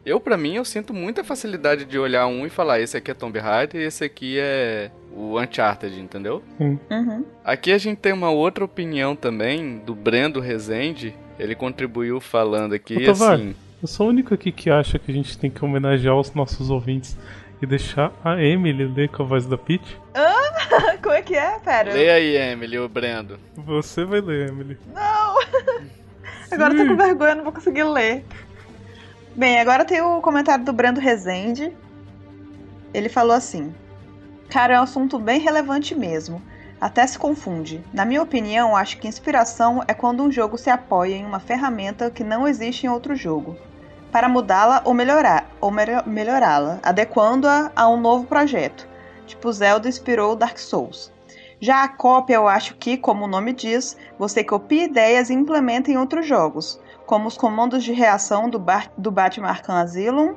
Eu, 0.05 0.19
para 0.19 0.37
mim, 0.37 0.55
eu 0.55 0.65
sinto 0.65 0.93
muita 0.93 1.23
facilidade 1.23 1.85
de 1.85 1.99
olhar 1.99 2.27
um 2.27 2.45
e 2.45 2.49
falar: 2.49 2.79
esse 2.79 2.97
aqui 2.97 3.11
é 3.11 3.13
Tomb 3.13 3.37
Raider 3.37 3.81
e 3.81 3.85
esse 3.85 4.03
aqui 4.03 4.37
é 4.39 4.91
o 5.11 5.39
Uncharted, 5.39 5.99
entendeu? 5.99 6.43
Uhum. 6.59 7.25
Aqui 7.43 7.71
a 7.71 7.77
gente 7.77 7.97
tem 7.97 8.13
uma 8.13 8.29
outra 8.29 8.63
opinião 8.63 9.15
também 9.15 9.79
do 9.79 9.93
Brendo 9.93 10.39
Rezende. 10.39 11.13
Ele 11.37 11.55
contribuiu 11.55 12.19
falando 12.19 12.73
aqui 12.73 13.07
Ô, 13.07 13.11
assim. 13.11 13.55
Eu 13.81 13.87
sou 13.87 14.07
o 14.07 14.09
único 14.09 14.33
aqui 14.33 14.51
que 14.51 14.69
acha 14.69 14.99
que 14.99 15.09
a 15.09 15.13
gente 15.13 15.37
tem 15.37 15.49
que 15.49 15.63
homenagear 15.63 16.15
os 16.15 16.33
nossos 16.33 16.69
ouvintes 16.69 17.17
e 17.61 17.65
deixar 17.65 18.11
a 18.23 18.41
Emily 18.41 18.85
ler 18.85 19.09
com 19.09 19.23
a 19.23 19.25
voz 19.25 19.45
da 19.45 19.57
Peach. 19.57 19.97
Ah, 20.13 20.97
que 21.25 21.35
é? 21.35 21.59
Pera. 21.59 21.93
Leia 21.93 22.13
aí, 22.13 22.35
Emily, 22.35 22.77
o 22.79 22.89
Brendo. 22.89 23.39
Você 23.55 24.03
vai 24.03 24.21
ler, 24.21 24.49
Emily. 24.49 24.77
Não! 24.93 25.35
agora 26.51 26.73
eu 26.73 26.83
tô 26.83 26.91
com 26.91 26.97
vergonha, 26.97 27.35
não 27.35 27.43
vou 27.43 27.53
conseguir 27.53 27.83
ler. 27.83 28.23
Bem, 29.39 29.57
agora 29.57 29.85
tem 29.85 30.01
o 30.01 30.19
comentário 30.19 30.65
do 30.65 30.73
Brando 30.73 30.99
Rezende. 30.99 31.73
Ele 32.93 33.07
falou 33.07 33.31
assim: 33.31 33.73
Cara, 34.49 34.73
é 34.73 34.79
um 34.81 34.83
assunto 34.83 35.17
bem 35.17 35.39
relevante 35.39 35.95
mesmo. 35.95 36.41
Até 36.81 37.07
se 37.07 37.17
confunde. 37.17 37.81
Na 37.93 38.03
minha 38.03 38.21
opinião, 38.21 38.75
acho 38.75 38.97
que 38.97 39.07
inspiração 39.07 39.81
é 39.87 39.93
quando 39.93 40.21
um 40.21 40.29
jogo 40.29 40.57
se 40.57 40.69
apoia 40.69 41.15
em 41.15 41.25
uma 41.25 41.39
ferramenta 41.39 42.11
que 42.11 42.21
não 42.21 42.45
existe 42.45 42.85
em 42.85 42.89
outro 42.89 43.15
jogo, 43.15 43.55
para 44.11 44.27
mudá-la 44.27 44.81
ou 44.83 44.93
melhorar, 44.93 45.49
ou 45.61 45.71
melhorá-la, 45.71 46.81
adequando-a 46.83 47.71
a 47.73 47.87
um 47.87 47.97
novo 47.97 48.25
projeto. 48.25 48.89
Tipo 49.25 49.53
Zelda 49.53 49.87
inspirou 49.87 50.35
Dark 50.35 50.57
Souls. 50.57 51.13
Já 51.61 51.83
a 51.83 51.87
cópia, 51.87 52.35
eu 52.35 52.45
acho 52.45 52.75
que, 52.75 52.97
como 52.97 53.23
o 53.23 53.27
nome 53.29 53.53
diz, 53.53 53.95
você 54.17 54.43
copia 54.43 54.83
ideias 54.83 55.29
e 55.29 55.33
implementa 55.33 55.89
em 55.89 55.97
outros 55.97 56.27
jogos, 56.27 56.77
como 57.09 57.27
os 57.27 57.35
comandos 57.35 57.83
de 57.83 57.91
reação 57.91 58.47
do, 58.47 58.59
Bar 58.59 58.91
do 58.95 59.09
Batman 59.09 59.47
Arkham 59.47 59.75
Asylum, 59.75 60.35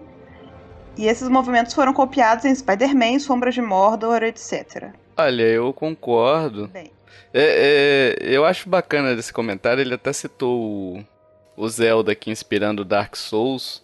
e 0.96 1.06
esses 1.06 1.28
movimentos 1.28 1.74
foram 1.74 1.92
copiados 1.92 2.46
em 2.46 2.54
Spider-Man, 2.54 3.18
Sombras 3.18 3.52
de 3.52 3.60
Mordor, 3.60 4.22
etc. 4.22 4.88
Olha, 5.14 5.42
eu 5.42 5.70
concordo. 5.74 6.68
Bem. 6.68 6.90
É, 7.34 8.16
é, 8.24 8.34
eu 8.34 8.46
acho 8.46 8.70
bacana 8.70 9.14
desse 9.14 9.34
comentário, 9.34 9.82
ele 9.82 9.92
até 9.92 10.14
citou 10.14 10.62
o, 10.62 11.04
o 11.58 11.68
Zelda 11.68 12.12
aqui 12.12 12.30
inspirando 12.30 12.86
Dark 12.86 13.16
Souls. 13.16 13.82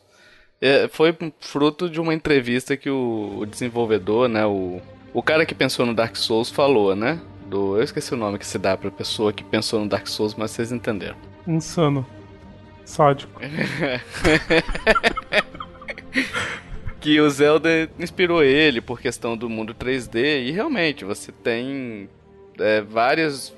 É, 0.59 0.89
foi 0.89 1.15
fruto 1.41 1.91
de 1.91 2.01
uma 2.01 2.15
entrevista 2.15 2.75
que 2.75 2.89
o, 2.89 3.41
o, 3.41 3.45
desenvolvedor, 3.45 4.31
né, 4.31 4.47
o, 4.47 4.81
o 5.13 5.23
cara 5.23 5.45
que 5.45 5.55
pensou 5.55 5.85
no 5.85 5.93
Dark 5.93 6.17
Souls 6.17 6.49
falou, 6.49 6.97
né? 6.97 7.21
Do, 7.45 7.77
eu 7.77 7.83
esqueci 7.83 8.15
o 8.15 8.17
nome 8.17 8.39
que 8.39 8.47
se 8.47 8.59
dá 8.59 8.79
pra 8.79 8.91
pessoa 8.91 9.31
que 9.31 9.45
pensou 9.45 9.79
no 9.79 9.89
Dark 9.91 10.07
Souls, 10.07 10.35
mas 10.35 10.53
vocês 10.53 10.73
entenderam. 10.73 11.17
Insano. 11.47 12.18
Sádico. 12.89 13.39
que 16.99 17.21
o 17.21 17.29
Zelda 17.29 17.91
inspirou 17.99 18.43
ele 18.43 18.81
por 18.81 18.99
questão 18.99 19.37
do 19.37 19.47
mundo 19.47 19.75
3D 19.75 20.47
e 20.47 20.51
realmente 20.51 21.05
você 21.05 21.31
tem 21.31 22.09
é, 22.59 22.81
vários 22.81 23.53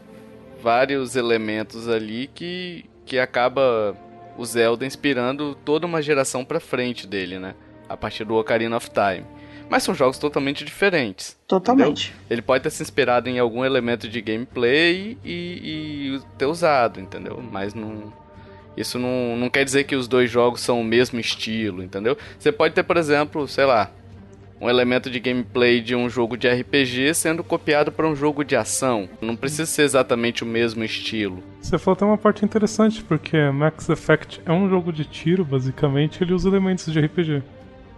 vários 0.61 1.14
elementos 1.14 1.88
ali 1.88 2.29
que 2.35 2.85
que 3.07 3.21
acaba 3.21 3.97
o 4.37 4.45
Zelda 4.45 4.85
inspirando 4.85 5.55
toda 5.64 5.87
uma 5.87 6.03
geração 6.03 6.45
para 6.45 6.59
frente 6.59 7.07
dele, 7.07 7.38
né? 7.38 7.55
A 7.88 7.97
partir 7.97 8.25
do 8.25 8.35
Ocarina 8.35 8.77
of 8.77 8.90
Time. 8.90 9.25
Mas 9.69 9.85
são 9.85 9.95
jogos 9.95 10.19
totalmente 10.19 10.64
diferentes. 10.64 11.38
Totalmente. 11.47 12.09
Entendeu? 12.09 12.27
Ele 12.31 12.43
pode 12.43 12.64
ter 12.64 12.71
se 12.71 12.83
inspirado 12.83 13.29
em 13.29 13.38
algum 13.38 13.64
elemento 13.64 14.09
de 14.09 14.21
gameplay 14.21 15.16
e, 15.25 16.14
e 16.14 16.21
ter 16.37 16.47
usado, 16.47 17.01
entendeu? 17.01 17.40
Mas 17.40 17.75
não, 17.75 18.12
isso 18.81 18.99
não, 18.99 19.37
não 19.37 19.51
quer 19.51 19.64
dizer 19.64 19.85
que 19.85 19.97
os 19.97 20.09
dois 20.09 20.31
jogos 20.31 20.61
são 20.61 20.81
o 20.81 20.85
mesmo 20.85 21.21
estilo, 21.21 21.83
entendeu? 21.83 22.16
Você 22.38 22.51
pode 22.53 22.75
ter, 22.75 22.83
por 22.83 22.97
exemplo, 22.97 23.47
sei 23.47 23.64
lá, 23.64 23.90
um 24.61 24.69
elemento 24.69 25.09
de 25.11 25.19
gameplay 25.19 25.81
de 25.81 25.97
um 25.97 26.09
jogo 26.11 26.37
de 26.37 26.47
RPG 26.47 27.14
sendo 27.14 27.43
copiado 27.43 27.90
para 27.90 28.07
um 28.07 28.14
jogo 28.14 28.45
de 28.45 28.55
ação. 28.55 29.09
Não 29.21 29.35
precisa 29.35 29.64
ser 29.64 29.83
exatamente 29.83 30.45
o 30.45 30.47
mesmo 30.47 30.85
estilo. 30.85 31.43
Você 31.62 31.79
falou 31.79 31.97
até 31.97 32.05
uma 32.05 32.19
parte 32.19 32.45
interessante, 32.45 33.03
porque 33.03 33.38
Max 33.51 33.88
Effect 33.88 34.43
é 34.45 34.53
um 34.53 34.69
jogo 34.69 34.93
de 34.93 35.05
tiro, 35.05 35.45
basicamente, 35.45 36.23
ele 36.23 36.35
usa 36.35 36.49
elementos 36.49 36.93
de 36.93 37.01
RPG. 37.01 37.43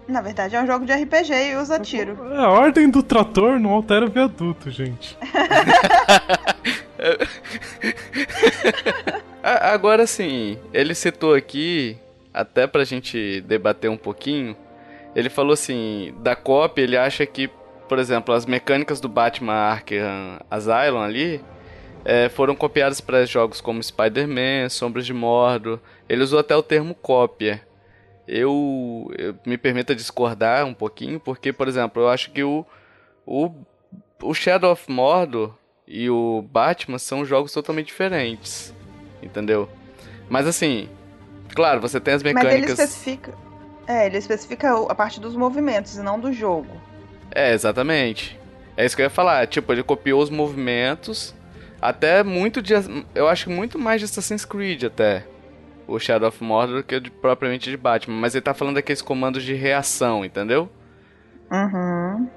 Na 0.07 0.21
verdade, 0.21 0.55
é 0.55 0.63
um 0.63 0.67
jogo 0.67 0.85
de 0.85 0.93
RPG 0.93 1.33
e 1.33 1.57
usa 1.57 1.81
tiro. 1.81 2.17
A 2.35 2.49
ordem 2.49 2.89
do 2.91 3.03
trator 3.03 3.59
não 3.59 3.71
altera 3.71 4.07
o 4.07 4.11
viaduto, 4.11 4.71
gente. 4.71 5.17
Agora 9.43 10.07
sim, 10.07 10.59
ele 10.73 10.95
citou 10.95 11.35
aqui, 11.35 11.97
até 12.33 12.67
pra 12.67 12.85
gente 12.85 13.41
debater 13.43 13.91
um 13.91 13.97
pouquinho, 13.97 14.57
ele 15.15 15.29
falou 15.29 15.53
assim, 15.53 16.15
da 16.19 16.37
cópia 16.37 16.83
ele 16.83 16.97
acha 16.97 17.27
que, 17.27 17.49
por 17.89 17.99
exemplo, 17.99 18.35
as 18.35 18.47
mecânicas 18.47 19.01
do 19.01 19.09
Batman 19.09 19.53
Arkham 19.53 20.41
Asylum 20.51 21.01
ali 21.01 21.41
é, 22.05 22.29
foram 22.29 22.55
copiadas 22.55 23.01
para 23.01 23.27
jogos 23.27 23.61
como 23.61 23.83
Spider-Man, 23.83 24.69
Sombras 24.69 25.07
de 25.07 25.13
Mordor. 25.13 25.79
Ele 26.09 26.23
usou 26.23 26.39
até 26.39 26.57
o 26.57 26.63
termo 26.63 26.95
cópia. 26.95 27.63
Eu, 28.27 29.13
eu 29.19 29.35
me 29.45 29.59
permita 29.59 29.95
discordar 29.95 30.65
um 30.65 30.75
pouquinho, 30.75 31.21
porque, 31.21 31.53
por 31.53 31.69
exemplo, 31.69 32.03
eu 32.03 32.09
acho 32.09 32.31
que 32.31 32.43
o, 32.43 32.65
o, 33.27 33.51
o 34.23 34.35
Shadow 34.35 34.73
of 34.73 34.91
Mordor 34.91 35.55
e 35.93 36.09
o 36.09 36.43
Batman 36.51 36.99
são 36.99 37.23
jogos 37.23 37.53
totalmente 37.53 37.89
diferentes. 37.89 38.75
Entendeu? 39.23 39.69
Mas 40.27 40.47
assim, 40.47 40.89
claro, 41.55 41.83
você 41.83 42.01
tem 42.01 42.15
as 42.15 42.23
mecânicas. 42.23 42.55
Mas 42.55 42.63
ele 42.63 42.73
especifica. 42.73 43.35
É, 43.87 44.07
ele 44.07 44.17
especifica 44.17 44.75
a 44.89 44.95
parte 44.95 45.21
dos 45.21 45.37
movimentos 45.37 45.99
e 45.99 46.03
não 46.03 46.19
do 46.19 46.33
jogo. 46.33 46.81
É, 47.31 47.53
exatamente. 47.53 48.41
É 48.75 48.87
isso 48.87 48.97
que 48.97 49.03
eu 49.03 49.05
ia 49.05 49.11
falar. 49.11 49.47
Tipo, 49.47 49.71
ele 49.71 49.83
copiou 49.83 50.23
os 50.23 50.31
movimentos. 50.31 51.35
Até 51.81 52.23
muito 52.23 52.63
de. 52.63 52.73
Eu 53.15 53.29
acho 53.29 53.51
muito 53.51 53.79
mais 53.79 54.01
de 54.01 54.07
Assassin's 54.07 54.47
Creed 54.47 54.85
até. 54.85 55.27
O 55.87 55.99
Shadow 55.99 56.29
of 56.31 56.43
Mordor 56.43 56.77
do 56.77 56.85
que 56.85 57.01
de, 57.01 57.11
propriamente 57.11 57.69
de 57.69 57.77
Batman. 57.77 58.17
Mas 58.19 58.35
ele 58.35 58.43
tá 58.43 58.55
falando 58.55 58.77
daqueles 58.77 59.03
comandos 59.03 59.43
de 59.43 59.53
reação, 59.53 60.25
entendeu? 60.25 60.71
Uhum. 61.51 62.31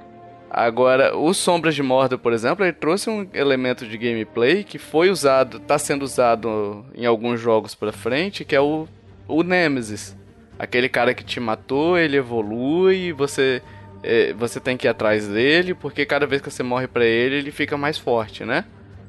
Agora, 0.57 1.17
o 1.17 1.33
Sombras 1.33 1.75
de 1.75 1.83
Mordor, 1.83 2.17
por 2.17 2.31
exemplo, 2.31 2.63
ele 2.63 2.71
trouxe 2.71 3.09
um 3.09 3.27
elemento 3.33 3.85
de 3.85 3.97
gameplay 3.97 4.63
que 4.63 4.79
foi 4.79 5.09
usado, 5.09 5.57
está 5.57 5.77
sendo 5.77 6.03
usado 6.03 6.85
em 6.95 7.05
alguns 7.05 7.41
jogos 7.41 7.75
pra 7.75 7.91
frente, 7.91 8.45
que 8.45 8.55
é 8.55 8.61
o, 8.61 8.87
o 9.27 9.43
Nemesis. 9.43 10.15
Aquele 10.57 10.87
cara 10.87 11.13
que 11.13 11.25
te 11.25 11.41
matou, 11.41 11.97
ele 11.97 12.15
evolui, 12.15 13.11
você 13.11 13.61
é, 14.01 14.31
você 14.31 14.57
tem 14.61 14.77
que 14.77 14.87
ir 14.87 14.89
atrás 14.89 15.27
dele, 15.27 15.73
porque 15.73 16.05
cada 16.05 16.25
vez 16.25 16.41
que 16.41 16.49
você 16.49 16.63
morre 16.63 16.87
para 16.87 17.03
ele, 17.03 17.35
ele 17.35 17.51
fica 17.51 17.75
mais 17.75 17.97
forte, 17.97 18.45
né? 18.45 18.63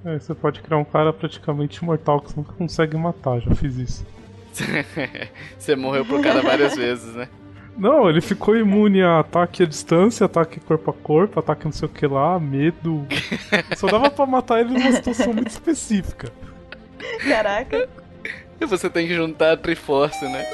É, 0.05 0.19
você 0.19 0.35
pode 0.35 0.61
criar 0.61 0.79
um 0.79 0.85
cara 0.85 1.13
praticamente 1.13 1.81
imortal 1.81 2.23
que 2.23 2.33
você 2.33 2.41
nunca 2.41 2.55
consegue 2.55 2.97
matar, 2.97 3.39
já 3.39 3.55
fiz 3.55 3.77
isso. 3.77 4.07
você 5.57 5.77
morreu 5.77 6.05
pro 6.05 6.21
cara 6.21 6.43
várias 6.43 6.75
vezes, 6.75 7.15
né? 7.15 7.29
Não, 7.77 8.09
ele 8.09 8.21
ficou 8.21 8.57
imune 8.57 9.03
a 9.03 9.21
ataque 9.21 9.63
à 9.63 9.67
distância, 9.67 10.25
ataque 10.25 10.59
corpo 10.61 10.91
a 10.91 10.95
corpo, 10.95 11.39
ataque 11.39 11.67
não 11.67 11.73
sei 11.73 11.87
o 11.87 11.91
que 11.91 12.07
lá, 12.07 12.39
medo. 12.41 13.07
Só 13.77 13.87
dava 13.87 14.11
pra 14.11 14.25
matar 14.25 14.61
ele 14.61 14.73
numa 14.73 14.93
situação 14.93 15.33
muito 15.33 15.51
específica. 15.51 16.33
Caraca. 17.23 17.89
E 18.59 18.65
você 18.65 18.89
tem 18.89 19.07
que 19.07 19.15
juntar 19.15 19.53
a 19.53 19.57
Triforce, 19.57 20.25
né? 20.25 20.45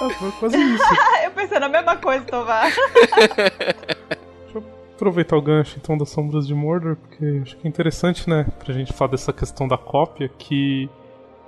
Ah, 0.00 0.10
foi 0.10 0.32
quase 0.32 0.56
isso. 0.56 0.84
eu 1.22 1.30
pensei 1.32 1.58
na 1.58 1.68
mesma 1.68 1.96
coisa, 1.96 2.24
Tovar. 2.24 2.72
Deixa 3.20 4.54
eu 4.54 4.64
aproveitar 4.94 5.36
o 5.36 5.42
gancho 5.42 5.78
então 5.80 5.98
das 5.98 6.08
Sombras 6.08 6.46
de 6.46 6.54
Mordor, 6.54 6.96
porque 6.96 7.40
acho 7.42 7.56
que 7.56 7.66
é 7.66 7.68
interessante, 7.68 8.28
né, 8.28 8.46
pra 8.58 8.72
gente 8.72 8.92
falar 8.94 9.10
dessa 9.10 9.32
questão 9.32 9.68
da 9.68 9.76
cópia, 9.76 10.30
que 10.38 10.88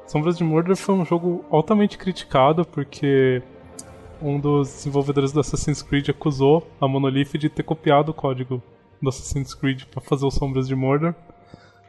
Sombras 0.06 0.37
de 0.37 0.44
Mordor 0.44 0.76
foi 0.76 0.94
um 0.94 1.04
jogo 1.04 1.44
altamente 1.50 1.96
criticado, 1.96 2.66
porque 2.66 3.42
um 4.24 4.40
dos 4.40 4.68
desenvolvedores 4.68 5.32
do 5.32 5.40
Assassin's 5.40 5.82
Creed 5.82 6.08
acusou 6.08 6.66
a 6.80 6.88
Monolith 6.88 7.37
de 7.37 7.50
ter 7.50 7.62
copiado 7.62 8.10
o 8.10 8.14
código 8.14 8.62
do 9.00 9.08
Assassin's 9.10 9.52
Creed 9.52 9.84
para 9.84 10.00
fazer 10.00 10.24
os 10.24 10.34
Sombras 10.34 10.66
de 10.66 10.74
Mordor. 10.74 11.14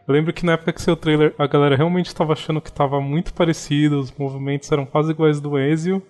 Eu 0.06 0.14
lembro 0.14 0.34
que 0.34 0.46
na 0.46 0.52
época 0.52 0.74
que 0.74 0.82
saiu 0.82 0.96
o 0.96 0.98
trailer, 0.98 1.34
a 1.38 1.48
galera 1.48 1.78
realmente 1.78 2.08
estava 2.08 2.34
achando 2.34 2.60
que 2.60 2.70
estava 2.70 3.00
muito 3.00 3.34
parecido, 3.34 4.00
os 4.00 4.12
movimentos 4.12 4.70
eram 4.70 4.86
quase 4.86 5.12
iguais 5.12 5.40
do 5.40 5.58
Ezio. 5.58 6.04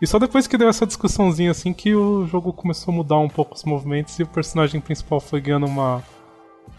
E 0.00 0.06
só 0.06 0.18
depois 0.18 0.46
que 0.46 0.56
deu 0.56 0.68
essa 0.68 0.86
discussãozinha 0.86 1.50
assim 1.50 1.72
que 1.72 1.94
o 1.94 2.26
jogo 2.26 2.52
começou 2.52 2.92
a 2.92 2.96
mudar 2.96 3.18
um 3.18 3.28
pouco 3.28 3.54
os 3.54 3.64
movimentos 3.64 4.18
e 4.18 4.22
o 4.22 4.26
personagem 4.26 4.80
principal 4.80 5.20
foi 5.20 5.40
ganhando 5.40 5.66
uma 5.66 6.02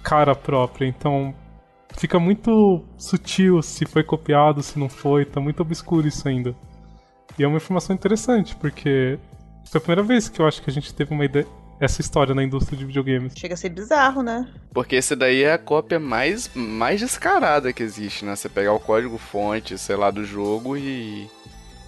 cara 0.02 0.34
própria. 0.34 0.88
Então 0.88 1.34
fica 1.95 2.19
muito 2.19 2.84
sutil 2.97 3.62
se 3.62 3.86
foi 3.86 4.04
copiado, 4.04 4.63
se 4.63 4.80
não 4.80 4.89
foi, 4.89 5.25
tá 5.25 5.39
muito 5.39 5.62
obscuro 5.62 6.08
isso 6.08 6.28
ainda. 6.28 6.56
E 7.38 7.44
é 7.44 7.48
uma 7.48 7.58
informação 7.58 7.96
interessante, 7.96 8.56
porque 8.56 9.18
foi 9.70 9.78
a 9.78 9.82
primeira 9.82 10.04
vez 10.04 10.28
que 10.28 10.39
eu 10.39 10.48
acho 10.48 10.62
que 10.62 10.70
a 10.70 10.74
gente 10.74 10.94
teve 10.94 11.13
uma 11.13 11.26
ideia, 11.26 11.48
essa 11.80 12.02
história 12.02 12.36
na 12.36 12.44
indústria 12.44 12.78
de 12.78 12.86
videogames. 12.86 13.34
Chega 13.36 13.54
a 13.54 13.58
ser 13.58 13.70
bizarro, 13.70 14.22
né? 14.22 14.48
Porque 14.74 14.96
esse 14.96 15.15
daí 15.15 15.44
é 15.44 15.54
a 15.54 15.58
cópia 15.58 16.00
mais, 16.00 16.50
mais 16.54 17.00
descarada 17.00 17.72
que 17.72 17.82
existe, 17.82 18.26
né? 18.26 18.36
Você 18.36 18.50
pegar 18.50 18.74
o 18.74 18.80
código 18.80 19.18
fonte, 19.18 19.78
sei 19.78 19.96
lá, 19.96 20.12
do 20.12 20.26
jogo 20.26 20.76
e, 20.76 21.30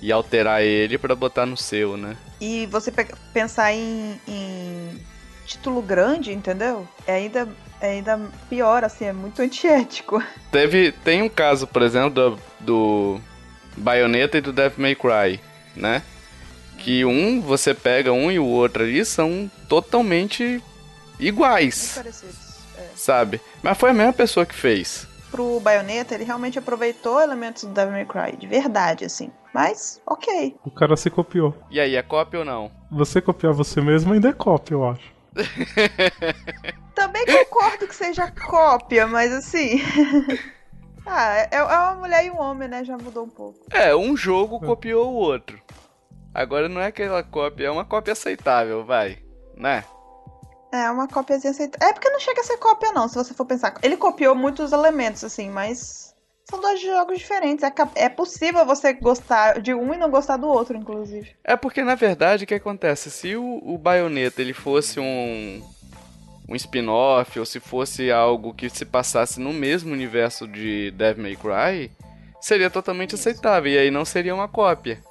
e 0.02 0.12
alterar 0.12 0.62
ele 0.62 0.98
para 0.98 1.16
botar 1.16 1.46
no 1.46 1.58
seu, 1.58 1.98
né? 1.98 2.16
E 2.40 2.66
você 2.68 2.92
pensar 3.34 3.74
em, 3.74 4.20
em 4.28 5.02
título 5.46 5.82
grande, 5.82 6.32
entendeu? 6.32 6.88
É 7.06 7.16
ainda, 7.16 7.50
é 7.82 7.92
ainda 7.92 8.20
pior, 8.50 8.84
assim, 8.84 9.06
é 9.06 9.14
muito 9.14 9.42
antiético. 9.44 10.24
Teve, 10.52 10.92
tem 10.92 11.22
um 11.22 11.30
caso, 11.30 11.68
por 11.68 11.82
exemplo, 11.82 12.10
do, 12.12 12.40
do 12.60 13.22
Bayonetta 13.78 14.38
e 14.38 14.42
do 14.42 14.54
Devil 14.54 14.80
May 14.80 14.96
Cry, 14.96 15.40
né? 15.76 16.04
Que 16.78 17.06
um, 17.06 17.42
você 17.42 17.74
pega 17.74 18.12
um 18.12 18.32
e 18.32 18.40
o 18.40 18.46
outro 18.46 18.84
ali, 18.84 19.04
são 19.06 19.50
totalmente 19.70 20.62
iguais. 21.20 22.00
Sabe? 22.96 23.40
Mas 23.62 23.78
foi 23.78 23.92
a 23.92 23.94
mesma 23.94 24.14
pessoa 24.14 24.46
que 24.46 24.56
fez. 24.56 25.08
Pro 25.30 25.60
Bayonetta, 25.60 26.16
ele 26.16 26.24
realmente 26.24 26.60
aproveitou 26.60 27.22
elementos 27.22 27.64
do 27.64 27.70
Devil 27.70 27.94
May 27.94 28.06
Cry, 28.06 28.38
de 28.38 28.48
verdade, 28.48 29.06
assim. 29.06 29.32
Mas, 29.54 30.02
ok. 30.06 30.56
O 30.66 30.72
cara 30.72 30.98
se 30.98 31.10
copiou. 31.10 31.56
E 31.70 31.80
aí, 31.80 31.96
é 31.96 32.02
cópia 32.02 32.40
ou 32.40 32.46
não? 32.46 32.72
Você 32.92 33.22
copiar 33.22 33.54
você 33.54 33.82
mesmo 33.82 34.14
ainda 34.14 34.30
é 34.30 34.34
cópia, 34.34 34.74
eu 34.76 34.90
acho. 34.90 35.12
Também 36.96 37.26
concordo 37.26 37.88
que 37.88 37.96
seja 37.96 38.30
cópia, 38.32 39.08
mas 39.08 39.32
assim. 39.32 39.82
ah, 41.06 41.38
é, 41.38 41.50
é 41.52 41.64
uma 41.64 41.96
mulher 41.96 42.26
e 42.26 42.32
um 42.32 42.40
homem, 42.40 42.68
né? 42.68 42.84
Já 42.84 42.98
mudou 42.98 43.26
um 43.26 43.30
pouco. 43.30 43.60
É, 43.72 43.96
um 43.96 44.16
jogo 44.16 44.60
copiou 44.60 45.12
o 45.12 45.16
outro. 45.16 45.60
Agora 46.34 46.70
não 46.70 46.80
é 46.80 46.88
aquela 46.88 47.24
cópia, 47.24 47.68
é 47.68 47.72
uma 47.72 47.86
cópia 47.86 48.14
aceitável, 48.14 48.86
vai. 48.86 49.20
Né? 49.56 49.84
É, 50.72 50.90
uma 50.90 51.08
cópiazinha 51.08 51.52
aceitável. 51.52 51.88
É 51.88 51.94
porque 51.94 52.10
não 52.10 52.20
chega 52.20 52.40
a 52.40 52.44
ser 52.44 52.58
cópia, 52.58 52.94
não, 52.94 53.08
se 53.08 53.16
você 53.16 53.34
for 53.34 53.46
pensar. 53.46 53.76
Ele 53.84 53.98
copiou 53.98 54.34
muitos 54.34 54.72
elementos, 54.72 55.24
assim, 55.24 55.50
mas. 55.50 56.16
São 56.50 56.60
dois 56.60 56.82
jogos 56.82 57.20
diferentes. 57.20 57.64
É, 57.64 57.72
é 57.96 58.10
possível 58.10 58.66
você 58.66 58.94
gostar 58.94 59.62
de 59.62 59.74
um 59.74 59.94
e 59.94 59.98
não 59.98 60.10
gostar 60.10 60.38
do 60.38 60.48
outro, 60.48 60.78
inclusive. 60.78 61.36
É 61.44 61.56
porque, 61.56 61.84
na 61.84 61.96
verdade, 61.96 62.44
o 62.44 62.48
que 62.48 62.56
acontece? 62.56 63.12
Se 63.12 63.36
o, 63.36 63.62
o 63.64 63.78
Bayonetta 63.78 64.42
ele 64.42 64.54
fosse 64.54 65.00
um, 65.00 65.62
um 66.52 66.56
spin-off, 66.56 67.40
ou 67.40 67.46
se 67.46 67.62
fosse 67.62 68.12
algo 68.12 68.54
que 68.54 68.70
se 68.70 68.84
passasse 68.84 69.40
no 69.40 69.54
mesmo 69.54 69.94
universo 69.94 70.46
de 70.46 70.92
Devil 70.92 71.24
May 71.24 71.36
Cry, 71.38 71.92
seria 72.42 72.70
totalmente 72.70 73.16
aceitável, 73.16 73.72
e 73.72 73.78
aí 73.78 73.90
não 73.90 74.04
seria 74.04 74.36
uma 74.36 74.50
cópia, 74.50 75.02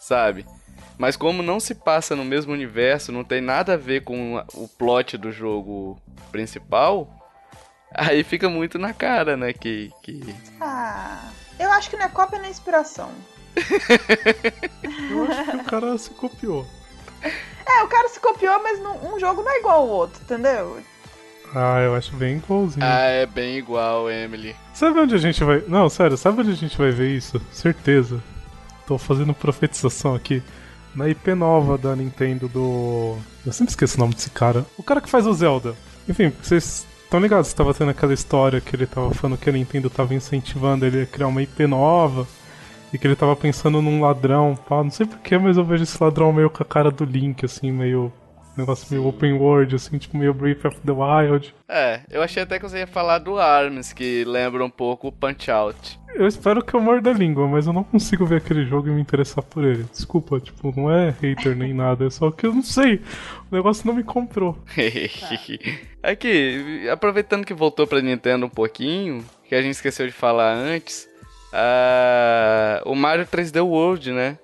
sabe? 0.00 0.44
Mas 0.98 1.16
como 1.16 1.44
não 1.44 1.60
se 1.60 1.76
passa 1.76 2.16
no 2.16 2.24
mesmo 2.24 2.52
universo, 2.52 3.12
não 3.12 3.22
tem 3.22 3.40
nada 3.40 3.74
a 3.74 3.76
ver 3.76 4.02
com 4.02 4.44
o 4.54 4.66
plot 4.66 5.16
do 5.16 5.30
jogo 5.30 5.96
principal, 6.32 7.08
aí 7.94 8.24
fica 8.24 8.48
muito 8.48 8.80
na 8.80 8.92
cara, 8.92 9.36
né, 9.36 9.52
que... 9.52 9.92
que... 10.02 10.34
Ah. 10.60 11.30
Eu 11.56 11.70
acho 11.72 11.88
que 11.90 11.96
não 11.96 12.04
é 12.04 12.08
cópia 12.08 12.38
nem 12.38 12.50
inspiração. 12.50 13.10
Eu 15.10 15.24
acho 15.24 15.44
que 15.44 15.56
o 15.56 15.64
cara 15.64 15.98
se 15.98 16.10
copiou. 16.10 16.66
É, 17.68 17.82
o 17.82 17.88
cara 17.88 18.08
se 18.08 18.18
copiou, 18.18 18.62
mas 18.62 18.80
não- 18.80 19.14
um 19.14 19.20
jogo 19.20 19.42
não 19.42 19.50
é 19.50 19.58
igual 19.58 19.80
ao 19.82 19.88
outro, 19.88 20.20
entendeu? 20.22 20.78
Ah, 21.54 21.80
eu 21.80 21.94
acho 21.94 22.14
bem 22.16 22.36
igualzinho. 22.36 22.84
Ah, 22.84 23.04
é 23.04 23.24
bem 23.26 23.56
igual, 23.56 24.10
Emily. 24.10 24.54
Sabe 24.74 24.98
onde 25.00 25.14
a 25.14 25.18
gente 25.18 25.42
vai. 25.44 25.62
Não, 25.66 25.88
sério, 25.88 26.16
sabe 26.16 26.40
onde 26.40 26.50
a 26.50 26.54
gente 26.54 26.76
vai 26.76 26.90
ver 26.90 27.10
isso? 27.16 27.40
Certeza. 27.52 28.22
Tô 28.86 28.98
fazendo 28.98 29.32
profetização 29.34 30.14
aqui. 30.14 30.42
Na 30.94 31.08
IP 31.08 31.34
nova 31.34 31.78
da 31.78 31.94
Nintendo 31.94 32.48
do. 32.48 33.16
Eu 33.46 33.52
sempre 33.52 33.70
esqueço 33.70 33.96
o 33.96 34.00
nome 34.00 34.14
desse 34.14 34.30
cara. 34.30 34.64
O 34.76 34.82
cara 34.82 35.00
que 35.00 35.08
faz 35.08 35.26
o 35.26 35.32
Zelda. 35.32 35.74
Enfim, 36.08 36.32
vocês 36.42 36.86
estão 37.04 37.20
ligados? 37.20 37.52
Tava 37.52 37.72
tendo 37.74 37.90
aquela 37.90 38.12
história 38.14 38.60
que 38.60 38.74
ele 38.74 38.86
tava 38.86 39.12
falando 39.14 39.38
que 39.38 39.48
a 39.48 39.52
Nintendo 39.52 39.88
tava 39.90 40.14
incentivando 40.14 40.84
ele 40.86 41.02
a 41.02 41.06
criar 41.06 41.28
uma 41.28 41.42
IP 41.42 41.66
nova. 41.66 42.26
E 42.92 42.98
que 42.98 43.06
ele 43.06 43.16
tava 43.16 43.36
pensando 43.36 43.82
num 43.82 44.00
ladrão. 44.00 44.58
Pá. 44.68 44.82
Não 44.82 44.90
sei 44.90 45.06
porquê, 45.06 45.36
mas 45.38 45.56
eu 45.56 45.64
vejo 45.64 45.82
esse 45.82 46.02
ladrão 46.02 46.32
meio 46.32 46.50
com 46.50 46.62
a 46.62 46.66
cara 46.66 46.90
do 46.90 47.04
Link, 47.04 47.44
assim, 47.44 47.70
meio. 47.70 48.12
Negócio 48.56 48.88
meio 48.90 49.06
open 49.06 49.34
world, 49.34 49.76
assim, 49.76 49.98
tipo 49.98 50.16
meio 50.16 50.34
Breath 50.34 50.64
of 50.64 50.80
the 50.80 50.90
Wild. 50.90 51.54
É, 51.68 52.00
eu 52.10 52.20
achei 52.20 52.42
até 52.42 52.58
que 52.58 52.68
você 52.68 52.78
ia 52.78 52.88
falar 52.88 53.20
do 53.20 53.38
ARMS, 53.38 53.92
que 53.92 54.24
lembra 54.24 54.64
um 54.64 54.70
pouco 54.70 55.06
o 55.06 55.12
Punch 55.12 55.48
Out. 55.48 55.96
Eu 56.12 56.26
espero 56.26 56.64
que 56.64 56.74
eu 56.74 56.80
morda 56.80 57.10
a 57.10 57.14
língua, 57.14 57.46
mas 57.46 57.68
eu 57.68 57.72
não 57.72 57.84
consigo 57.84 58.26
ver 58.26 58.38
aquele 58.38 58.64
jogo 58.64 58.88
e 58.88 58.90
me 58.90 59.00
interessar 59.00 59.44
por 59.44 59.62
ele. 59.62 59.84
Desculpa, 59.84 60.40
tipo, 60.40 60.74
não 60.76 60.90
é 60.90 61.14
hater 61.22 61.54
nem 61.54 61.72
nada, 61.72 62.06
é 62.06 62.10
só 62.10 62.32
que 62.32 62.46
eu 62.46 62.52
não 62.52 62.62
sei. 62.64 63.00
O 63.48 63.54
negócio 63.54 63.86
não 63.86 63.94
me 63.94 64.02
comprou. 64.02 64.58
Aqui, 66.02 66.88
aproveitando 66.88 67.44
que 67.44 67.54
voltou 67.54 67.86
pra 67.86 68.00
Nintendo 68.00 68.46
um 68.46 68.50
pouquinho, 68.50 69.24
que 69.48 69.54
a 69.54 69.62
gente 69.62 69.74
esqueceu 69.74 70.06
de 70.06 70.12
falar 70.12 70.52
antes, 70.52 71.07
ah, 71.52 72.82
o 72.84 72.94
Mario 72.94 73.26
3D 73.26 73.64
World, 73.64 74.12
né? 74.12 74.38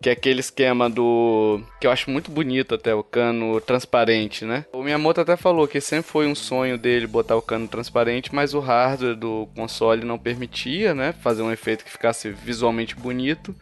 Que 0.00 0.10
é 0.10 0.12
aquele 0.12 0.38
esquema 0.40 0.88
do. 0.88 1.60
que 1.80 1.86
eu 1.86 1.90
acho 1.90 2.08
muito 2.08 2.30
bonito 2.30 2.74
até, 2.74 2.94
o 2.94 3.02
cano 3.02 3.60
transparente, 3.60 4.44
né? 4.44 4.64
O 4.72 4.82
Miyamoto 4.82 5.20
até 5.20 5.36
falou 5.36 5.66
que 5.66 5.80
sempre 5.80 6.08
foi 6.08 6.28
um 6.28 6.36
sonho 6.36 6.78
dele 6.78 7.06
botar 7.06 7.34
o 7.34 7.42
cano 7.42 7.66
transparente, 7.66 8.32
mas 8.32 8.54
o 8.54 8.60
hardware 8.60 9.16
do 9.16 9.48
console 9.56 10.04
não 10.04 10.16
permitia, 10.16 10.94
né? 10.94 11.12
Fazer 11.12 11.42
um 11.42 11.50
efeito 11.50 11.84
que 11.84 11.90
ficasse 11.90 12.30
visualmente 12.30 12.94
bonito. 12.94 13.54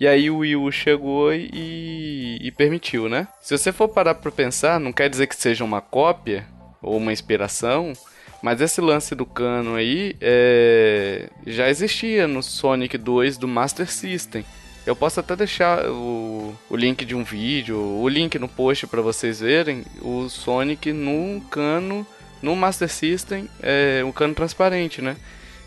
E 0.00 0.08
aí 0.08 0.30
o 0.30 0.38
Wii 0.38 0.56
U 0.56 0.72
chegou 0.72 1.32
e, 1.32 2.38
e 2.40 2.50
permitiu, 2.52 3.08
né? 3.08 3.28
Se 3.42 3.56
você 3.56 3.70
for 3.70 3.88
parar 3.88 4.14
pra 4.14 4.32
pensar, 4.32 4.80
não 4.80 4.92
quer 4.92 5.08
dizer 5.08 5.26
que 5.26 5.36
seja 5.36 5.62
uma 5.62 5.80
cópia 5.80 6.46
ou 6.82 6.96
uma 6.96 7.12
inspiração, 7.12 7.92
mas 8.44 8.60
esse 8.60 8.78
lance 8.78 9.14
do 9.14 9.24
cano 9.24 9.74
aí 9.74 10.14
é, 10.20 11.30
já 11.46 11.66
existia 11.70 12.28
no 12.28 12.42
Sonic 12.42 12.98
2 12.98 13.38
do 13.38 13.48
Master 13.48 13.90
System. 13.90 14.44
Eu 14.84 14.94
posso 14.94 15.18
até 15.18 15.34
deixar 15.34 15.88
o, 15.88 16.54
o 16.68 16.76
link 16.76 17.06
de 17.06 17.14
um 17.14 17.24
vídeo, 17.24 17.78
o 17.78 18.06
link 18.06 18.38
no 18.38 18.46
post 18.46 18.86
para 18.86 19.00
vocês 19.00 19.40
verem 19.40 19.82
o 20.02 20.28
Sonic 20.28 20.92
num 20.92 21.40
cano 21.40 22.06
no 22.42 22.54
Master 22.54 22.90
System, 22.90 23.48
é 23.62 24.02
um 24.04 24.12
cano 24.12 24.34
transparente, 24.34 25.00
né? 25.00 25.16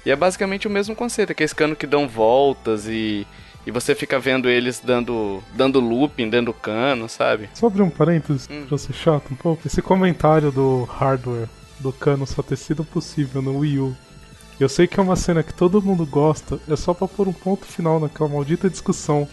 E 0.06 0.12
é 0.12 0.16
basicamente 0.16 0.68
o 0.68 0.70
mesmo 0.70 0.96
conceito, 0.96 1.32
aquele 1.32 1.50
cano 1.50 1.76
que 1.76 1.88
dão 1.88 2.08
voltas 2.08 2.86
e, 2.88 3.26
e 3.66 3.72
você 3.72 3.96
fica 3.96 4.20
vendo 4.20 4.48
eles 4.48 4.80
dando, 4.86 5.44
dando 5.56 5.80
looping 5.80 6.30
dentro 6.30 6.54
do 6.54 6.54
cano, 6.54 7.10
sabe? 7.10 7.50
Só 7.56 7.66
abrir 7.66 7.82
um 7.82 7.90
parênteses 7.90 8.48
Hum. 8.52 8.68
pra 8.70 8.78
ser 8.78 8.94
chato 8.94 9.32
um 9.32 9.36
pouco. 9.36 9.66
Esse 9.66 9.82
comentário 9.82 10.52
do 10.52 10.84
hardware 10.84 11.50
do 11.80 11.92
cano 11.94 12.26
só 12.26 12.42
ter 12.42 12.58
sido 12.58 12.84
possível 12.84 13.42
no 13.42 13.60
Wii 13.60 13.80
U. 13.80 13.96
Eu 14.60 14.68
sei 14.68 14.88
que 14.88 15.00
é 15.00 15.04
uma 15.04 15.16
cena 15.16 15.44
que 15.44 15.54
todo 15.54 15.82
mundo 15.82 16.06
gosta, 16.06 16.60
é 16.68 16.76
só 16.76 16.94
pra 16.94 17.08
pôr 17.08 17.28
um 17.28 17.34
ponto 17.34 17.66
final 17.66 18.00
naquela 18.00 18.30
maldita 18.30 18.70
discussão 18.70 19.28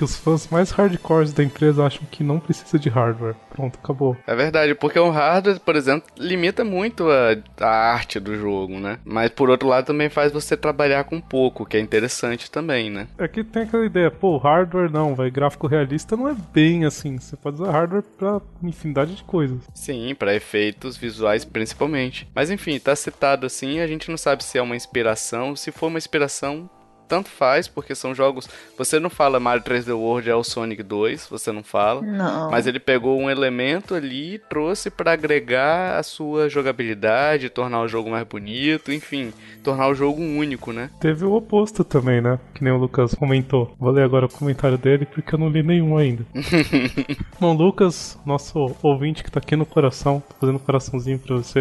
que 0.00 0.04
os 0.04 0.16
fãs 0.16 0.48
mais 0.48 0.70
hardcores 0.70 1.30
da 1.30 1.44
empresa 1.44 1.84
acham 1.84 2.06
que 2.10 2.24
não 2.24 2.40
precisa 2.40 2.78
de 2.78 2.88
hardware. 2.88 3.34
Pronto, 3.50 3.78
acabou. 3.78 4.16
É 4.26 4.34
verdade, 4.34 4.74
porque 4.74 4.98
o 4.98 5.10
hardware, 5.10 5.60
por 5.60 5.76
exemplo, 5.76 6.08
limita 6.18 6.64
muito 6.64 7.06
a, 7.10 7.36
a 7.60 7.92
arte 7.92 8.18
do 8.18 8.34
jogo, 8.34 8.80
né? 8.80 8.98
Mas 9.04 9.30
por 9.30 9.50
outro 9.50 9.68
lado 9.68 9.84
também 9.84 10.08
faz 10.08 10.32
você 10.32 10.56
trabalhar 10.56 11.04
com 11.04 11.20
pouco, 11.20 11.66
que 11.66 11.76
é 11.76 11.80
interessante 11.80 12.50
também, 12.50 12.88
né? 12.88 13.08
É 13.18 13.28
que 13.28 13.44
tem 13.44 13.64
aquela 13.64 13.84
ideia, 13.84 14.10
pô, 14.10 14.38
hardware 14.38 14.90
não, 14.90 15.14
vai, 15.14 15.30
gráfico 15.30 15.66
realista 15.66 16.16
não 16.16 16.30
é 16.30 16.36
bem 16.50 16.86
assim. 16.86 17.18
Você 17.18 17.36
pode 17.36 17.60
usar 17.60 17.70
hardware 17.70 18.04
pra 18.16 18.40
infinidade 18.62 19.14
de 19.14 19.24
coisas. 19.24 19.58
Sim, 19.74 20.14
para 20.18 20.34
efeitos 20.34 20.96
visuais 20.96 21.44
principalmente. 21.44 22.26
Mas 22.34 22.50
enfim, 22.50 22.78
tá 22.78 22.96
citado 22.96 23.44
assim, 23.44 23.80
a 23.80 23.86
gente 23.86 24.08
não 24.08 24.16
sabe 24.16 24.44
se 24.44 24.56
é 24.56 24.62
uma 24.62 24.76
inspiração, 24.76 25.54
se 25.54 25.70
for 25.70 25.88
uma 25.88 25.98
inspiração, 25.98 26.70
tanto 27.10 27.28
faz, 27.28 27.66
porque 27.66 27.92
são 27.92 28.14
jogos. 28.14 28.48
Você 28.78 29.00
não 29.00 29.10
fala 29.10 29.40
Mario 29.40 29.64
3D 29.64 29.92
World 29.92 30.30
é 30.30 30.34
o 30.34 30.44
Sonic 30.44 30.80
2, 30.80 31.26
você 31.28 31.50
não 31.50 31.64
fala. 31.64 32.00
Não. 32.00 32.52
Mas 32.52 32.68
ele 32.68 32.78
pegou 32.78 33.18
um 33.18 33.28
elemento 33.28 33.96
ali 33.96 34.34
e 34.34 34.38
trouxe 34.38 34.88
para 34.90 35.12
agregar 35.12 35.98
a 35.98 36.04
sua 36.04 36.48
jogabilidade, 36.48 37.50
tornar 37.50 37.80
o 37.80 37.88
jogo 37.88 38.08
mais 38.08 38.24
bonito, 38.24 38.92
enfim, 38.92 39.32
tornar 39.64 39.88
o 39.88 39.94
jogo 39.94 40.22
único, 40.22 40.72
né? 40.72 40.88
Teve 41.00 41.24
o 41.24 41.32
oposto 41.32 41.82
também, 41.82 42.20
né? 42.20 42.38
Que 42.54 42.62
nem 42.62 42.72
o 42.72 42.78
Lucas 42.78 43.12
comentou. 43.12 43.74
Vou 43.76 43.90
ler 43.90 44.04
agora 44.04 44.26
o 44.26 44.32
comentário 44.32 44.78
dele 44.78 45.04
porque 45.04 45.34
eu 45.34 45.38
não 45.38 45.48
li 45.48 45.64
nenhum 45.64 45.98
ainda. 45.98 46.24
Bom, 47.40 47.54
Lucas, 47.54 48.16
nosso 48.24 48.76
ouvinte 48.80 49.24
que 49.24 49.32
tá 49.32 49.40
aqui 49.40 49.56
no 49.56 49.66
coração, 49.66 50.22
tô 50.28 50.34
fazendo 50.38 50.56
um 50.56 50.64
coraçãozinho 50.64 51.18
pra 51.18 51.34
você. 51.34 51.60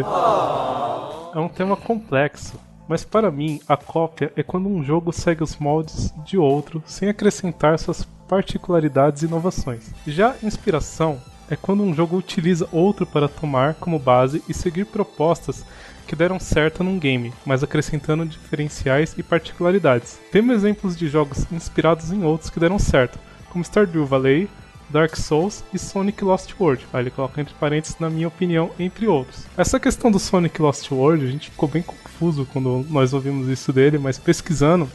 É 1.33 1.39
um 1.39 1.49
tema 1.49 1.75
complexo. 1.75 2.68
Mas 2.89 3.05
para 3.05 3.29
mim, 3.29 3.61
a 3.67 3.77
cópia 3.77 4.33
é 4.35 4.41
quando 4.41 4.67
um 4.67 4.83
jogo 4.83 5.13
segue 5.13 5.43
os 5.43 5.55
moldes 5.57 6.11
de 6.25 6.39
outro 6.39 6.81
sem 6.87 7.07
acrescentar 7.07 7.77
suas 7.77 8.03
particularidades 8.27 9.21
e 9.21 9.27
inovações. 9.27 9.93
Já 10.07 10.35
inspiração 10.41 11.21
é 11.51 11.55
quando 11.55 11.83
um 11.83 11.93
jogo 11.93 12.17
utiliza 12.17 12.67
outro 12.71 13.05
para 13.05 13.27
tomar 13.27 13.75
como 13.75 13.99
base 13.99 14.41
e 14.49 14.55
seguir 14.55 14.85
propostas 14.85 15.63
que 16.07 16.15
deram 16.15 16.39
certo 16.39 16.83
num 16.83 16.97
game, 16.97 17.31
mas 17.45 17.61
acrescentando 17.61 18.25
diferenciais 18.25 19.13
e 19.19 19.21
particularidades. 19.21 20.19
Temos 20.31 20.55
exemplos 20.55 20.97
de 20.97 21.07
jogos 21.07 21.45
inspirados 21.51 22.11
em 22.11 22.23
outros 22.23 22.49
que 22.49 22.59
deram 22.59 22.79
certo, 22.79 23.19
como 23.51 23.63
Stardew 23.63 24.07
Valley, 24.07 24.49
Dark 24.89 25.15
Souls 25.15 25.63
e 25.71 25.77
Sonic 25.77 26.23
Lost 26.23 26.53
World. 26.59 26.87
Aí 26.91 27.03
ele 27.03 27.11
coloca 27.11 27.39
entre 27.39 27.53
parênteses, 27.53 27.99
na 27.99 28.09
minha 28.09 28.27
opinião, 28.27 28.71
entre 28.79 29.07
outros. 29.07 29.45
Essa 29.55 29.79
questão 29.79 30.09
do 30.09 30.17
Sonic 30.17 30.59
Lost 30.59 30.91
World, 30.91 31.25
a 31.25 31.31
gente 31.31 31.51
ficou 31.51 31.69
bem 31.69 31.83
confuso 32.19 32.45
quando 32.51 32.85
nós 32.89 33.13
ouvimos 33.13 33.47
isso 33.47 33.71
dele, 33.71 33.97
mas 33.97 34.19
pesquisando, 34.19 34.89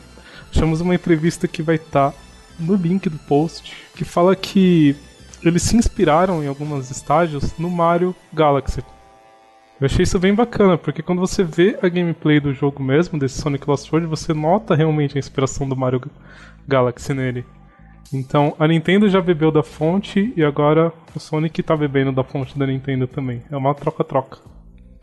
achamos 0.50 0.80
uma 0.80 0.94
entrevista 0.94 1.48
que 1.48 1.62
vai 1.62 1.76
estar 1.76 2.12
no 2.58 2.74
link 2.74 3.08
do 3.08 3.18
post, 3.18 3.74
que 3.96 4.04
fala 4.04 4.36
que 4.36 4.94
eles 5.42 5.62
se 5.62 5.76
inspiraram 5.76 6.44
em 6.44 6.46
alguns 6.46 6.90
estágios 6.90 7.56
no 7.58 7.70
Mario 7.70 8.14
Galaxy. 8.32 8.84
Eu 9.80 9.86
achei 9.86 10.04
isso 10.04 10.18
bem 10.18 10.34
bacana, 10.34 10.78
porque 10.78 11.02
quando 11.02 11.18
você 11.18 11.42
vê 11.42 11.76
a 11.82 11.88
gameplay 11.88 12.38
do 12.38 12.54
jogo 12.54 12.82
mesmo, 12.82 13.18
desse 13.18 13.40
Sonic 13.40 13.68
Lost 13.68 13.90
World, 13.90 14.06
você 14.06 14.32
nota 14.32 14.74
realmente 14.74 15.16
a 15.16 15.18
inspiração 15.18 15.68
do 15.68 15.76
Mario 15.76 16.00
Galaxy 16.66 17.12
nele. 17.12 17.44
Então, 18.12 18.54
a 18.58 18.68
Nintendo 18.68 19.08
já 19.08 19.20
bebeu 19.20 19.50
da 19.50 19.62
fonte 19.62 20.32
e 20.36 20.44
agora 20.44 20.92
o 21.14 21.18
Sonic 21.18 21.62
tá 21.62 21.76
bebendo 21.76 22.12
da 22.12 22.22
fonte 22.22 22.56
da 22.56 22.66
Nintendo 22.66 23.08
também. 23.08 23.42
É 23.50 23.56
uma 23.56 23.74
troca-troca. 23.74 24.38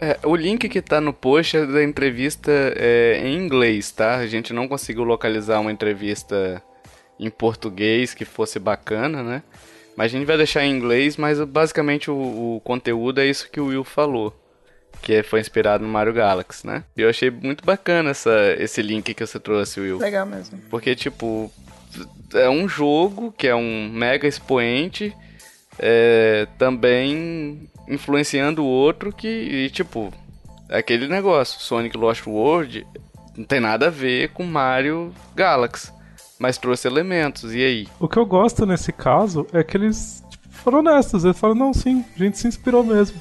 É, 0.01 0.17
o 0.23 0.35
link 0.35 0.67
que 0.67 0.81
tá 0.81 0.99
no 0.99 1.13
post 1.13 1.55
é 1.55 1.63
da 1.63 1.83
entrevista 1.83 2.51
é, 2.75 3.21
em 3.23 3.37
inglês, 3.37 3.91
tá? 3.91 4.15
A 4.15 4.25
gente 4.25 4.51
não 4.51 4.67
conseguiu 4.67 5.03
localizar 5.03 5.59
uma 5.59 5.71
entrevista 5.71 6.61
em 7.19 7.29
português 7.29 8.15
que 8.15 8.25
fosse 8.25 8.57
bacana, 8.57 9.21
né? 9.21 9.43
Mas 9.95 10.07
a 10.11 10.17
gente 10.17 10.25
vai 10.25 10.37
deixar 10.37 10.65
em 10.65 10.75
inglês, 10.75 11.17
mas 11.17 11.39
basicamente 11.41 12.09
o, 12.09 12.55
o 12.55 12.61
conteúdo 12.61 13.21
é 13.21 13.27
isso 13.27 13.47
que 13.51 13.59
o 13.59 13.67
Will 13.67 13.83
falou. 13.83 14.35
Que 15.03 15.21
foi 15.21 15.39
inspirado 15.39 15.85
no 15.85 15.89
Mario 15.91 16.13
Galaxy, 16.13 16.65
né? 16.65 16.83
E 16.97 17.01
eu 17.01 17.09
achei 17.09 17.29
muito 17.29 17.63
bacana 17.63 18.09
essa, 18.09 18.55
esse 18.57 18.81
link 18.81 19.13
que 19.13 19.25
você 19.25 19.39
trouxe, 19.39 19.79
Will. 19.79 19.99
Legal 19.99 20.25
mesmo. 20.25 20.57
Porque, 20.69 20.95
tipo, 20.95 21.51
é 22.33 22.49
um 22.49 22.67
jogo 22.67 23.31
que 23.37 23.47
é 23.47 23.55
um 23.55 23.87
mega 23.91 24.27
expoente, 24.27 25.15
é, 25.77 26.47
também 26.57 27.69
influenciando 27.91 28.63
o 28.63 28.67
outro 28.67 29.13
que, 29.13 29.27
e, 29.27 29.69
tipo, 29.69 30.11
é 30.69 30.79
aquele 30.79 31.07
negócio, 31.07 31.59
Sonic 31.59 31.97
Lost 31.97 32.25
World 32.25 32.87
não 33.37 33.45
tem 33.45 33.59
nada 33.59 33.87
a 33.87 33.89
ver 33.89 34.29
com 34.29 34.43
Mario 34.43 35.13
Galaxy, 35.35 35.91
mas 36.39 36.57
trouxe 36.57 36.87
elementos, 36.87 37.53
e 37.53 37.63
aí? 37.63 37.87
O 37.99 38.07
que 38.07 38.17
eu 38.17 38.25
gosto 38.25 38.65
nesse 38.65 38.91
caso 38.91 39.45
é 39.53 39.63
que 39.63 39.77
eles 39.77 40.23
tipo, 40.29 40.47
foram 40.49 40.79
honestos, 40.79 41.23
eles 41.23 41.37
falaram, 41.37 41.59
não, 41.59 41.73
sim, 41.73 42.03
a 42.15 42.17
gente 42.17 42.37
se 42.37 42.47
inspirou 42.47 42.83
mesmo. 42.83 43.19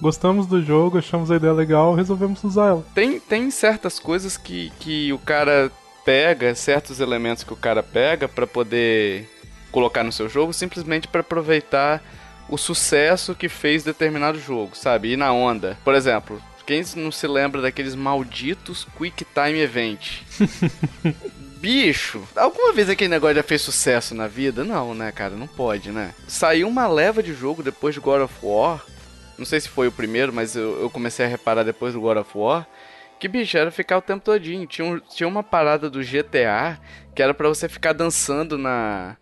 Gostamos 0.00 0.46
do 0.46 0.60
jogo, 0.62 0.98
achamos 0.98 1.30
a 1.30 1.36
ideia 1.36 1.52
legal, 1.52 1.94
resolvemos 1.94 2.42
usar 2.44 2.66
ela. 2.66 2.84
Tem, 2.94 3.18
tem 3.20 3.50
certas 3.50 3.98
coisas 3.98 4.36
que, 4.36 4.70
que 4.80 5.12
o 5.12 5.18
cara 5.18 5.70
pega, 6.04 6.54
certos 6.54 7.00
elementos 7.00 7.44
que 7.44 7.52
o 7.52 7.56
cara 7.56 7.82
pega 7.82 8.28
para 8.28 8.46
poder 8.46 9.30
colocar 9.70 10.04
no 10.04 10.12
seu 10.12 10.28
jogo, 10.28 10.52
simplesmente 10.52 11.08
para 11.08 11.22
aproveitar 11.22 12.02
o 12.48 12.58
sucesso 12.58 13.34
que 13.34 13.48
fez 13.48 13.82
determinado 13.82 14.38
jogo, 14.38 14.76
sabe? 14.76 15.12
Ir 15.12 15.16
na 15.16 15.32
onda. 15.32 15.78
Por 15.84 15.94
exemplo, 15.94 16.42
quem 16.66 16.82
não 16.96 17.12
se 17.12 17.26
lembra 17.26 17.60
daqueles 17.60 17.94
malditos 17.94 18.86
Quick 18.96 19.24
Time 19.24 19.58
Event? 19.60 20.22
Bicho, 21.60 22.22
alguma 22.36 22.74
vez 22.74 22.90
aquele 22.90 23.08
negócio 23.08 23.36
já 23.36 23.42
fez 23.42 23.62
sucesso 23.62 24.14
na 24.14 24.26
vida? 24.26 24.64
Não, 24.64 24.94
né, 24.94 25.10
cara? 25.10 25.34
Não 25.34 25.46
pode, 25.46 25.90
né? 25.90 26.14
Saiu 26.28 26.68
uma 26.68 26.86
leva 26.86 27.22
de 27.22 27.32
jogo 27.32 27.62
depois 27.62 27.94
de 27.94 28.00
God 28.00 28.22
of 28.22 28.34
War. 28.42 28.84
Não 29.38 29.46
sei 29.46 29.60
se 29.60 29.68
foi 29.68 29.88
o 29.88 29.92
primeiro, 29.92 30.32
mas 30.32 30.54
eu, 30.54 30.80
eu 30.80 30.90
comecei 30.90 31.24
a 31.24 31.28
reparar 31.28 31.62
depois 31.62 31.94
do 31.94 32.00
God 32.00 32.18
of 32.18 32.30
War. 32.36 32.66
Que 33.18 33.28
bicho, 33.28 33.56
era 33.56 33.70
ficar 33.70 33.96
o 33.96 34.02
tempo 34.02 34.22
todinho. 34.22 34.66
Tinha, 34.66 34.86
um, 34.86 34.98
tinha 35.00 35.26
uma 35.26 35.42
parada 35.42 35.88
do 35.88 36.00
GTA 36.00 36.78
que 37.14 37.22
era 37.22 37.32
para 37.32 37.48
você 37.48 37.68
ficar 37.68 37.94
dançando 37.94 38.58
na, 38.58 39.16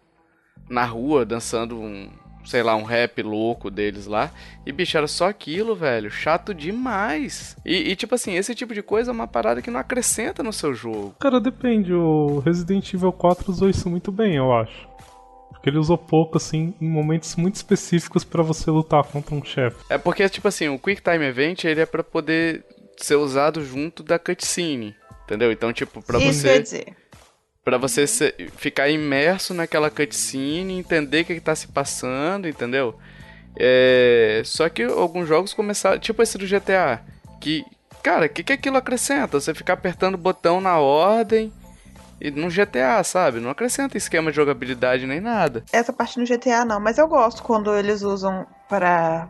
na 0.69 0.85
rua, 0.85 1.25
dançando 1.25 1.81
um, 1.81 2.11
sei 2.45 2.63
lá, 2.63 2.75
um 2.77 2.83
rap 2.83 3.23
louco 3.23 3.71
deles 3.71 4.07
lá. 4.07 4.31
E, 4.67 4.73
bicho, 4.73 4.97
era 4.97 5.07
só 5.07 5.29
aquilo, 5.29 5.75
velho. 5.75 6.11
Chato 6.11 6.55
demais. 6.55 7.57
E, 7.65 7.91
e, 7.91 7.97
tipo 7.97 8.15
assim, 8.15 8.35
esse 8.35 8.55
tipo 8.55 8.75
de 8.75 8.83
coisa 8.83 9.11
é 9.11 9.15
uma 9.15 9.27
parada 9.27 9.63
que 9.63 9.71
não 9.71 9.81
acrescenta 9.81 10.43
no 10.43 10.53
seu 10.53 10.75
jogo. 10.75 11.15
Cara, 11.19 11.41
depende. 11.41 11.93
O 11.93 12.41
Resident 12.41 12.93
Evil 12.93 13.13
4 13.13 13.51
usou 13.51 13.69
isso 13.69 13.89
muito 13.89 14.11
bem, 14.13 14.37
eu 14.37 14.53
acho. 14.53 14.89
Porque 15.51 15.69
ele 15.69 15.79
usou 15.79 15.97
pouco, 15.97 16.37
assim, 16.39 16.75
em 16.81 16.89
momentos 16.89 17.37
muito 17.37 17.55
específicos 17.55 18.25
para 18.25 18.43
você 18.43 18.71
lutar 18.71 19.05
contra 19.05 19.35
um 19.35 19.45
chefe. 19.45 19.77
É 19.89 19.97
porque, 19.97 20.29
tipo 20.29 20.49
assim, 20.49 20.69
o 20.69 20.79
Quick 20.79 21.01
Time 21.03 21.25
Event, 21.25 21.65
ele 21.65 21.81
é 21.81 21.87
para 21.87 22.03
poder 22.03 22.65
ser 22.97 23.15
usado 23.17 23.65
junto 23.65 24.03
da 24.03 24.19
cutscene. 24.19 24.97
Entendeu? 25.25 25.53
Então, 25.53 25.73
tipo, 25.73 26.03
pra 26.03 26.19
Isso 26.19 26.41
você. 26.41 26.49
quer 26.49 26.63
dizer. 26.63 26.97
Pra 27.65 27.79
você 27.79 28.07
ficar 28.57 28.89
imerso 28.89 29.55
naquela 29.55 29.89
cutscene, 29.89 30.79
entender 30.79 31.21
o 31.21 31.25
que, 31.25 31.35
que 31.35 31.41
tá 31.41 31.55
se 31.55 31.69
passando, 31.69 32.49
entendeu? 32.49 32.99
É, 33.57 34.43
Só 34.45 34.69
que 34.69 34.83
alguns 34.83 35.29
jogos 35.29 35.55
começaram. 35.55 35.99
Tipo 36.01 36.23
esse 36.23 36.37
do 36.39 36.47
GTA. 36.47 37.01
Que. 37.41 37.65
Cara, 38.03 38.27
o 38.27 38.29
que, 38.29 38.43
que 38.43 38.53
aquilo 38.53 38.77
acrescenta? 38.79 39.41
Você 39.41 39.55
ficar 39.55 39.75
apertando 39.75 40.15
o 40.15 40.19
botão 40.19 40.61
na 40.61 40.79
ordem. 40.79 41.53
E 42.21 42.31
no 42.31 42.49
GTA, 42.51 43.03
sabe? 43.05 43.41
Não 43.41 43.51
acrescenta 43.51 43.97
esquema 43.97 44.31
de 44.31 44.37
jogabilidade 44.37 45.07
nem 45.07 45.21
nada. 45.21 45.65
Essa 45.73 45.93
parte 45.93 46.19
no 46.21 46.27
GTA 46.27 46.65
não, 46.65 46.79
mas 46.81 46.97
eu 46.99 47.07
gosto 47.09 47.43
quando 47.43 47.75
eles 47.77 48.03
usam 48.03 48.47
para 48.69 49.29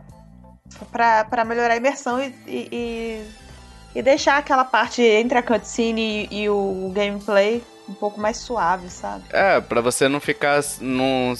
pra 1.29 1.43
melhorar 1.45 1.73
a 1.73 1.77
imersão 1.77 2.21
e, 2.21 2.33
e, 2.47 2.67
e- 2.71 3.25
e 3.95 4.01
deixar 4.01 4.37
aquela 4.37 4.63
parte 4.65 5.01
entre 5.03 5.37
a 5.37 5.43
cutscene 5.43 6.27
e, 6.31 6.43
e 6.43 6.49
o 6.49 6.91
gameplay 6.95 7.63
um 7.87 7.93
pouco 7.93 8.19
mais 8.19 8.37
suave, 8.37 8.89
sabe? 8.89 9.23
É, 9.29 9.59
pra 9.59 9.81
você 9.81 10.07
não 10.07 10.19
ficar. 10.19 10.61
Não, 10.79 11.33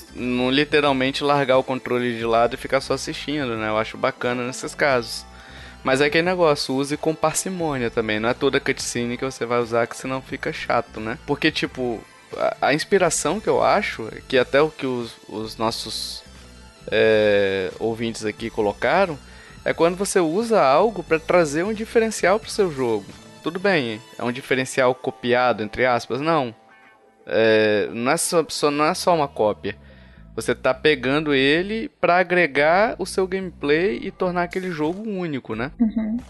literalmente 0.51 1.23
largar 1.23 1.57
o 1.57 1.63
controle 1.63 2.17
de 2.17 2.25
lado 2.25 2.55
e 2.55 2.57
ficar 2.57 2.81
só 2.81 2.93
assistindo, 2.93 3.55
né? 3.57 3.69
Eu 3.69 3.77
acho 3.77 3.97
bacana 3.97 4.45
nesses 4.45 4.75
casos. 4.75 5.25
Mas 5.83 5.99
é 5.99 6.05
aquele 6.05 6.23
negócio, 6.23 6.75
use 6.75 6.95
com 6.95 7.13
parcimônia 7.13 7.91
também. 7.91 8.19
Não 8.19 8.29
é 8.29 8.33
toda 8.33 8.59
cutscene 8.59 9.17
que 9.17 9.25
você 9.25 9.45
vai 9.45 9.59
usar, 9.59 9.85
que 9.85 9.97
senão 9.97 10.21
fica 10.21 10.53
chato, 10.53 10.99
né? 10.99 11.17
Porque, 11.25 11.51
tipo, 11.51 12.01
a, 12.37 12.67
a 12.67 12.73
inspiração 12.73 13.39
que 13.39 13.49
eu 13.49 13.61
acho, 13.61 14.09
que 14.27 14.37
até 14.37 14.61
o 14.61 14.69
que 14.69 14.85
os, 14.85 15.13
os 15.27 15.57
nossos 15.57 16.23
é, 16.87 17.69
ouvintes 17.79 18.25
aqui 18.25 18.49
colocaram, 18.49 19.19
é 19.65 19.73
quando 19.73 19.97
você 19.97 20.19
usa 20.19 20.61
algo 20.61 21.03
pra 21.03 21.19
trazer 21.19 21.63
um 21.63 21.73
diferencial 21.73 22.39
pro 22.39 22.49
seu 22.49 22.71
jogo. 22.71 23.05
Tudo 23.43 23.59
bem, 23.59 23.99
é 24.17 24.23
um 24.23 24.31
diferencial 24.31 24.95
copiado, 24.95 25.61
entre 25.61 25.85
aspas, 25.85 26.21
não. 26.21 26.55
É, 27.27 27.89
não, 27.93 28.11
é 28.11 28.17
só, 28.17 28.45
só- 28.47 28.71
não 28.71 28.85
é 28.85 28.93
só 28.93 29.13
uma 29.15 29.27
cópia. 29.27 29.75
Você 30.35 30.55
tá 30.55 30.73
pegando 30.73 31.31
ele 31.33 31.89
pra 32.01 32.17
agregar 32.17 32.95
o 32.97 33.05
seu 33.05 33.27
gameplay 33.27 33.99
e 34.01 34.09
tornar 34.09 34.43
aquele 34.43 34.71
jogo 34.71 35.01
único, 35.07 35.53
né? 35.55 35.71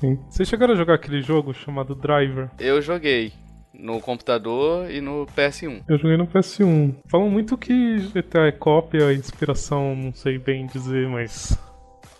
Sim. 0.01 0.19
Vocês 0.29 0.49
chegaram 0.49 0.73
a 0.73 0.77
jogar 0.77 0.95
aquele 0.95 1.21
jogo 1.21 1.53
chamado 1.53 1.95
Driver? 1.95 2.49
Eu 2.59 2.81
joguei 2.81 3.31
no 3.73 4.01
computador 4.01 4.91
e 4.91 4.99
no 4.99 5.25
PS1. 5.37 5.83
Eu 5.87 5.97
joguei 5.97 6.17
no 6.17 6.27
PS1. 6.27 6.95
Falam 7.09 7.29
muito 7.29 7.57
que 7.57 7.99
GTA 8.13 8.47
é 8.47 8.51
cópia, 8.51 9.13
inspiração, 9.13 9.95
não 9.95 10.13
sei 10.13 10.37
bem 10.37 10.67
dizer, 10.67 11.07
mas. 11.07 11.57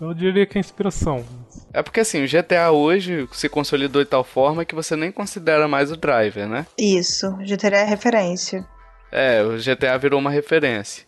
Eu 0.04 0.13
diria 0.13 0.46
que 0.46 0.58
é 0.58 0.62
inspiração. 0.62 1.26
É 1.74 1.82
porque 1.82 2.02
assim, 2.02 2.24
o 2.24 2.28
GTA 2.28 2.72
hoje 2.72 3.28
se 3.32 3.48
consolidou 3.48 4.04
de 4.04 4.10
tal 4.10 4.24
forma 4.24 4.66
que 4.66 4.76
você 4.76 4.96
nem 4.96 5.12
considera 5.12 5.68
mais 5.68 5.92
o 5.92 5.98
driver, 5.98 6.48
né? 6.48 6.68
Isso, 6.78 7.32
GTA 7.38 7.78
é 7.78 7.84
referência. 7.86 8.66
É, 9.12 9.42
o 9.42 9.58
GTA 9.58 9.98
virou 9.98 10.20
uma 10.20 10.30
referência. 10.30 11.06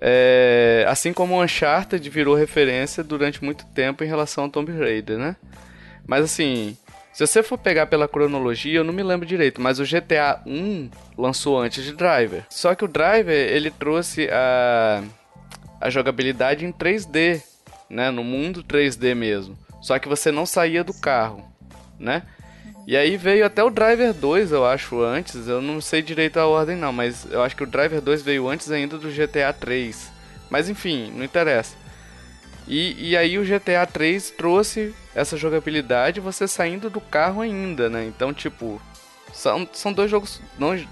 É, 0.00 0.84
assim 0.86 1.12
como 1.12 1.34
o 1.34 1.42
Uncharted 1.42 2.08
virou 2.10 2.34
referência 2.34 3.02
durante 3.02 3.42
muito 3.42 3.64
tempo 3.66 4.04
em 4.04 4.06
relação 4.06 4.44
ao 4.44 4.50
Tomb 4.50 4.70
Raider, 4.70 5.18
né? 5.18 5.36
Mas 6.06 6.24
assim, 6.24 6.76
se 7.12 7.26
você 7.26 7.42
for 7.42 7.58
pegar 7.58 7.86
pela 7.86 8.06
cronologia, 8.06 8.78
eu 8.78 8.84
não 8.84 8.92
me 8.92 9.02
lembro 9.02 9.26
direito, 9.26 9.60
mas 9.60 9.80
o 9.80 9.84
GTA 9.84 10.40
1 10.46 10.90
lançou 11.16 11.58
antes 11.58 11.82
de 11.84 11.92
Driver. 11.92 12.44
Só 12.50 12.74
que 12.74 12.84
o 12.84 12.88
Driver, 12.88 13.34
ele 13.34 13.70
trouxe 13.70 14.28
a, 14.30 15.02
a 15.80 15.90
jogabilidade 15.90 16.64
em 16.64 16.72
3D, 16.72 17.49
né? 17.90 18.10
No 18.10 18.22
mundo 18.22 18.62
3D 18.62 19.14
mesmo. 19.14 19.58
Só 19.82 19.98
que 19.98 20.08
você 20.08 20.30
não 20.30 20.46
saía 20.46 20.84
do 20.84 20.94
carro, 20.94 21.44
né? 21.98 22.22
E 22.86 22.96
aí 22.96 23.16
veio 23.16 23.44
até 23.44 23.62
o 23.62 23.70
Driver 23.70 24.12
2, 24.12 24.52
eu 24.52 24.66
acho, 24.66 25.00
antes. 25.02 25.46
Eu 25.46 25.60
não 25.60 25.80
sei 25.80 26.02
direito 26.02 26.38
a 26.38 26.46
ordem 26.46 26.76
não, 26.76 26.92
mas 26.92 27.26
eu 27.30 27.42
acho 27.42 27.56
que 27.56 27.62
o 27.62 27.66
Driver 27.66 28.00
2 28.00 28.22
veio 28.22 28.48
antes 28.48 28.70
ainda 28.70 28.98
do 28.98 29.10
GTA 29.10 29.52
3. 29.52 30.10
Mas 30.50 30.68
enfim, 30.68 31.12
não 31.14 31.24
interessa. 31.24 31.76
E, 32.66 33.10
e 33.10 33.16
aí 33.16 33.38
o 33.38 33.44
GTA 33.44 33.86
3 33.86 34.30
trouxe 34.30 34.94
essa 35.14 35.36
jogabilidade 35.36 36.20
você 36.20 36.46
saindo 36.46 36.88
do 36.88 37.00
carro 37.00 37.40
ainda, 37.40 37.88
né? 37.88 38.04
Então, 38.04 38.32
tipo, 38.32 38.80
são, 39.32 39.68
são 39.72 39.92
dois 39.92 40.10
jogos 40.10 40.40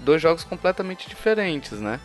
dois 0.01 0.21
jogos 0.21 0.43
completamente 0.43 1.07
diferentes, 1.07 1.79
né? 1.79 1.99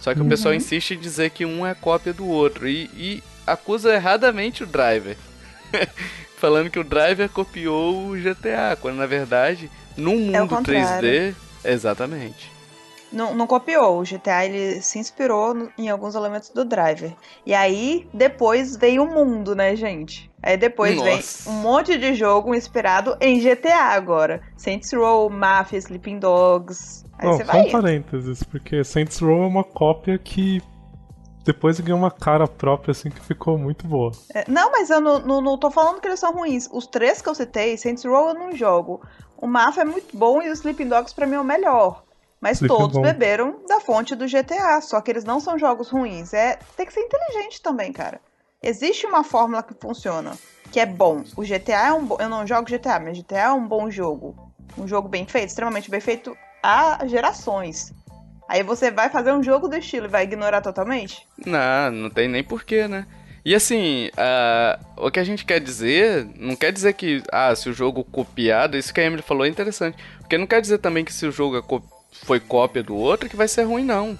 Só 0.00 0.14
que 0.14 0.20
o 0.20 0.28
pessoal 0.28 0.54
insiste 0.54 0.92
em 0.92 0.98
dizer 0.98 1.30
que 1.30 1.44
um 1.44 1.66
é 1.66 1.74
cópia 1.74 2.12
do 2.12 2.26
outro 2.26 2.68
e, 2.68 2.84
e 2.94 3.22
acusa 3.52 3.94
erradamente 3.94 4.62
o 4.62 4.66
Driver. 4.66 5.16
Falando 6.36 6.70
que 6.70 6.78
o 6.78 6.84
Driver 6.84 7.28
copiou 7.28 8.10
o 8.10 8.16
GTA, 8.16 8.76
quando 8.80 8.96
na 8.96 9.06
verdade, 9.06 9.70
num 9.96 10.34
É 10.34 10.40
mundo 10.40 10.56
contrário. 10.56 11.08
3D, 11.08 11.34
exatamente. 11.64 12.50
Não, 13.10 13.34
não 13.34 13.46
copiou. 13.46 14.00
O 14.00 14.04
GTA 14.04 14.44
ele 14.44 14.82
se 14.82 14.98
inspirou 14.98 15.70
em 15.78 15.88
alguns 15.88 16.14
elementos 16.14 16.50
do 16.50 16.64
Driver. 16.64 17.12
E 17.44 17.54
aí, 17.54 18.06
depois 18.12 18.76
veio 18.76 19.02
o 19.02 19.06
mundo, 19.12 19.56
né, 19.56 19.74
gente? 19.74 20.30
Aí 20.42 20.56
depois 20.56 20.94
Nossa. 20.96 21.48
vem 21.50 21.56
um 21.58 21.60
monte 21.62 21.96
de 21.96 22.14
jogo 22.14 22.54
inspirado 22.54 23.16
em 23.20 23.40
GTA 23.40 23.94
agora. 23.94 24.42
Saints 24.56 24.92
Row, 24.92 25.28
Mafia, 25.30 25.78
Sleeping 25.78 26.18
Dogs. 26.18 27.04
Aí 27.18 27.26
Não, 27.26 27.36
você 27.36 27.44
só 27.46 27.52
vai. 27.52 27.62
um 27.62 27.70
parênteses, 27.72 28.42
porque 28.44 28.84
Saints 28.84 29.18
Row 29.18 29.42
é 29.42 29.46
uma 29.46 29.64
cópia 29.64 30.18
que 30.18 30.62
depois 31.48 31.80
ganhou 31.80 31.98
uma 31.98 32.10
cara 32.10 32.46
própria, 32.46 32.92
assim, 32.92 33.08
que 33.10 33.20
ficou 33.20 33.56
muito 33.56 33.86
boa. 33.86 34.12
É, 34.34 34.44
Não, 34.48 34.70
mas 34.70 34.90
eu 34.90 35.00
não, 35.00 35.18
não, 35.18 35.40
não 35.40 35.58
tô 35.58 35.70
falando 35.70 36.00
que 36.00 36.06
eles 36.06 36.20
são 36.20 36.32
ruins. 36.32 36.68
Os 36.70 36.86
três 36.86 37.22
que 37.22 37.28
eu 37.28 37.34
citei, 37.34 37.76
Saints 37.76 38.04
Row 38.04 38.28
eu 38.28 38.34
não 38.34 38.52
jogo. 38.52 39.00
O 39.36 39.46
Mafia 39.46 39.82
é 39.82 39.86
muito 39.86 40.16
bom 40.16 40.42
e 40.42 40.48
o 40.50 40.52
Sleeping 40.52 40.88
Dogs 40.88 41.14
pra 41.14 41.26
mim 41.26 41.36
é 41.36 41.40
o 41.40 41.44
melhor. 41.44 42.02
Mas 42.40 42.58
Sleeping 42.60 42.76
todos 42.76 42.98
beberam 43.00 43.60
da 43.66 43.80
fonte 43.80 44.14
do 44.14 44.26
GTA, 44.26 44.80
só 44.80 45.00
que 45.00 45.10
eles 45.10 45.24
não 45.24 45.40
são 45.40 45.58
jogos 45.58 45.88
ruins. 45.88 46.34
É, 46.34 46.58
tem 46.76 46.84
que 46.86 46.92
ser 46.92 47.00
inteligente 47.00 47.62
também, 47.62 47.92
cara. 47.92 48.20
Existe 48.62 49.06
uma 49.06 49.24
fórmula 49.24 49.62
que 49.62 49.74
funciona. 49.80 50.32
que 50.70 50.78
é 50.78 50.86
bom. 50.86 51.24
O 51.36 51.42
GTA 51.42 51.86
é 51.88 51.92
um 51.92 52.04
bom. 52.04 52.16
Eu 52.20 52.28
não 52.28 52.46
jogo 52.46 52.68
GTA, 52.68 53.00
mas 53.00 53.16
GTA 53.18 53.38
é 53.38 53.52
um 53.52 53.66
bom 53.66 53.90
jogo. 53.90 54.36
Um 54.76 54.86
jogo 54.86 55.08
bem 55.08 55.26
feito, 55.26 55.48
extremamente 55.48 55.90
bem 55.90 56.00
feito 56.00 56.36
há 56.62 57.06
gerações. 57.06 57.92
Aí 58.48 58.62
você 58.62 58.90
vai 58.90 59.10
fazer 59.10 59.32
um 59.32 59.42
jogo 59.42 59.68
do 59.68 59.76
estilo 59.76 60.06
e 60.06 60.08
vai 60.08 60.24
ignorar 60.24 60.62
totalmente? 60.62 61.26
Não, 61.44 61.92
não 61.92 62.10
tem 62.10 62.26
nem 62.26 62.42
porquê, 62.42 62.88
né? 62.88 63.06
E 63.44 63.54
assim, 63.54 64.08
uh, 64.08 65.06
o 65.06 65.10
que 65.10 65.20
a 65.20 65.24
gente 65.24 65.44
quer 65.44 65.60
dizer, 65.60 66.26
não 66.36 66.56
quer 66.56 66.72
dizer 66.72 66.94
que, 66.94 67.22
ah, 67.30 67.54
se 67.54 67.68
o 67.68 67.72
jogo 67.72 68.02
copiado, 68.04 68.76
isso 68.76 68.92
que 68.92 69.00
a 69.00 69.04
Emily 69.04 69.22
falou 69.22 69.44
é 69.44 69.48
interessante. 69.48 69.96
Porque 70.18 70.38
não 70.38 70.46
quer 70.46 70.60
dizer 70.60 70.78
também 70.78 71.04
que 71.04 71.12
se 71.12 71.26
o 71.26 71.32
jogo 71.32 71.56
é 71.56 71.62
foi 72.24 72.40
cópia 72.40 72.82
do 72.82 72.96
outro, 72.96 73.28
que 73.28 73.36
vai 73.36 73.48
ser 73.48 73.62
ruim, 73.62 73.84
não. 73.84 74.18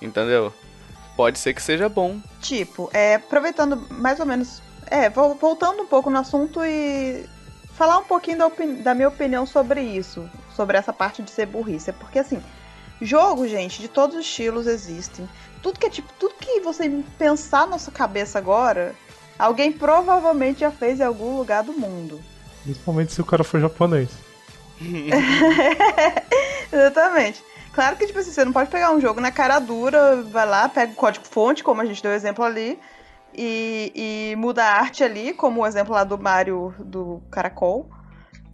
Entendeu? 0.00 0.52
Pode 1.16 1.38
ser 1.38 1.54
que 1.54 1.62
seja 1.62 1.88
bom. 1.88 2.18
Tipo, 2.40 2.90
é, 2.92 3.16
aproveitando 3.16 3.76
mais 3.90 4.18
ou 4.20 4.26
menos. 4.26 4.62
É, 4.90 5.08
voltando 5.08 5.82
um 5.82 5.86
pouco 5.86 6.10
no 6.10 6.18
assunto 6.18 6.60
e 6.64 7.24
falar 7.74 7.98
um 7.98 8.04
pouquinho 8.04 8.38
da, 8.38 8.50
da 8.82 8.94
minha 8.94 9.08
opinião 9.08 9.46
sobre 9.46 9.82
isso. 9.82 10.28
Sobre 10.54 10.76
essa 10.76 10.92
parte 10.92 11.22
de 11.22 11.30
ser 11.30 11.46
burrice. 11.46 11.92
Porque 11.92 12.18
assim, 12.18 12.42
jogo, 13.00 13.46
gente, 13.46 13.80
de 13.80 13.88
todos 13.88 14.16
os 14.16 14.24
estilos 14.24 14.66
existem. 14.66 15.28
Tudo 15.62 15.78
que 15.78 15.86
é 15.86 15.90
tipo, 15.90 16.08
tudo 16.18 16.34
que 16.34 16.60
você 16.60 16.90
pensar 17.18 17.66
na 17.66 17.78
sua 17.78 17.92
cabeça 17.92 18.38
agora, 18.38 18.94
alguém 19.38 19.72
provavelmente 19.72 20.60
já 20.60 20.70
fez 20.70 21.00
em 21.00 21.04
algum 21.04 21.36
lugar 21.36 21.62
do 21.62 21.72
mundo. 21.72 22.20
Principalmente 22.62 23.12
se 23.12 23.20
o 23.20 23.24
cara 23.24 23.44
for 23.44 23.60
japonês. 23.60 24.10
Exatamente. 26.72 27.42
Claro 27.72 27.96
que, 27.96 28.06
tipo 28.06 28.18
assim, 28.18 28.30
você 28.30 28.44
não 28.44 28.52
pode 28.52 28.70
pegar 28.70 28.92
um 28.92 29.00
jogo 29.00 29.20
na 29.20 29.32
cara 29.32 29.58
dura, 29.58 30.22
vai 30.22 30.46
lá, 30.46 30.68
pega 30.68 30.92
o 30.92 30.96
código-fonte, 30.96 31.64
como 31.64 31.80
a 31.80 31.84
gente 31.84 32.02
deu 32.02 32.12
o 32.12 32.14
exemplo 32.14 32.44
ali, 32.44 32.78
e, 33.36 34.30
e, 34.32 34.36
muda 34.36 34.64
a 34.64 34.78
arte 34.78 35.02
ali, 35.02 35.32
como 35.32 35.62
o 35.62 35.66
exemplo 35.66 35.92
lá 35.92 36.04
do 36.04 36.16
Mario 36.16 36.72
do 36.78 37.20
Caracol. 37.30 37.90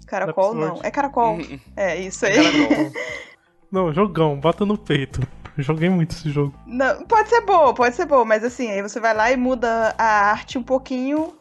Caracol, 0.07 0.55
não. 0.55 0.81
É 0.83 0.91
Caracol. 0.91 1.39
é, 1.77 1.99
isso 2.01 2.25
aí. 2.25 2.39
É 2.39 2.93
não, 3.71 3.93
jogão, 3.93 4.39
bata 4.39 4.65
no 4.65 4.77
peito. 4.77 5.21
Joguei 5.59 5.89
muito 5.91 6.15
esse 6.15 6.31
jogo. 6.31 6.55
Não, 6.67 7.05
pode 7.05 7.29
ser 7.29 7.43
boa, 7.43 7.75
pode 7.75 7.95
ser 7.95 8.07
boa, 8.07 8.25
mas 8.25 8.43
assim, 8.43 8.71
aí 8.71 8.83
você 8.83 8.99
vai 8.99 9.15
lá 9.15 9.31
e 9.31 9.37
muda 9.37 9.95
a 9.99 10.31
arte 10.31 10.57
um 10.57 10.63
pouquinho, 10.63 11.35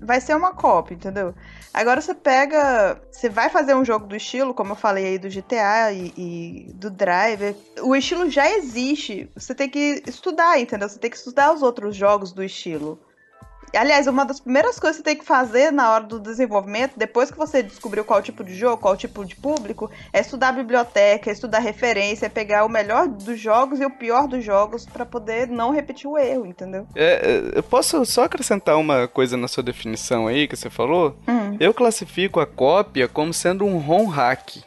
vai 0.00 0.20
ser 0.20 0.34
uma 0.34 0.52
cópia, 0.52 0.94
entendeu? 0.94 1.34
Agora 1.72 2.00
você 2.00 2.14
pega. 2.14 3.00
Você 3.10 3.28
vai 3.28 3.48
fazer 3.50 3.74
um 3.74 3.84
jogo 3.84 4.06
do 4.06 4.16
estilo, 4.16 4.54
como 4.54 4.72
eu 4.72 4.76
falei 4.76 5.06
aí 5.06 5.18
do 5.18 5.28
GTA 5.28 5.92
e, 5.92 6.12
e, 6.16 6.72
do 6.74 6.90
Driver. 6.90 7.54
O 7.82 7.94
estilo 7.94 8.30
já 8.30 8.50
existe. 8.50 9.30
Você 9.34 9.54
tem 9.54 9.68
que 9.68 10.02
estudar, 10.06 10.58
entendeu? 10.58 10.88
Você 10.88 10.98
tem 10.98 11.10
que 11.10 11.16
estudar 11.16 11.52
os 11.52 11.62
outros 11.62 11.94
jogos 11.94 12.32
do 12.32 12.42
estilo. 12.42 12.98
Aliás, 13.76 14.06
uma 14.06 14.24
das 14.24 14.40
primeiras 14.40 14.78
coisas 14.78 14.96
que 14.96 15.02
você 15.02 15.14
tem 15.14 15.18
que 15.18 15.24
fazer 15.24 15.70
na 15.70 15.92
hora 15.92 16.04
do 16.04 16.18
desenvolvimento, 16.18 16.94
depois 16.96 17.30
que 17.30 17.36
você 17.36 17.62
descobriu 17.62 18.04
qual 18.04 18.22
tipo 18.22 18.42
de 18.44 18.54
jogo, 18.54 18.78
qual 18.78 18.96
tipo 18.96 19.24
de 19.24 19.36
público, 19.36 19.90
é 20.12 20.20
estudar 20.20 20.48
a 20.48 20.52
biblioteca, 20.52 21.30
é 21.30 21.32
estudar 21.32 21.58
referência, 21.58 22.26
é 22.26 22.28
pegar 22.28 22.64
o 22.64 22.68
melhor 22.68 23.08
dos 23.08 23.38
jogos 23.38 23.80
e 23.80 23.84
o 23.84 23.90
pior 23.90 24.26
dos 24.26 24.44
jogos 24.44 24.86
para 24.86 25.04
poder 25.04 25.48
não 25.48 25.70
repetir 25.70 26.08
o 26.08 26.18
erro, 26.18 26.46
entendeu? 26.46 26.86
É, 26.94 27.52
é, 27.54 27.58
eu 27.58 27.62
posso 27.62 28.04
só 28.04 28.24
acrescentar 28.24 28.76
uma 28.76 29.08
coisa 29.08 29.36
na 29.36 29.48
sua 29.48 29.62
definição 29.62 30.26
aí 30.26 30.46
que 30.46 30.56
você 30.56 30.70
falou? 30.70 31.16
Hum. 31.26 31.56
Eu 31.60 31.74
classifico 31.74 32.40
a 32.40 32.46
cópia 32.46 33.08
como 33.08 33.32
sendo 33.32 33.64
um 33.64 33.78
ROM 33.78 34.06
hack. 34.06 34.62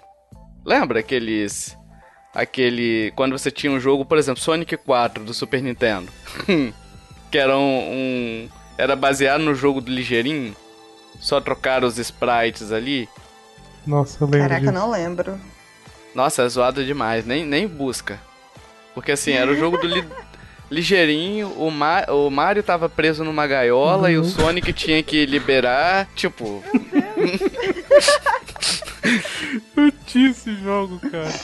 Lembra 0.65 0.99
aqueles 0.99 1.75
aquele 2.33 3.11
quando 3.15 3.37
você 3.37 3.51
tinha 3.51 3.71
um 3.71 3.79
jogo, 3.79 4.05
por 4.05 4.17
exemplo, 4.17 4.41
Sonic 4.41 4.77
4 4.77 5.23
do 5.23 5.33
Super 5.33 5.61
Nintendo, 5.61 6.11
que 7.29 7.37
era 7.37 7.57
um, 7.57 7.61
um 7.61 8.49
era 8.81 8.95
baseado 8.95 9.41
no 9.41 9.53
jogo 9.53 9.79
do 9.79 9.91
Ligeirinho? 9.91 10.55
Só 11.19 11.39
trocaram 11.39 11.87
os 11.87 11.99
sprites 11.99 12.71
ali? 12.71 13.07
Nossa, 13.85 14.17
eu 14.19 14.27
lembro. 14.27 14.39
Caraca, 14.39 14.61
disso. 14.61 14.73
não 14.73 14.89
lembro. 14.89 15.39
Nossa, 16.15 16.41
é 16.41 16.49
zoado 16.49 16.83
demais, 16.83 17.23
nem, 17.23 17.45
nem 17.45 17.67
busca. 17.67 18.19
Porque 18.95 19.11
assim, 19.11 19.33
era 19.33 19.51
o 19.51 19.55
jogo 19.55 19.77
do 19.77 19.85
li 19.85 20.03
Ligeirinho, 20.71 21.49
o, 21.57 21.69
Ma 21.69 22.05
o 22.09 22.31
Mario 22.31 22.63
tava 22.63 22.89
preso 22.89 23.23
numa 23.23 23.45
gaiola 23.45 24.07
uhum. 24.07 24.13
e 24.13 24.17
o 24.17 24.21
uhum. 24.21 24.27
Sonic 24.27 24.73
tinha 24.73 25.03
que 25.03 25.27
liberar, 25.27 26.07
tipo. 26.15 26.63
eu 29.77 29.91
tinha 30.07 30.31
esse 30.31 30.55
jogo, 30.55 30.99
cara. 31.11 31.39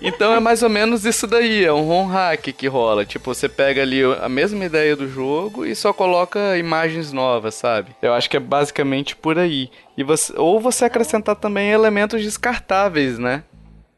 Então 0.00 0.32
é 0.32 0.40
mais 0.40 0.62
ou 0.62 0.68
menos 0.68 1.04
isso 1.04 1.26
daí, 1.26 1.64
é 1.64 1.72
um 1.72 1.86
ROM 1.86 2.06
hack 2.06 2.52
que 2.52 2.66
rola. 2.66 3.04
Tipo, 3.04 3.34
você 3.34 3.48
pega 3.48 3.82
ali 3.82 4.02
a 4.04 4.28
mesma 4.28 4.64
ideia 4.64 4.94
do 4.94 5.08
jogo 5.08 5.64
e 5.64 5.74
só 5.74 5.92
coloca 5.92 6.56
imagens 6.56 7.12
novas, 7.12 7.54
sabe? 7.54 7.90
Eu 8.02 8.12
acho 8.12 8.28
que 8.28 8.36
é 8.36 8.40
basicamente 8.40 9.16
por 9.16 9.38
aí. 9.38 9.70
E 9.96 10.04
você, 10.04 10.32
ou 10.36 10.60
você 10.60 10.84
acrescentar 10.84 11.36
também 11.36 11.70
elementos 11.70 12.22
descartáveis, 12.22 13.18
né? 13.18 13.42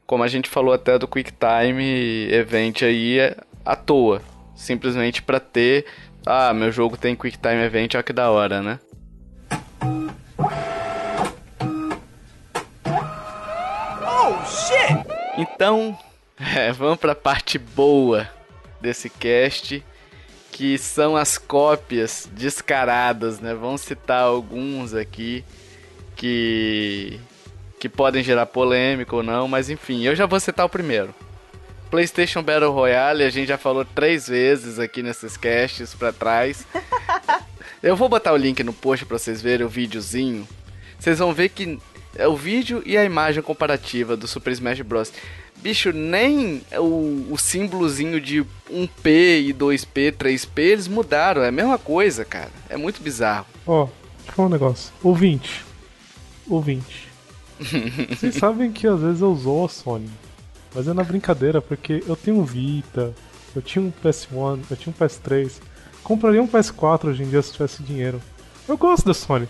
Como 0.05 0.23
a 0.23 0.27
gente 0.27 0.49
falou 0.49 0.73
até 0.73 0.97
do 0.97 1.07
QuickTime 1.07 2.29
Event 2.31 2.81
aí 2.81 3.19
é 3.19 3.37
à 3.65 3.75
toa. 3.75 4.21
Simplesmente 4.55 5.21
para 5.21 5.39
ter, 5.39 5.85
ah, 6.25 6.53
meu 6.53 6.71
jogo 6.71 6.97
tem 6.97 7.15
QuickTime 7.15 7.63
Event, 7.63 7.93
olha 7.93 8.03
que 8.03 8.13
da 8.13 8.29
hora, 8.31 8.61
né? 8.61 8.79
Então, 15.39 15.97
é, 16.37 16.69
vamos 16.73 16.99
para 16.99 17.13
a 17.13 17.15
parte 17.15 17.57
boa 17.57 18.29
desse 18.81 19.09
cast, 19.09 19.81
que 20.51 20.77
são 20.77 21.15
as 21.15 21.37
cópias 21.37 22.29
descaradas, 22.33 23.39
né? 23.39 23.53
Vamos 23.53 23.79
citar 23.79 24.23
alguns 24.23 24.93
aqui 24.93 25.45
que 26.15 27.17
que 27.79 27.87
podem 27.87 28.21
gerar 28.21 28.45
polêmica 28.47 29.15
ou 29.15 29.23
não, 29.23 29.47
mas 29.47 29.69
enfim, 29.69 30.03
eu 30.03 30.13
já 30.13 30.25
vou 30.25 30.37
citar 30.41 30.65
o 30.65 30.69
primeiro. 30.69 31.15
PlayStation 31.89 32.43
Battle 32.43 32.73
Royale, 32.73 33.23
a 33.23 33.29
gente 33.29 33.47
já 33.47 33.57
falou 33.57 33.85
três 33.85 34.27
vezes 34.27 34.77
aqui 34.77 35.01
nesses 35.01 35.37
casts 35.37 35.95
para 35.95 36.11
trás. 36.11 36.67
Eu 37.81 37.95
vou 37.95 38.09
botar 38.09 38.33
o 38.33 38.37
link 38.37 38.61
no 38.61 38.73
post 38.73 39.05
para 39.05 39.17
vocês 39.17 39.41
verem 39.41 39.65
o 39.65 39.69
videozinho. 39.69 40.45
Vocês 40.99 41.17
vão 41.17 41.33
ver 41.33 41.47
que 41.47 41.79
o 42.27 42.35
vídeo 42.35 42.81
e 42.85 42.97
a 42.97 43.05
imagem 43.05 43.43
comparativa 43.43 44.17
do 44.17 44.27
Super 44.27 44.51
Smash 44.53 44.81
Bros. 44.81 45.11
Bicho, 45.57 45.91
nem 45.91 46.61
o, 46.77 47.27
o 47.31 47.37
símbolozinho 47.37 48.21
de 48.21 48.45
1P 48.71 49.49
e 49.49 49.53
2P, 49.53 50.13
3P, 50.13 50.59
eles 50.59 50.87
mudaram. 50.87 51.41
É 51.41 51.49
a 51.49 51.51
mesma 51.51 51.77
coisa, 51.77 52.23
cara. 52.23 52.49
É 52.69 52.77
muito 52.77 53.01
bizarro. 53.01 53.45
Ó, 53.67 53.83
oh, 53.83 53.85
deixa 54.17 54.31
eu 54.31 54.33
falar 54.35 54.47
um 54.47 54.51
negócio. 54.51 54.93
Ouvinte. 55.03 55.65
Ouvinte. 56.47 57.09
Vocês 58.09 58.35
sabem 58.35 58.71
que 58.71 58.87
às 58.87 59.01
vezes 59.01 59.21
eu 59.21 59.35
zoo 59.35 59.65
a 59.65 59.69
Sony. 59.69 60.09
Mas 60.73 60.87
é 60.87 60.93
na 60.93 61.03
brincadeira, 61.03 61.61
porque 61.61 62.03
eu 62.07 62.15
tenho 62.15 62.37
um 62.37 62.43
Vita, 62.43 63.13
eu 63.55 63.61
tinha 63.61 63.83
um 63.83 63.91
PS1, 63.91 64.61
eu 64.69 64.77
tinha 64.77 64.93
um 64.95 65.05
PS3. 65.05 65.51
Compraria 66.03 66.41
um 66.41 66.47
PS4 66.47 67.09
hoje 67.09 67.23
em 67.23 67.29
dia 67.29 67.41
se 67.41 67.51
tivesse 67.51 67.83
dinheiro. 67.83 68.21
Eu 68.67 68.77
gosto 68.77 69.05
da 69.05 69.13
Sony. 69.13 69.47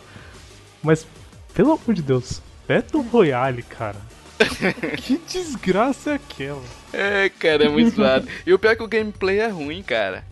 Mas, 0.82 1.06
pelo 1.54 1.74
amor 1.74 1.94
de 1.94 2.02
Deus, 2.02 2.42
Battle 2.70 3.02
Royale, 3.02 3.64
cara. 3.64 3.98
que 5.02 5.18
desgraça 5.28 6.12
é 6.12 6.14
aquela? 6.14 6.62
É, 6.94 7.28
cara, 7.28 7.66
é 7.66 7.68
muito 7.68 7.96
zoado. 7.96 8.28
E 8.46 8.54
o 8.54 8.60
pior 8.60 8.74
é 8.74 8.76
que 8.76 8.84
o 8.84 8.88
gameplay 8.88 9.40
é 9.40 9.48
ruim, 9.48 9.82
cara. 9.82 10.24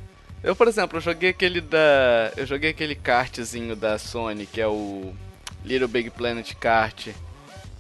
Eu, 0.44 0.56
por 0.56 0.68
exemplo, 0.68 0.98
eu 0.98 1.02
joguei 1.02 1.32
aquele 1.32 1.60
da. 1.60 2.32
Eu 2.38 2.46
joguei 2.46 2.70
aquele 2.70 2.94
kartzinho 2.94 3.76
da 3.76 3.98
Sony, 3.98 4.46
que 4.46 4.62
é 4.62 4.68
o 4.68 5.16
Little 5.66 5.88
Big 5.88 6.12
Planet 6.12 6.54
Kart. 6.54 7.08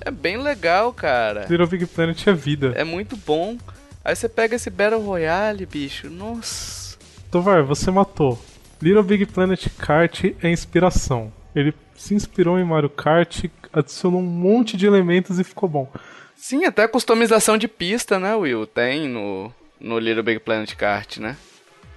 É 0.01 0.09
bem 0.09 0.37
legal, 0.41 0.91
cara. 0.91 1.45
Little 1.47 1.67
Big 1.67 1.85
Planet 1.85 2.25
é 2.25 2.33
vida. 2.33 2.73
É 2.75 2.83
muito 2.83 3.15
bom. 3.15 3.59
Aí 4.03 4.15
você 4.15 4.27
pega 4.27 4.55
esse 4.55 4.71
Battle 4.71 5.01
Royale, 5.01 5.67
bicho. 5.67 6.09
Nossa. 6.09 6.97
Tovar, 7.29 7.61
você 7.61 7.91
matou. 7.91 8.43
Little 8.81 9.03
Big 9.03 9.27
Planet 9.27 9.67
Kart 9.77 10.23
é 10.41 10.49
inspiração. 10.49 11.31
Ele 11.57 11.73
se 11.95 12.13
inspirou 12.13 12.59
em 12.59 12.63
Mario 12.63 12.89
Kart, 12.89 13.45
adicionou 13.73 14.19
um 14.19 14.23
monte 14.23 14.77
de 14.77 14.85
elementos 14.85 15.39
e 15.39 15.43
ficou 15.43 15.67
bom. 15.67 15.91
Sim, 16.35 16.65
até 16.65 16.83
a 16.83 16.87
customização 16.87 17.57
de 17.57 17.67
pista, 17.67 18.19
né, 18.19 18.35
Will? 18.35 18.67
Tem 18.67 19.09
no, 19.09 19.51
no 19.79 19.97
Little 19.97 20.21
Big 20.21 20.39
Planet 20.39 20.75
Kart, 20.75 21.17
né? 21.17 21.35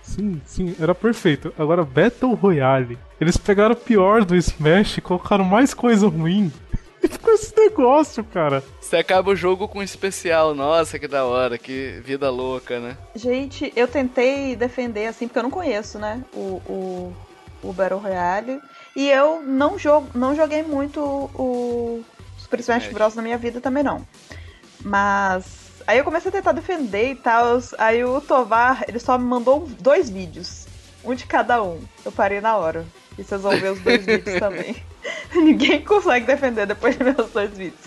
Sim, 0.02 0.40
sim, 0.46 0.74
era 0.80 0.94
perfeito. 0.94 1.52
Agora, 1.58 1.84
Battle 1.84 2.32
Royale. 2.32 2.98
Eles 3.20 3.36
pegaram 3.36 3.74
o 3.74 3.76
pior 3.76 4.24
do 4.24 4.34
Smash 4.34 4.96
e 4.96 5.00
colocaram 5.02 5.44
mais 5.44 5.74
coisa 5.74 6.08
ruim. 6.08 6.50
E 7.02 7.08
ficou 7.08 7.32
esse 7.32 7.56
negócio, 7.56 8.22
cara. 8.22 8.62
Você 8.78 8.98
acaba 8.98 9.30
o 9.30 9.34
jogo 9.34 9.66
com 9.66 9.78
um 9.78 9.82
especial. 9.82 10.54
Nossa, 10.54 10.98
que 10.98 11.08
da 11.08 11.24
hora, 11.24 11.56
que 11.56 11.98
vida 12.04 12.28
louca, 12.28 12.78
né? 12.78 12.94
Gente, 13.14 13.72
eu 13.74 13.88
tentei 13.88 14.54
defender, 14.54 15.06
assim, 15.06 15.26
porque 15.26 15.38
eu 15.38 15.42
não 15.42 15.50
conheço, 15.50 15.98
né? 15.98 16.22
O, 16.34 16.60
o, 16.68 17.16
o 17.62 17.72
Battle 17.72 18.00
Royale. 18.00 18.60
E 18.94 19.08
eu 19.08 19.40
não, 19.42 19.78
jogo, 19.78 20.08
não 20.14 20.34
joguei 20.34 20.62
muito 20.62 21.00
o 21.00 22.02
Super 22.38 22.60
Smash 22.60 22.86
é. 22.86 22.90
Bros. 22.90 23.14
na 23.14 23.22
minha 23.22 23.38
vida 23.38 23.60
também 23.60 23.82
não. 23.82 24.06
Mas 24.82 25.44
aí 25.86 25.98
eu 25.98 26.04
comecei 26.04 26.28
a 26.28 26.32
tentar 26.32 26.52
defender 26.52 27.12
e 27.12 27.14
tal. 27.14 27.60
Aí 27.78 28.04
o 28.04 28.20
Tovar, 28.20 28.84
ele 28.88 28.98
só 28.98 29.16
me 29.16 29.24
mandou 29.24 29.66
dois 29.80 30.10
vídeos. 30.10 30.66
Um 31.04 31.14
de 31.14 31.26
cada 31.26 31.62
um. 31.62 31.80
Eu 32.04 32.12
parei 32.12 32.40
na 32.40 32.56
hora. 32.56 32.84
E 33.16 33.24
vocês 33.24 33.40
vão 33.40 33.52
ver 33.52 33.72
os 33.72 33.80
dois 33.80 34.04
vídeos 34.06 34.38
também. 34.38 34.76
Ninguém 35.34 35.84
consegue 35.84 36.26
defender 36.26 36.66
depois 36.66 36.96
de 36.96 37.04
ver 37.04 37.18
os 37.20 37.30
dois 37.30 37.50
vídeos. 37.50 37.80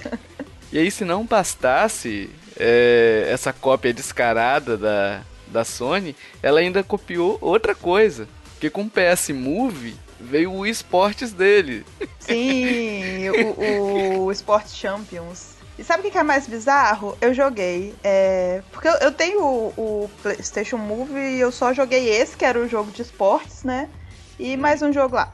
E 0.72 0.80
aí, 0.80 0.90
se 0.90 1.06
não 1.06 1.26
bastasse 1.26 2.30
é, 2.58 3.28
essa 3.30 3.54
cópia 3.54 3.94
descarada 3.94 4.78
da, 4.78 5.22
da 5.48 5.64
Sony, 5.64 6.16
ela 6.42 6.60
ainda 6.60 6.84
copiou 6.84 7.38
outra 7.42 7.76
coisa. 7.76 8.28
Que 8.60 8.70
com 8.70 8.84
o 8.84 8.90
PS 8.90 9.30
Move 9.30 9.96
veio 10.24 10.52
o 10.52 10.66
esportes 10.66 11.32
dele. 11.34 11.86
Sim, 12.20 13.30
o, 13.30 14.26
o 14.26 14.32
Sport 14.32 14.68
Champions. 14.70 15.54
E 15.78 15.84
sabe 15.84 16.08
o 16.08 16.12
que 16.12 16.18
é 16.18 16.24
mais 16.24 16.48
bizarro? 16.48 17.18
Eu 17.20 17.34
joguei. 17.34 17.96
É, 18.04 18.62
porque 18.72 18.88
eu, 18.88 19.12
tenho 19.12 19.42
o, 19.42 19.74
o, 19.76 20.12
PlayStation 20.22 20.78
Move 20.78 21.18
e 21.18 21.40
eu 21.40 21.52
só 21.52 21.74
joguei 21.74 22.10
esse, 22.10 22.38
que 22.38 22.46
era 22.46 22.60
o 22.60 22.68
jogo 22.68 22.92
de 22.92 23.02
esportes, 23.02 23.64
né? 23.64 23.90
E 24.40 24.56
mais 24.56 24.82
um 24.82 24.94
jogo 24.94 25.16
lá. 25.16 25.34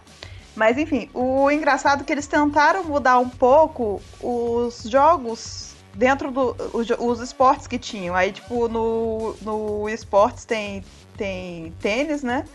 Mas 0.55 0.77
enfim, 0.77 1.09
o 1.13 1.49
engraçado 1.51 2.01
é 2.01 2.03
que 2.03 2.11
eles 2.11 2.27
tentaram 2.27 2.83
mudar 2.83 3.19
um 3.19 3.29
pouco 3.29 4.01
os 4.21 4.83
jogos 4.83 5.73
dentro 5.93 6.31
do. 6.31 6.55
Os, 6.73 6.87
os 6.97 7.19
esportes 7.19 7.67
que 7.67 7.77
tinham. 7.77 8.15
Aí, 8.15 8.31
tipo, 8.31 8.67
no, 8.69 9.35
no 9.41 9.89
esportes 9.89 10.45
tem, 10.45 10.83
tem 11.17 11.73
tênis, 11.81 12.23
né? 12.23 12.45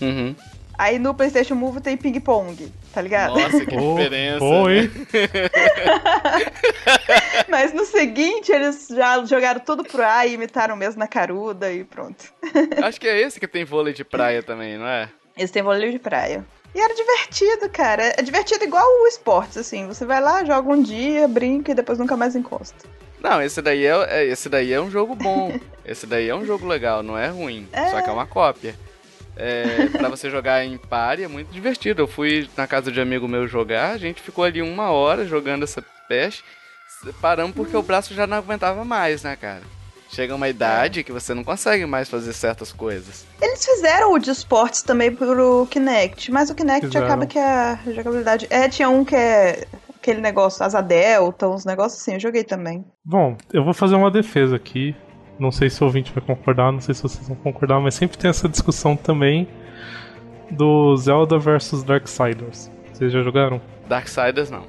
Uhum. 0.00 0.34
Aí 0.78 0.98
no 0.98 1.14
PlayStation 1.14 1.54
Move 1.54 1.80
tem 1.80 1.96
ping-pong, 1.96 2.70
tá 2.92 3.00
ligado? 3.00 3.34
Nossa, 3.34 3.64
que 3.64 3.76
diferença. 3.76 4.38
Pô, 4.38 4.68
hein? 4.68 4.90
Mas 7.48 7.72
no 7.72 7.84
seguinte, 7.84 8.52
eles 8.52 8.88
já 8.90 9.24
jogaram 9.24 9.60
tudo 9.60 9.84
pro 9.84 10.02
ar 10.02 10.28
e 10.28 10.34
imitaram 10.34 10.76
mesmo 10.76 10.98
na 10.98 11.08
caruda 11.08 11.72
e 11.72 11.82
pronto. 11.82 12.26
Acho 12.82 13.00
que 13.00 13.08
é 13.08 13.20
esse 13.20 13.40
que 13.40 13.48
tem 13.48 13.64
vôlei 13.64 13.94
de 13.94 14.04
praia 14.04 14.42
também, 14.42 14.76
não 14.76 14.86
é? 14.86 15.08
Esse 15.36 15.52
tem 15.52 15.62
vôlei 15.62 15.90
de 15.90 15.98
praia. 15.98 16.44
E 16.74 16.80
era 16.80 16.94
divertido, 16.94 17.70
cara. 17.70 18.14
É 18.18 18.22
divertido 18.22 18.64
igual 18.64 18.84
o 18.84 19.06
esportes, 19.06 19.56
assim. 19.56 19.86
Você 19.86 20.04
vai 20.04 20.20
lá, 20.20 20.44
joga 20.44 20.70
um 20.70 20.82
dia, 20.82 21.26
brinca 21.26 21.72
e 21.72 21.74
depois 21.74 21.98
nunca 21.98 22.16
mais 22.18 22.36
encosta. 22.36 22.86
Não, 23.18 23.42
esse 23.42 23.62
daí 23.62 23.86
é, 23.86 24.06
é 24.10 24.24
esse 24.26 24.48
daí 24.48 24.72
é 24.72 24.80
um 24.80 24.90
jogo 24.90 25.14
bom. 25.14 25.58
esse 25.86 26.06
daí 26.06 26.28
é 26.28 26.34
um 26.34 26.44
jogo 26.44 26.66
legal, 26.66 27.02
não 27.02 27.16
é 27.16 27.28
ruim. 27.28 27.66
É. 27.72 27.90
Só 27.90 28.02
que 28.02 28.10
é 28.10 28.12
uma 28.12 28.26
cópia. 28.26 28.74
É, 29.36 29.88
para 29.92 30.08
você 30.08 30.30
jogar 30.30 30.64
em 30.64 30.78
pare 30.78 31.22
é 31.22 31.28
muito 31.28 31.52
divertido. 31.52 32.02
Eu 32.02 32.06
fui 32.06 32.48
na 32.56 32.66
casa 32.66 32.90
de 32.90 32.98
um 32.98 33.02
amigo 33.02 33.28
meu 33.28 33.46
jogar, 33.46 33.90
a 33.90 33.98
gente 33.98 34.22
ficou 34.22 34.44
ali 34.44 34.62
uma 34.62 34.90
hora 34.90 35.26
jogando 35.26 35.62
essa 35.62 35.84
peste, 36.08 36.44
paramos 37.20 37.54
porque 37.54 37.76
o 37.76 37.82
braço 37.82 38.14
já 38.14 38.26
não 38.26 38.38
aguentava 38.38 38.84
mais, 38.84 39.22
né, 39.22 39.36
cara? 39.36 39.62
Chega 40.08 40.34
uma 40.34 40.48
idade 40.48 41.02
que 41.02 41.12
você 41.12 41.34
não 41.34 41.42
consegue 41.42 41.84
mais 41.84 42.08
fazer 42.08 42.32
certas 42.32 42.72
coisas. 42.72 43.26
Eles 43.42 43.64
fizeram 43.64 44.12
o 44.12 44.18
de 44.18 44.30
esportes 44.30 44.82
também 44.82 45.12
pro 45.12 45.66
Kinect, 45.68 46.30
mas 46.30 46.48
o 46.48 46.54
Kinect 46.54 46.86
Fizeram. 46.86 47.06
acaba 47.06 47.26
que 47.26 47.38
a 47.38 47.78
jogabilidade. 47.86 48.46
É, 48.48 48.68
tinha 48.68 48.88
um 48.88 49.04
que 49.04 49.16
é 49.16 49.66
aquele 49.94 50.20
negócio, 50.20 50.64
asa 50.64 50.80
delta, 50.80 51.48
uns 51.48 51.64
negócios 51.64 52.00
assim, 52.00 52.14
eu 52.14 52.20
joguei 52.20 52.44
também. 52.44 52.84
Bom, 53.04 53.36
eu 53.52 53.64
vou 53.64 53.74
fazer 53.74 53.96
uma 53.96 54.10
defesa 54.10 54.54
aqui. 54.54 54.94
Não 55.38 55.52
sei 55.52 55.68
se 55.68 55.82
o 55.82 55.86
ouvinte 55.86 56.12
vai 56.12 56.24
concordar, 56.24 56.72
não 56.72 56.80
sei 56.80 56.94
se 56.94 57.02
vocês 57.02 57.26
vão 57.28 57.36
concordar, 57.36 57.78
mas 57.80 57.94
sempre 57.94 58.16
tem 58.16 58.30
essa 58.30 58.48
discussão 58.48 58.96
também 58.96 59.46
do 60.50 60.96
Zelda 60.96 61.38
versus 61.38 61.82
Darksiders. 61.82 62.70
Vocês 62.92 63.12
já 63.12 63.22
jogaram? 63.22 63.60
Darksiders 63.88 64.50
não. 64.50 64.64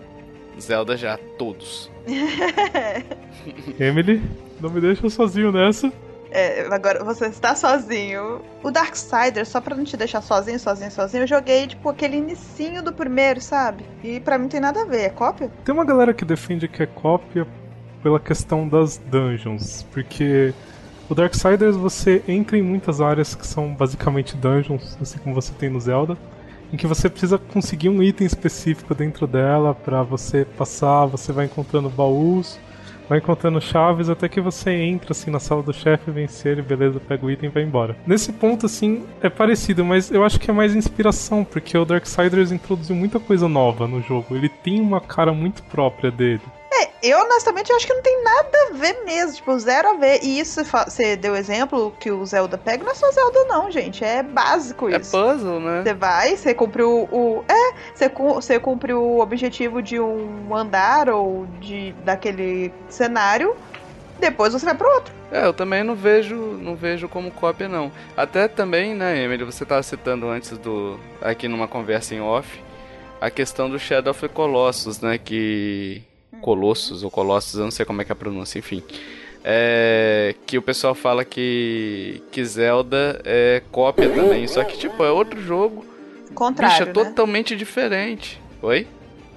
Zelda 0.60 0.98
já, 0.98 1.18
todos. 1.38 1.90
Emily, 3.80 4.22
não 4.60 4.70
me 4.70 4.82
deixa 4.82 5.10
sozinho 5.10 5.52
nessa. 5.52 5.92
É, 6.30 6.68
agora 6.70 7.04
você 7.04 7.28
está 7.28 7.56
sozinho. 7.56 8.42
O 8.62 8.70
Darksiders, 8.70 9.48
só 9.48 9.62
pra 9.62 9.76
não 9.76 9.84
te 9.84 9.96
deixar 9.96 10.22
sozinho, 10.22 10.60
sozinho, 10.60 10.92
sozinho, 10.92 11.24
eu 11.24 11.28
joguei, 11.28 11.68
tipo, 11.68 11.88
aquele 11.90 12.18
inicinho 12.18 12.84
do 12.84 12.92
primeiro, 12.92 13.40
sabe? 13.40 13.86
E 14.04 14.20
pra 14.20 14.38
mim 14.38 14.44
não 14.44 14.50
tem 14.50 14.60
nada 14.60 14.82
a 14.82 14.86
ver, 14.86 15.04
é 15.04 15.10
cópia? 15.10 15.50
Tem 15.64 15.74
uma 15.74 15.86
galera 15.86 16.14
que 16.14 16.26
defende 16.26 16.68
que 16.68 16.84
é 16.84 16.86
cópia 16.86 17.48
pela 18.08 18.22
questão 18.22 18.66
das 18.66 18.98
dungeons, 19.12 19.86
porque 19.92 20.54
o 21.10 21.14
Darksiders 21.14 21.76
você 21.76 22.24
entra 22.26 22.58
em 22.58 22.62
muitas 22.62 23.02
áreas 23.02 23.36
que 23.36 23.46
são 23.46 23.74
basicamente 23.74 24.38
dungeons, 24.38 24.98
assim 25.02 25.20
como 25.20 25.36
você 25.36 25.52
tem 25.52 25.70
no 25.70 25.78
Zelda, 25.78 26.18
em 26.72 26.78
que 26.78 26.88
você 26.88 27.10
precisa 27.10 27.38
conseguir 27.38 27.90
um 27.90 28.02
item 28.02 28.26
específico 28.26 28.96
dentro 28.96 29.28
dela 29.28 29.76
pra 29.76 30.04
você 30.04 30.46
passar, 30.46 31.06
você 31.06 31.34
vai 31.34 31.48
encontrando 31.48 31.90
baús, 31.90 32.58
vai 33.10 33.18
encontrando 33.18 33.60
chaves 33.60 34.08
até 34.08 34.30
que 34.30 34.40
você 34.40 34.72
entra 34.72 35.12
assim 35.12 35.30
na 35.30 35.42
sala 35.42 35.62
do 35.62 35.74
chefe, 35.74 36.10
vence 36.10 36.48
ele, 36.48 36.62
beleza, 36.62 37.02
pega 37.02 37.26
o 37.26 37.30
item 37.30 37.50
e 37.50 37.52
vai 37.52 37.64
embora. 37.64 37.98
Nesse 38.08 38.32
ponto 38.32 38.68
assim 38.68 39.04
é 39.22 39.30
parecido, 39.30 39.84
mas 39.84 40.10
eu 40.10 40.24
acho 40.24 40.40
que 40.40 40.50
é 40.50 40.54
mais 40.54 40.74
inspiração, 40.74 41.44
porque 41.44 41.78
o 41.78 41.84
Darksiders 41.84 42.54
introduziu 42.54 42.96
muita 42.96 43.20
coisa 43.20 43.50
nova 43.50 43.86
no 43.86 44.02
jogo. 44.02 44.34
Ele 44.34 44.48
tem 44.48 44.80
uma 44.80 45.02
cara 45.02 45.34
muito 45.34 45.62
própria 45.64 46.10
dele. 46.10 46.40
É, 46.84 46.90
eu 47.02 47.20
honestamente 47.20 47.72
acho 47.72 47.88
que 47.88 47.94
não 47.94 48.02
tem 48.02 48.24
nada 48.24 48.50
a 48.70 48.74
ver 48.74 49.04
mesmo, 49.06 49.36
tipo, 49.36 49.58
zero 49.60 49.90
a 49.90 49.94
ver. 49.94 50.24
E 50.24 50.40
isso, 50.40 50.64
você 50.64 51.16
deu 51.16 51.36
exemplo 51.36 51.94
que 52.00 52.12
o 52.12 52.26
Zelda 52.26 52.58
pega, 52.58 52.84
não 52.84 52.92
é 52.92 52.96
só 52.96 53.12
Zelda 53.12 53.46
não, 53.46 53.72
gente, 53.72 54.04
é 54.04 54.22
básico 54.22 54.90
É 54.90 54.98
isso. 54.98 55.12
puzzle, 55.12 55.60
né? 55.60 55.84
Você 55.84 55.94
vai, 55.94 56.36
você 56.36 56.54
cumpriu 56.54 57.08
o. 57.12 57.44
É, 57.48 57.74
você, 57.94 58.10
você 58.10 58.60
cumpriu 58.60 59.02
o 59.02 59.20
objetivo 59.22 59.82
de 59.82 60.00
um 60.00 60.56
andar 60.56 61.10
ou 61.10 61.48
de 61.60 61.94
daquele 62.04 62.72
cenário, 62.90 63.56
depois 64.20 64.54
você 64.54 64.66
vai 64.66 64.76
pro 64.76 64.90
outro. 64.90 65.14
É, 65.32 65.46
eu 65.46 65.54
também 65.54 65.84
não 65.84 65.96
vejo, 65.96 66.36
não 66.36 66.76
vejo 66.76 67.10
como 67.10 67.32
cópia 67.32 67.68
não. 67.68 67.92
Até 68.16 68.48
também, 68.48 68.94
né, 68.96 69.22
Emily, 69.24 69.44
você 69.44 69.64
estava 69.64 69.84
citando 69.84 70.28
antes 70.30 70.58
do 70.58 71.00
aqui 71.22 71.48
numa 71.48 71.68
conversa 71.68 72.16
em 72.16 72.22
off 72.22 72.62
a 73.20 73.30
questão 73.30 73.70
do 73.70 73.80
Shadow 73.80 74.12
of 74.12 74.22
the 74.22 74.28
Colossus, 74.28 75.02
né, 75.02 75.18
que 75.18 76.04
Colossus 76.42 77.04
ou 77.04 77.12
Colossus, 77.12 77.56
eu 77.56 77.64
não 77.64 77.72
sei 77.72 77.86
como 77.86 78.02
é 78.02 78.06
que 78.06 78.12
é 78.12 78.14
a 78.14 78.16
pronúncia, 78.16 78.60
enfim. 78.60 78.84
É, 79.44 80.36
que 80.46 80.58
o 80.58 80.62
pessoal 80.62 80.94
fala 80.94 81.24
que 81.24 82.22
que 82.32 82.44
Zelda 82.44 83.22
é 83.24 83.62
cópia 83.72 84.10
também, 84.10 84.48
só 84.48 84.64
que 84.64 84.78
tipo 84.78 85.04
é 85.04 85.12
outro 85.12 85.42
jogo, 85.42 85.86
Contrário, 86.34 86.88
bicho, 86.88 87.00
é 87.00 87.04
né? 87.04 87.10
totalmente 87.10 87.56
diferente. 87.56 88.42
Oi? 88.62 88.88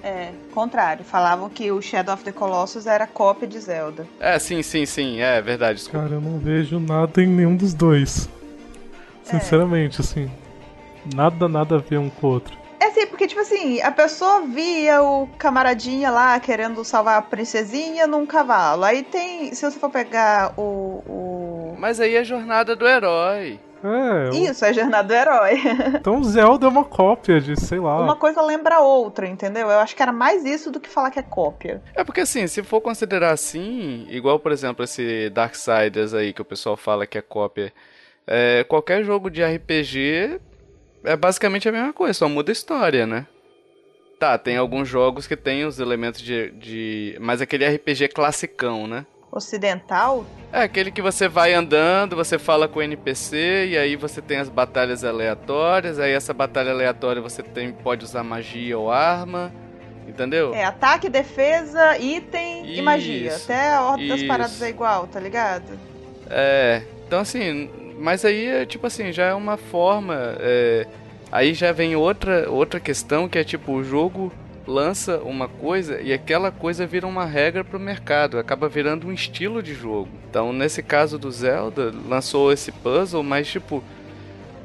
É, 0.03 0.31
contrário. 0.53 1.05
Falavam 1.05 1.49
que 1.49 1.71
o 1.71 1.81
Shadow 1.81 2.15
of 2.15 2.23
the 2.23 2.31
Colossus 2.31 2.87
era 2.87 3.05
cópia 3.05 3.47
de 3.47 3.59
Zelda. 3.59 4.05
É, 4.19 4.37
sim, 4.39 4.61
sim, 4.63 4.85
sim, 4.85 5.19
é 5.19 5.41
verdade, 5.41 5.79
desculpa. 5.79 6.05
Cara, 6.05 6.15
eu 6.15 6.21
não 6.21 6.39
vejo 6.39 6.79
nada 6.79 7.21
em 7.21 7.27
nenhum 7.27 7.55
dos 7.55 7.73
dois. 7.73 8.29
Sinceramente, 9.23 10.01
assim. 10.01 10.29
Nada, 11.15 11.47
nada 11.47 11.75
a 11.75 11.77
ver 11.79 11.97
um 11.97 12.09
com 12.09 12.27
o 12.27 12.29
outro. 12.31 12.60
É 12.91 12.99
assim, 13.03 13.07
porque, 13.07 13.25
tipo 13.27 13.39
assim, 13.39 13.81
a 13.81 13.91
pessoa 13.91 14.41
via 14.41 15.01
o 15.01 15.27
camaradinha 15.37 16.11
lá 16.11 16.37
querendo 16.39 16.83
salvar 16.83 17.17
a 17.17 17.21
princesinha 17.21 18.05
num 18.05 18.25
cavalo. 18.25 18.83
Aí 18.83 19.01
tem. 19.03 19.53
Se 19.53 19.69
você 19.69 19.79
for 19.79 19.89
pegar 19.89 20.53
o. 20.57 21.01
o... 21.07 21.75
Mas 21.79 21.99
aí 21.99 22.15
é 22.15 22.19
a 22.19 22.23
jornada 22.23 22.75
do 22.75 22.87
herói. 22.87 23.59
É, 23.83 24.29
o- 24.29 24.33
Isso, 24.35 24.63
é 24.63 24.69
a 24.69 24.73
jornada 24.73 25.07
do 25.07 25.13
herói. 25.13 25.59
então 25.99 26.23
Zelda 26.23 26.67
é 26.67 26.69
uma 26.69 26.83
cópia 26.83 27.39
de, 27.39 27.59
sei 27.59 27.79
lá. 27.79 27.99
Uma 27.99 28.15
coisa 28.15 28.41
lembra 28.41 28.75
a 28.75 28.79
outra, 28.81 29.25
entendeu? 29.27 29.69
Eu 29.69 29.79
acho 29.79 29.95
que 29.95 30.03
era 30.03 30.11
mais 30.11 30.45
isso 30.45 30.69
do 30.69 30.79
que 30.79 30.89
falar 30.89 31.09
que 31.09 31.17
é 31.17 31.23
cópia. 31.23 31.81
É 31.95 32.03
porque 32.03 32.21
assim, 32.21 32.45
se 32.45 32.61
for 32.61 32.79
considerar 32.81 33.31
assim, 33.31 34.05
igual 34.09 34.37
por 34.37 34.51
exemplo 34.51 34.83
esse 34.83 35.29
Darksiders 35.31 36.13
aí 36.13 36.31
que 36.33 36.41
o 36.41 36.45
pessoal 36.45 36.77
fala 36.77 37.07
que 37.07 37.17
é 37.17 37.21
cópia, 37.21 37.73
é, 38.27 38.63
qualquer 38.65 39.03
jogo 39.03 39.31
de 39.31 39.43
RPG 39.43 40.39
é 41.03 41.15
basicamente 41.15 41.67
a 41.67 41.71
mesma 41.71 41.93
coisa, 41.93 42.13
só 42.13 42.29
muda 42.29 42.51
a 42.51 42.53
história, 42.53 43.05
né? 43.05 43.25
Tá, 44.19 44.37
tem 44.37 44.55
alguns 44.55 44.87
jogos 44.87 45.25
que 45.25 45.35
tem 45.35 45.65
os 45.65 45.79
elementos 45.79 46.21
de, 46.21 46.51
de. 46.51 47.17
Mas 47.19 47.41
aquele 47.41 47.67
RPG 47.67 48.09
classicão, 48.09 48.85
né? 48.85 49.05
Ocidental? 49.31 50.25
É 50.51 50.61
aquele 50.61 50.91
que 50.91 51.01
você 51.01 51.27
vai 51.27 51.53
andando, 51.53 52.15
você 52.15 52.37
fala 52.37 52.67
com 52.67 52.79
o 52.79 52.81
NPC 52.83 53.69
e 53.69 53.77
aí 53.77 53.95
você 53.95 54.21
tem 54.21 54.37
as 54.37 54.49
batalhas 54.49 55.03
aleatórias, 55.03 55.99
aí 55.99 56.11
essa 56.11 56.33
batalha 56.33 56.71
aleatória 56.71 57.21
você 57.21 57.41
tem, 57.41 57.71
pode 57.71 58.03
usar 58.03 58.23
magia 58.23 58.77
ou 58.77 58.91
arma, 58.91 59.51
entendeu? 60.05 60.53
É 60.53 60.65
ataque, 60.65 61.07
defesa, 61.07 61.97
item 61.97 62.65
e 62.65 62.73
Isso, 62.73 62.83
magia. 62.83 63.35
Até 63.37 63.73
a 63.73 63.81
ordem 63.83 64.07
das 64.09 64.19
isso. 64.19 64.27
paradas 64.27 64.61
é 64.61 64.69
igual, 64.69 65.07
tá 65.07 65.19
ligado? 65.19 65.79
É, 66.29 66.83
então 67.07 67.21
assim, 67.21 67.69
mas 68.01 68.25
aí 68.25 68.47
é 68.47 68.65
tipo 68.65 68.87
assim, 68.87 69.11
já 69.11 69.25
é 69.25 69.33
uma 69.33 69.57
forma. 69.57 70.15
é, 70.39 70.87
aí 71.31 71.53
já 71.53 71.71
vem 71.71 71.95
outra, 71.95 72.49
outra 72.49 72.79
questão 72.79 73.29
que 73.29 73.37
é 73.37 73.43
tipo, 73.43 73.71
o 73.71 73.83
jogo 73.83 74.31
lança 74.67 75.19
uma 75.19 75.47
coisa 75.47 76.01
e 76.01 76.13
aquela 76.13 76.51
coisa 76.51 76.85
vira 76.85 77.07
uma 77.07 77.25
regra 77.25 77.63
pro 77.63 77.79
mercado, 77.79 78.37
acaba 78.37 78.69
virando 78.69 79.07
um 79.07 79.11
estilo 79.11 79.61
de 79.61 79.73
jogo. 79.73 80.09
Então, 80.29 80.53
nesse 80.53 80.81
caso 80.81 81.17
do 81.17 81.31
Zelda, 81.31 81.93
lançou 82.07 82.51
esse 82.51 82.71
puzzle, 82.71 83.23
mas 83.23 83.47
tipo. 83.47 83.83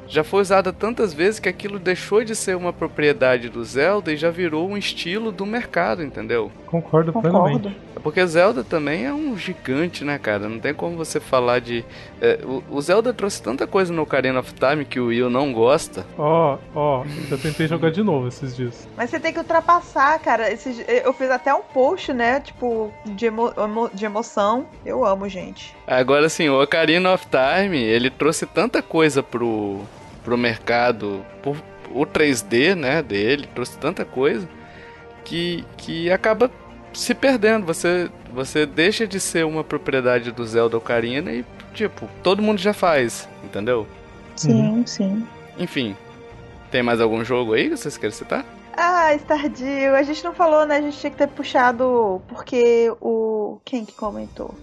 Já 0.07 0.23
foi 0.23 0.41
usada 0.41 0.71
tantas 0.73 1.13
vezes 1.13 1.39
que 1.39 1.49
aquilo 1.49 1.77
deixou 1.79 2.23
de 2.23 2.35
ser 2.35 2.55
uma 2.55 2.71
propriedade 2.73 3.49
do 3.49 3.63
Zelda 3.63 4.11
e 4.11 4.17
já 4.17 4.29
virou 4.29 4.67
um 4.69 4.77
estilo 4.77 5.31
do 5.31 5.45
mercado, 5.45 6.03
entendeu? 6.03 6.51
Concordo, 6.65 7.13
Concordo. 7.13 7.39
plenamente. 7.39 7.77
É 7.95 7.99
Porque 7.99 8.25
Zelda 8.25 8.63
também 8.63 9.05
é 9.05 9.13
um 9.13 9.37
gigante, 9.37 10.03
né, 10.03 10.17
cara? 10.19 10.47
Não 10.49 10.59
tem 10.59 10.73
como 10.73 10.95
você 10.97 11.19
falar 11.19 11.59
de. 11.59 11.83
é, 12.21 12.39
o, 12.43 12.63
o 12.69 12.81
Zelda 12.81 13.13
trouxe 13.13 13.41
tanta 13.41 13.65
coisa 13.67 13.91
no 13.93 14.01
Ocarina 14.03 14.39
of 14.39 14.53
Time 14.53 14.85
que 14.85 14.99
o 14.99 15.07
Will 15.07 15.29
não 15.29 15.51
gosta. 15.53 16.05
Ó, 16.17 16.57
ó, 16.75 17.03
eu 17.31 17.37
tentei 17.37 17.67
jogar 17.67 17.91
de 17.91 18.03
novo 18.03 18.27
esses 18.27 18.55
dias. 18.55 18.87
Mas 18.97 19.09
você 19.09 19.19
tem 19.19 19.31
que 19.33 19.39
ultrapassar, 19.39 20.19
cara. 20.19 20.51
Esse- 20.51 20.85
eu 20.87 21.13
fiz 21.13 21.29
até 21.29 21.53
um 21.53 21.61
post, 21.61 22.11
né? 22.13 22.39
Tipo, 22.39 22.91
de, 23.05 23.25
emo- 23.27 23.53
emo- 23.57 23.89
de 23.93 24.05
emoção. 24.05 24.65
Eu 24.85 25.05
amo, 25.05 25.27
gente. 25.29 25.75
Agora 25.87 26.27
sim, 26.29 26.49
o 26.49 26.61
Ocarina 26.61 27.13
of 27.13 27.25
Time, 27.27 27.77
ele 27.77 28.09
trouxe 28.09 28.45
tanta 28.45 28.81
coisa 28.81 29.23
pro, 29.23 29.81
pro 30.27 30.37
mercado, 30.37 31.25
por, 31.41 31.55
o 31.89 32.05
3D, 32.05 32.75
né, 32.75 33.01
dele, 33.01 33.47
trouxe 33.55 33.77
tanta 33.77 34.03
coisa 34.03 34.45
que, 35.23 35.63
que 35.77 36.11
acaba 36.11 36.51
se 36.91 37.15
perdendo. 37.15 37.65
Você, 37.65 38.11
você 38.33 38.65
deixa 38.65 39.07
de 39.07 39.21
ser 39.21 39.45
uma 39.45 39.63
propriedade 39.63 40.29
do 40.33 40.45
Zelda 40.45 40.75
Ocarina 40.75 41.31
e, 41.31 41.45
tipo, 41.73 42.09
todo 42.21 42.41
mundo 42.41 42.59
já 42.59 42.73
faz, 42.73 43.29
entendeu? 43.41 43.87
Sim, 44.35 44.83
sim. 44.85 45.25
Enfim, 45.57 45.95
tem 46.69 46.83
mais 46.83 46.99
algum 46.99 47.23
jogo 47.23 47.53
aí 47.53 47.69
que 47.69 47.77
vocês 47.77 47.97
querem 47.97 48.13
citar? 48.13 48.45
Ah, 48.75 49.15
Stardew. 49.15 49.95
A 49.95 50.03
gente 50.03 50.25
não 50.25 50.33
falou, 50.33 50.65
né? 50.65 50.75
A 50.75 50.81
gente 50.81 50.97
tinha 50.97 51.09
que 51.09 51.17
ter 51.17 51.29
puxado. 51.29 52.21
Porque 52.27 52.93
o. 53.01 53.59
Quem 53.63 53.85
que 53.85 53.93
comentou? 53.93 54.53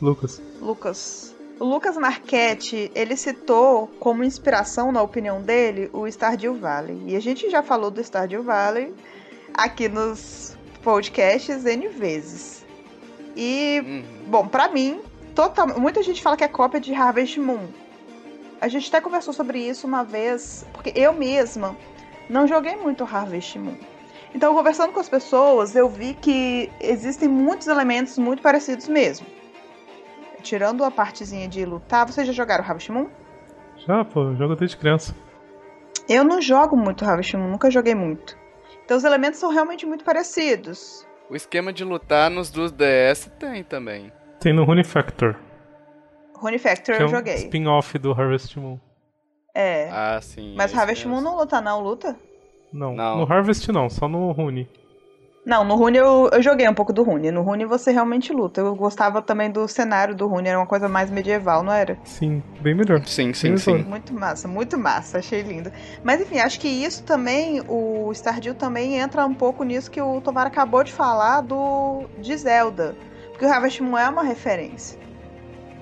Lucas. 0.00 0.40
Lucas. 0.62 1.29
O 1.60 1.64
Lucas 1.66 1.94
Marchetti, 1.98 2.90
ele 2.94 3.14
citou 3.14 3.86
como 4.00 4.24
inspiração, 4.24 4.90
na 4.90 5.02
opinião 5.02 5.42
dele, 5.42 5.90
o 5.92 6.08
Stardew 6.08 6.54
Valley. 6.54 7.02
E 7.06 7.14
a 7.14 7.20
gente 7.20 7.50
já 7.50 7.62
falou 7.62 7.90
do 7.90 8.02
Stardew 8.02 8.42
Valley 8.42 8.94
aqui 9.52 9.86
nos 9.86 10.56
podcasts 10.82 11.66
N 11.66 11.86
vezes. 11.88 12.64
E, 13.36 13.78
Uhum. 13.84 14.04
bom, 14.28 14.48
pra 14.48 14.68
mim, 14.68 15.02
total... 15.34 15.78
muita 15.78 16.02
gente 16.02 16.22
fala 16.22 16.34
que 16.34 16.44
é 16.44 16.48
cópia 16.48 16.80
de 16.80 16.94
Harvest 16.94 17.38
Moon. 17.38 17.66
A 18.58 18.66
gente 18.66 18.88
até 18.88 18.98
conversou 18.98 19.34
sobre 19.34 19.58
isso 19.58 19.86
uma 19.86 20.02
vez, 20.02 20.64
porque 20.72 20.94
eu 20.96 21.12
mesma 21.12 21.76
não 22.30 22.46
joguei 22.46 22.76
muito 22.76 23.04
Harvest 23.04 23.58
Moon. 23.58 23.76
Então, 24.34 24.54
conversando 24.54 24.94
com 24.94 25.00
as 25.00 25.10
pessoas, 25.10 25.76
eu 25.76 25.90
vi 25.90 26.14
que 26.14 26.72
existem 26.80 27.28
muitos 27.28 27.66
elementos 27.66 28.16
muito 28.16 28.40
parecidos 28.40 28.88
mesmo. 28.88 29.26
Tirando 30.40 30.84
a 30.84 30.90
partezinha 30.90 31.46
de 31.48 31.64
lutar, 31.64 32.06
vocês 32.06 32.26
já 32.26 32.32
jogaram 32.32 32.64
Harvest 32.64 32.90
Moon? 32.90 33.08
Já, 33.86 34.04
pô, 34.04 34.22
eu 34.24 34.36
jogo 34.36 34.56
desde 34.56 34.76
criança. 34.76 35.14
Eu 36.08 36.24
não 36.24 36.40
jogo 36.40 36.76
muito 36.76 37.04
Harvest 37.04 37.36
Moon, 37.36 37.48
nunca 37.50 37.70
joguei 37.70 37.94
muito. 37.94 38.36
Então 38.84 38.96
os 38.96 39.04
elementos 39.04 39.38
são 39.38 39.50
realmente 39.50 39.86
muito 39.86 40.04
parecidos. 40.04 41.06
O 41.28 41.36
esquema 41.36 41.72
de 41.72 41.84
lutar 41.84 42.28
nos 42.30 42.50
dos 42.50 42.72
DS 42.72 43.30
tem 43.38 43.62
também. 43.62 44.12
Tem 44.40 44.52
no 44.52 44.64
Rune 44.64 44.82
Factor, 44.82 45.36
Rune 46.34 46.58
Factor 46.58 46.96
que 46.96 47.02
é 47.02 47.04
eu 47.04 47.08
um 47.08 47.10
joguei. 47.10 47.34
spin-off 47.34 47.98
do 47.98 48.12
Harvest 48.12 48.58
Moon. 48.58 48.78
É. 49.54 49.88
Ah, 49.92 50.18
sim. 50.22 50.54
Mas 50.56 50.70
esse 50.70 50.80
Harvest 50.80 51.06
Moon 51.06 51.20
não 51.20 51.36
luta, 51.36 51.60
não, 51.60 51.80
luta? 51.80 52.16
Não, 52.72 52.94
Não. 52.94 53.18
no 53.18 53.32
Harvest 53.32 53.70
não, 53.70 53.88
só 53.90 54.08
no 54.08 54.30
Rune. 54.32 54.68
Não, 55.44 55.64
no 55.64 55.74
Rune 55.74 55.96
eu, 55.96 56.28
eu 56.32 56.42
joguei 56.42 56.68
um 56.68 56.74
pouco 56.74 56.92
do 56.92 57.02
Rune. 57.02 57.30
No 57.30 57.42
Rune 57.42 57.64
você 57.64 57.90
realmente 57.92 58.32
luta. 58.32 58.60
Eu 58.60 58.74
gostava 58.74 59.22
também 59.22 59.50
do 59.50 59.66
cenário 59.66 60.14
do 60.14 60.26
Rune, 60.26 60.48
era 60.48 60.58
uma 60.58 60.66
coisa 60.66 60.88
mais 60.88 61.10
medieval, 61.10 61.62
não 61.62 61.72
era? 61.72 61.98
Sim, 62.04 62.42
bem 62.60 62.74
melhor. 62.74 63.04
Sim, 63.06 63.32
sim, 63.32 63.56
Sim, 63.56 63.78
sim. 63.78 63.82
Muito 63.84 64.12
massa, 64.12 64.46
muito 64.46 64.76
massa, 64.76 65.18
achei 65.18 65.40
lindo. 65.40 65.72
Mas 66.04 66.20
enfim, 66.20 66.38
acho 66.38 66.60
que 66.60 66.68
isso 66.68 67.02
também, 67.04 67.62
o 67.68 68.12
Stardew 68.12 68.54
também 68.54 68.98
entra 68.98 69.24
um 69.24 69.34
pouco 69.34 69.64
nisso 69.64 69.90
que 69.90 70.00
o 70.00 70.20
Tovar 70.20 70.46
acabou 70.46 70.84
de 70.84 70.92
falar 70.92 71.40
do 71.40 72.04
de 72.18 72.36
Zelda. 72.36 72.94
Porque 73.30 73.46
o 73.46 73.48
Harvest 73.48 73.82
Moon 73.82 73.96
é 73.96 74.08
uma 74.08 74.22
referência. 74.22 74.98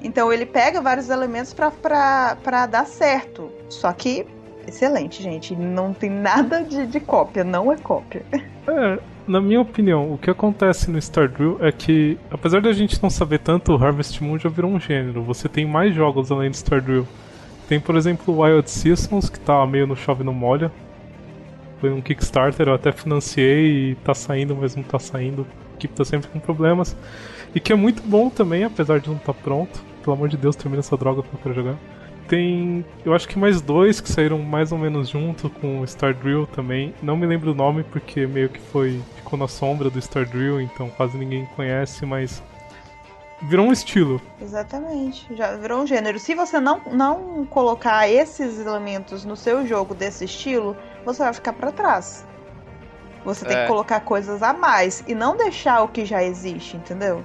Então 0.00 0.32
ele 0.32 0.46
pega 0.46 0.80
vários 0.80 1.10
elementos 1.10 1.52
pra 1.52 2.66
dar 2.70 2.86
certo. 2.86 3.50
Só 3.68 3.92
que, 3.92 4.24
excelente, 4.66 5.20
gente. 5.20 5.56
Não 5.56 5.92
tem 5.92 6.08
nada 6.08 6.62
de, 6.62 6.86
de 6.86 7.00
cópia, 7.00 7.42
não 7.42 7.72
é 7.72 7.76
cópia. 7.76 8.24
É, 8.68 8.98
na 9.28 9.40
minha 9.40 9.60
opinião, 9.60 10.12
o 10.12 10.16
que 10.16 10.30
acontece 10.30 10.90
no 10.90 10.98
Stardew 10.98 11.58
é 11.60 11.70
que, 11.70 12.18
apesar 12.30 12.62
da 12.62 12.72
gente 12.72 13.00
não 13.02 13.10
saber 13.10 13.38
tanto, 13.40 13.72
o 13.72 13.76
Harvest 13.76 14.22
Moon 14.24 14.38
já 14.38 14.48
virou 14.48 14.70
um 14.70 14.80
gênero. 14.80 15.22
Você 15.22 15.48
tem 15.48 15.66
mais 15.66 15.94
jogos 15.94 16.32
além 16.32 16.50
do 16.50 16.56
Stardew. 16.56 17.06
Tem, 17.68 17.78
por 17.78 17.94
exemplo, 17.94 18.40
Wild 18.40 18.68
Seasons, 18.70 19.28
que 19.28 19.38
tá 19.38 19.64
meio 19.66 19.86
no 19.86 19.94
chove 19.94 20.24
no 20.24 20.32
molha. 20.32 20.72
Foi 21.78 21.92
um 21.92 22.00
Kickstarter, 22.00 22.68
eu 22.68 22.74
até 22.74 22.90
financiei 22.90 23.90
e 23.90 23.94
tá 23.96 24.14
saindo, 24.14 24.56
mas 24.56 24.74
não 24.74 24.82
tá 24.82 24.98
saindo. 24.98 25.46
A 25.72 25.76
equipe 25.76 25.94
tá 25.94 26.04
sempre 26.04 26.28
com 26.30 26.40
problemas. 26.40 26.96
E 27.54 27.60
que 27.60 27.72
é 27.72 27.76
muito 27.76 28.02
bom 28.02 28.30
também, 28.30 28.64
apesar 28.64 28.98
de 28.98 29.08
não 29.08 29.16
estar 29.16 29.34
pronto. 29.34 29.78
Pelo 30.02 30.16
amor 30.16 30.30
de 30.30 30.38
Deus, 30.38 30.56
termina 30.56 30.80
essa 30.80 30.96
droga 30.96 31.22
que 31.22 31.28
eu 31.32 31.40
quero 31.42 31.54
jogar. 31.54 31.76
Tem, 32.26 32.84
eu 33.04 33.14
acho 33.14 33.28
que 33.28 33.38
mais 33.38 33.60
dois 33.60 34.00
que 34.00 34.08
saíram 34.08 34.38
mais 34.38 34.72
ou 34.72 34.78
menos 34.78 35.08
junto 35.08 35.48
com 35.48 35.80
o 35.80 35.84
Stardew 35.84 36.46
também. 36.46 36.94
Não 37.02 37.16
me 37.16 37.26
lembro 37.26 37.52
o 37.52 37.54
nome 37.54 37.84
porque 37.84 38.26
meio 38.26 38.48
que 38.48 38.60
foi 38.60 39.00
ficou 39.28 39.38
na 39.38 39.46
sombra 39.46 39.90
do 39.90 39.98
Stardew, 40.00 40.58
então 40.58 40.88
quase 40.88 41.18
ninguém 41.18 41.44
conhece, 41.54 42.06
mas 42.06 42.42
virou 43.42 43.66
um 43.66 43.72
estilo. 43.72 44.20
Exatamente, 44.40 45.26
já 45.36 45.54
virou 45.54 45.82
um 45.82 45.86
gênero. 45.86 46.18
Se 46.18 46.34
você 46.34 46.58
não, 46.58 46.80
não 46.90 47.44
colocar 47.44 48.08
esses 48.08 48.58
elementos 48.58 49.26
no 49.26 49.36
seu 49.36 49.66
jogo 49.66 49.94
desse 49.94 50.24
estilo, 50.24 50.74
você 51.04 51.22
vai 51.22 51.34
ficar 51.34 51.52
pra 51.52 51.70
trás. 51.70 52.26
Você 53.22 53.44
tem 53.44 53.54
É. 53.56 53.62
que 53.62 53.68
colocar 53.68 54.00
coisas 54.00 54.42
a 54.42 54.54
mais 54.54 55.04
e 55.06 55.14
não 55.14 55.36
deixar 55.36 55.82
o 55.82 55.88
que 55.88 56.06
já 56.06 56.24
existe, 56.24 56.78
entendeu? 56.78 57.22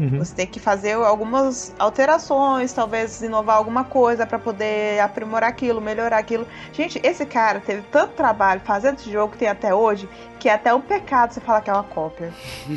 Uhum. 0.00 0.18
Você 0.18 0.34
tem 0.34 0.46
que 0.46 0.58
fazer 0.58 0.94
algumas 0.94 1.74
alterações, 1.78 2.72
talvez 2.72 3.20
inovar 3.20 3.56
alguma 3.56 3.84
coisa 3.84 4.24
pra 4.26 4.38
poder 4.38 4.98
aprimorar 4.98 5.50
aquilo, 5.50 5.78
melhorar 5.78 6.16
aquilo. 6.16 6.48
Gente, 6.72 6.98
esse 7.04 7.26
cara 7.26 7.60
teve 7.60 7.82
tanto 7.92 8.14
trabalho 8.14 8.62
fazendo 8.64 8.98
esse 8.98 9.12
jogo 9.12 9.32
que 9.32 9.38
tem 9.38 9.48
até 9.48 9.74
hoje, 9.74 10.08
que 10.38 10.48
é 10.48 10.54
até 10.54 10.72
um 10.72 10.80
pecado 10.80 11.34
você 11.34 11.40
falar 11.40 11.60
que 11.60 11.68
é 11.68 11.72
uma 11.74 11.84
cópia. 11.84 12.32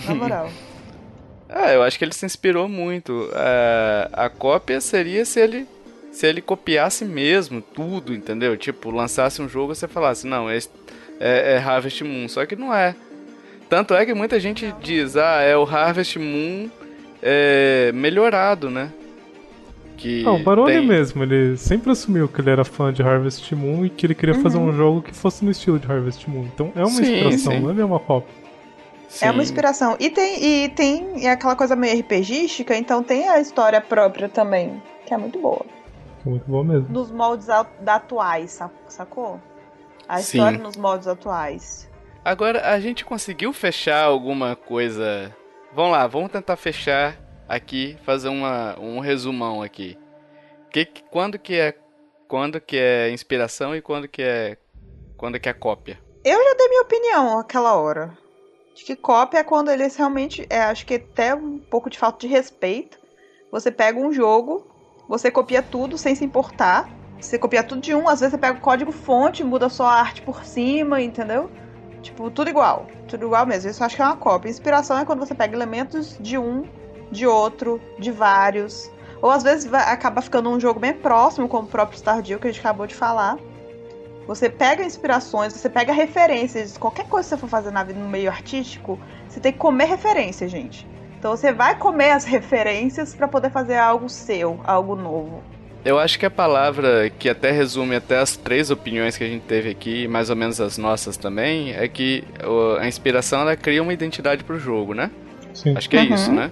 Na 0.06 0.14
moral. 0.16 0.50
É, 1.48 1.76
eu 1.76 1.84
acho 1.84 1.98
que 1.98 2.04
ele 2.04 2.14
se 2.14 2.26
inspirou 2.26 2.68
muito. 2.68 3.30
É, 3.34 4.10
a 4.12 4.30
cópia 4.30 4.82
seria 4.82 5.24
se 5.24 5.40
ele 5.40 5.66
se 6.12 6.28
ele 6.28 6.42
copiasse 6.42 7.06
mesmo 7.06 7.60
tudo, 7.60 8.14
entendeu? 8.14 8.56
Tipo, 8.56 8.92
lançasse 8.92 9.42
um 9.42 9.50
jogo 9.50 9.72
e 9.72 9.76
você 9.76 9.88
falasse, 9.88 10.28
não, 10.28 10.52
esse 10.52 10.70
é, 11.20 11.54
é 11.54 11.58
Harvest 11.58 12.04
Moon, 12.04 12.28
só 12.28 12.46
que 12.46 12.56
não 12.56 12.72
é. 12.72 12.96
Tanto 13.68 13.96
é 13.96 14.06
que 14.06 14.14
muita 14.14 14.40
gente 14.40 14.72
diz, 14.80 15.18
ah, 15.18 15.42
é 15.42 15.58
o 15.58 15.64
Harvest 15.64 16.20
Moon 16.20 16.70
é, 17.24 17.92
melhorado, 17.94 18.70
né? 18.70 18.92
Que 19.98 20.24
Não, 20.24 20.36
o 20.36 20.44
Baroni 20.44 20.74
tem- 20.74 20.86
mesmo, 20.88 21.24
ele 21.24 21.56
sempre 21.56 21.92
assumiu 21.92 22.28
que 22.28 22.42
ele 22.42 22.50
era 22.50 22.66
fã 22.66 22.92
de 22.92 23.02
Harvest 23.02 23.54
Moon 23.56 23.86
e 23.86 23.90
que 23.90 24.06
ele 24.06 24.14
queria 24.16 24.36
fazer 24.36 24.58
um 24.58 24.74
jogo 24.74 25.02
que 25.02 25.14
fosse 25.16 25.46
no 25.46 25.52
estilo 25.52 25.80
de 25.80 25.90
Harvest 25.90 26.30
Moon. 26.30 26.44
Então 26.54 26.72
é 26.76 26.80
uma 26.82 26.90
Sim, 26.90 27.04
inspiração, 27.04 27.54
sim. 27.54 27.60
não 27.60 27.70
é 27.70 27.74
mesmo 27.74 27.94
uma 27.94 28.00
cópia. 28.00 28.34
É 29.22 29.26
uma 29.32 29.36
Sim. 29.36 29.50
inspiração. 29.52 29.96
E 30.00 30.10
tem, 30.10 30.44
e 30.66 30.70
tem 30.70 31.28
aquela 31.30 31.56
coisa 31.56 31.76
meio 31.76 31.98
RPGística, 32.00 32.76
então 32.76 33.02
tem 33.04 33.30
a 33.30 33.40
história 33.40 33.80
própria 33.80 34.28
também, 34.28 34.82
que 35.06 35.14
é 35.14 35.18
muito 35.18 35.40
boa. 35.40 35.64
É 36.26 36.30
muito 36.30 36.44
bom 36.50 36.64
mesmo. 36.64 36.88
Nos 36.90 37.12
moldes 37.12 37.48
atuais, 37.50 38.52
sa- 38.52 38.72
sacou? 38.88 39.40
A 40.10 40.18
Sim. 40.18 40.38
história 40.40 40.58
nos 40.58 40.76
moldes 40.76 41.08
atuais. 41.08 41.88
Agora, 42.26 42.72
a 42.72 42.80
gente 42.80 43.06
conseguiu 43.06 43.54
fechar 43.54 44.04
alguma 44.04 44.56
coisa. 44.56 45.32
Vamos 45.76 45.92
lá, 45.92 46.06
vamos 46.06 46.32
tentar 46.32 46.56
fechar 46.56 47.18
aqui, 47.50 47.98
fazer 48.04 48.30
uma, 48.30 48.80
um 48.80 49.00
resumão 49.00 49.64
aqui. 49.64 49.98
Que, 50.72 50.86
quando 51.10 51.40
que 51.40 51.60
é 51.60 51.76
quando 52.28 52.62
que 52.62 52.78
é 52.78 53.10
inspiração 53.10 53.76
e 53.76 53.82
quando 53.82 54.08
que 54.08 54.22
é 54.22 54.58
quando 55.18 55.40
que 55.40 55.50
é 55.50 55.54
cópia? 55.54 56.00
Eu 56.24 56.44
já 56.44 56.54
dei 56.56 56.70
minha 56.70 56.82
opinião 56.84 57.40
aquela 57.40 57.74
hora. 57.74 58.16
De 58.76 58.84
que 58.84 58.96
cópia 58.96 59.40
é 59.40 59.44
quando 59.44 59.72
eles 59.72 59.96
realmente. 59.96 60.46
É, 60.48 60.62
acho 60.62 60.86
que 60.86 60.96
até 60.96 61.34
um 61.34 61.58
pouco 61.58 61.90
de 61.90 61.98
falta 61.98 62.20
de 62.20 62.28
respeito. 62.28 63.00
Você 63.52 63.72
pega 63.72 64.00
um 64.00 64.14
jogo, 64.14 64.68
você 65.08 65.32
copia 65.32 65.64
tudo 65.64 65.98
sem 65.98 66.14
se 66.14 66.24
importar. 66.24 66.88
Você 67.20 67.40
copia 67.40 67.64
tudo 67.64 67.82
de 67.82 67.96
um, 67.96 68.08
às 68.08 68.20
vezes 68.20 68.32
você 68.32 68.38
pega 68.38 68.60
o 68.60 68.62
código 68.62 68.92
fonte, 68.92 69.44
muda 69.44 69.70
só 69.70 69.86
a 69.86 69.94
arte 69.94 70.22
por 70.22 70.46
cima, 70.46 71.02
entendeu? 71.02 71.50
Tipo, 72.04 72.30
tudo 72.30 72.50
igual. 72.50 72.86
Tudo 73.08 73.26
igual 73.26 73.48
mesmo. 73.48 73.72
Isso 73.72 73.82
eu 73.82 73.86
acho 73.88 73.96
que 73.96 74.02
é 74.02 74.06
uma 74.06 74.18
cópia. 74.18 74.50
Inspiração 74.50 75.00
é 75.00 75.06
quando 75.06 75.20
você 75.20 75.34
pega 75.34 75.56
elementos 75.56 76.18
de 76.20 76.38
um, 76.38 76.66
de 77.10 77.26
outro, 77.26 77.82
de 77.98 78.12
vários. 78.12 78.92
Ou 79.22 79.32
às 79.32 79.42
vezes 79.42 79.66
vai, 79.66 79.82
acaba 79.82 80.22
ficando 80.22 80.50
um 80.50 80.60
jogo 80.60 80.80
bem 80.80 80.94
próximo, 80.94 81.48
como 81.48 81.64
o 81.64 81.72
próprio 81.72 81.98
Stardew 81.98 82.40
que 82.40 82.48
a 82.48 82.52
gente 82.52 82.60
acabou 82.60 82.86
de 82.86 82.94
falar. 82.94 83.38
Você 84.28 84.50
pega 84.50 84.84
inspirações, 84.84 85.54
você 85.54 85.70
pega 85.70 85.92
referências. 85.94 86.78
Qualquer 86.78 87.08
coisa 87.08 87.28
que 87.28 87.36
você 87.36 87.38
for 87.38 87.50
fazer 87.50 87.72
na 87.72 87.84
vida 87.84 88.00
no 88.00 88.10
meio 88.10 88.30
artístico, 88.30 89.00
você 89.28 89.40
tem 89.40 89.52
que 89.52 89.58
comer 89.58 89.86
referência, 89.86 90.48
gente. 90.48 90.88
Então 91.18 91.32
você 91.32 91.54
vai 91.54 91.78
comer 91.78 92.12
as 92.12 92.26
referências 92.26 93.16
pra 93.16 93.30
poder 93.30 93.50
fazer 93.50 93.78
algo 93.78 94.10
seu, 94.10 94.60
algo 94.66 94.96
novo. 94.96 95.42
Eu 95.86 96.00
acho 96.00 96.18
que 96.18 96.26
a 96.26 96.32
palavra 96.32 97.10
que 97.20 97.28
até 97.28 97.52
resume 97.52 97.96
até 97.96 98.18
as 98.18 98.38
três 98.38 98.72
opiniões 98.72 99.18
que 99.18 99.24
a 99.24 99.28
gente 99.28 99.42
teve 99.44 99.70
aqui, 99.70 100.08
mais 100.08 100.30
ou 100.30 100.36
menos 100.36 100.62
as 100.62 100.78
nossas 100.78 101.18
também, 101.18 101.74
é 101.74 101.88
que 101.90 102.24
a 102.80 102.88
inspiração 102.88 103.42
ela 103.42 103.56
cria 103.58 103.84
uma 103.84 103.92
identidade 103.94 104.44
pro 104.46 104.58
jogo, 104.58 104.94
né? 104.94 105.12
Sim. 105.54 105.76
Acho 105.76 105.90
que 105.90 105.98
é 105.98 106.02
Uhum. 106.04 106.14
isso, 106.14 106.32
né? 106.32 106.52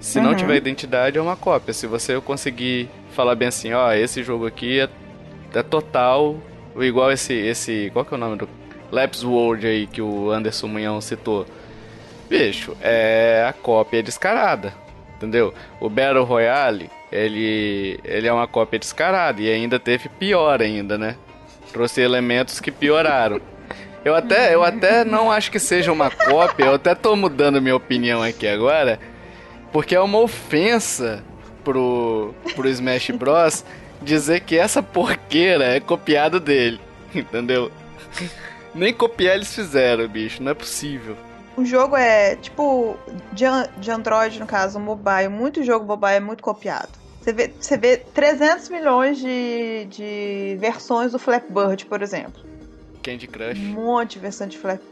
Se 0.00 0.20
não 0.20 0.34
tiver 0.34 0.56
identidade, 0.56 1.18
é 1.18 1.20
uma 1.20 1.36
cópia. 1.36 1.74
Se 1.74 1.86
você 1.86 2.18
conseguir 2.20 2.88
falar 3.12 3.34
bem 3.34 3.48
assim, 3.48 3.72
ó, 3.72 3.92
esse 3.92 4.22
jogo 4.22 4.46
aqui 4.46 4.80
é, 4.80 4.88
é 5.54 5.62
total, 5.62 6.36
igual 6.78 7.10
esse, 7.12 7.34
esse. 7.34 7.90
Qual 7.92 8.04
que 8.04 8.14
é 8.14 8.16
o 8.16 8.20
nome 8.20 8.36
do. 8.36 8.48
Laps 8.90 9.24
World 9.24 9.66
aí 9.66 9.86
que 9.86 10.00
o 10.00 10.30
Anderson 10.30 10.68
Munhão 10.68 11.00
citou. 11.00 11.44
Bicho, 12.28 12.76
é 12.80 13.44
a 13.48 13.52
cópia 13.52 14.02
descarada. 14.02 14.72
Entendeu? 15.16 15.54
O 15.80 15.88
Battle 15.88 16.24
Royale, 16.24 16.90
ele, 17.10 17.98
ele 18.04 18.28
é 18.28 18.32
uma 18.32 18.46
cópia 18.46 18.78
descarada 18.78 19.40
e 19.40 19.50
ainda 19.50 19.78
teve 19.78 20.08
pior 20.08 20.60
ainda, 20.60 20.98
né? 20.98 21.16
Trouxe 21.72 22.00
elementos 22.00 22.60
que 22.60 22.70
pioraram. 22.70 23.40
Eu 24.04 24.14
até, 24.14 24.54
eu 24.54 24.62
até 24.62 25.04
não 25.04 25.32
acho 25.32 25.50
que 25.50 25.58
seja 25.58 25.90
uma 25.90 26.10
cópia, 26.10 26.66
eu 26.66 26.74
até 26.74 26.94
tô 26.94 27.16
mudando 27.16 27.60
minha 27.60 27.74
opinião 27.74 28.22
aqui 28.22 28.46
agora, 28.46 29.00
porque 29.72 29.96
é 29.96 30.00
uma 30.00 30.20
ofensa 30.20 31.24
pro, 31.64 32.32
pro 32.54 32.68
Smash 32.68 33.10
Bros. 33.10 33.64
dizer 34.00 34.40
que 34.40 34.56
essa 34.56 34.80
porqueira 34.80 35.64
é 35.64 35.80
copiado 35.80 36.38
dele, 36.38 36.80
entendeu? 37.12 37.72
Nem 38.72 38.92
copiar 38.92 39.34
eles 39.34 39.52
fizeram, 39.52 40.06
bicho, 40.06 40.42
não 40.42 40.52
é 40.52 40.54
possível. 40.54 41.16
O 41.56 41.64
jogo 41.64 41.96
é, 41.96 42.36
tipo, 42.36 42.96
de, 43.32 43.44
de 43.78 43.90
Android, 43.90 44.38
no 44.38 44.46
caso, 44.46 44.78
mobile. 44.78 45.28
Muito 45.28 45.62
jogo 45.62 45.86
mobile 45.86 46.14
é 46.14 46.20
muito 46.20 46.42
copiado. 46.42 46.90
Você 47.20 47.32
vê, 47.32 47.52
você 47.58 47.76
vê 47.76 47.96
300 47.96 48.68
milhões 48.68 49.18
de, 49.18 49.86
de 49.86 50.56
versões 50.60 51.12
do 51.12 51.18
Flappy 51.18 51.52
Bird, 51.52 51.86
por 51.86 52.02
exemplo. 52.02 52.42
Candy 53.02 53.26
Crush. 53.26 53.58
Um 53.58 53.72
monte 53.72 54.12
de 54.12 54.18
versão 54.18 54.46
de 54.46 54.58
Flappy... 54.58 54.84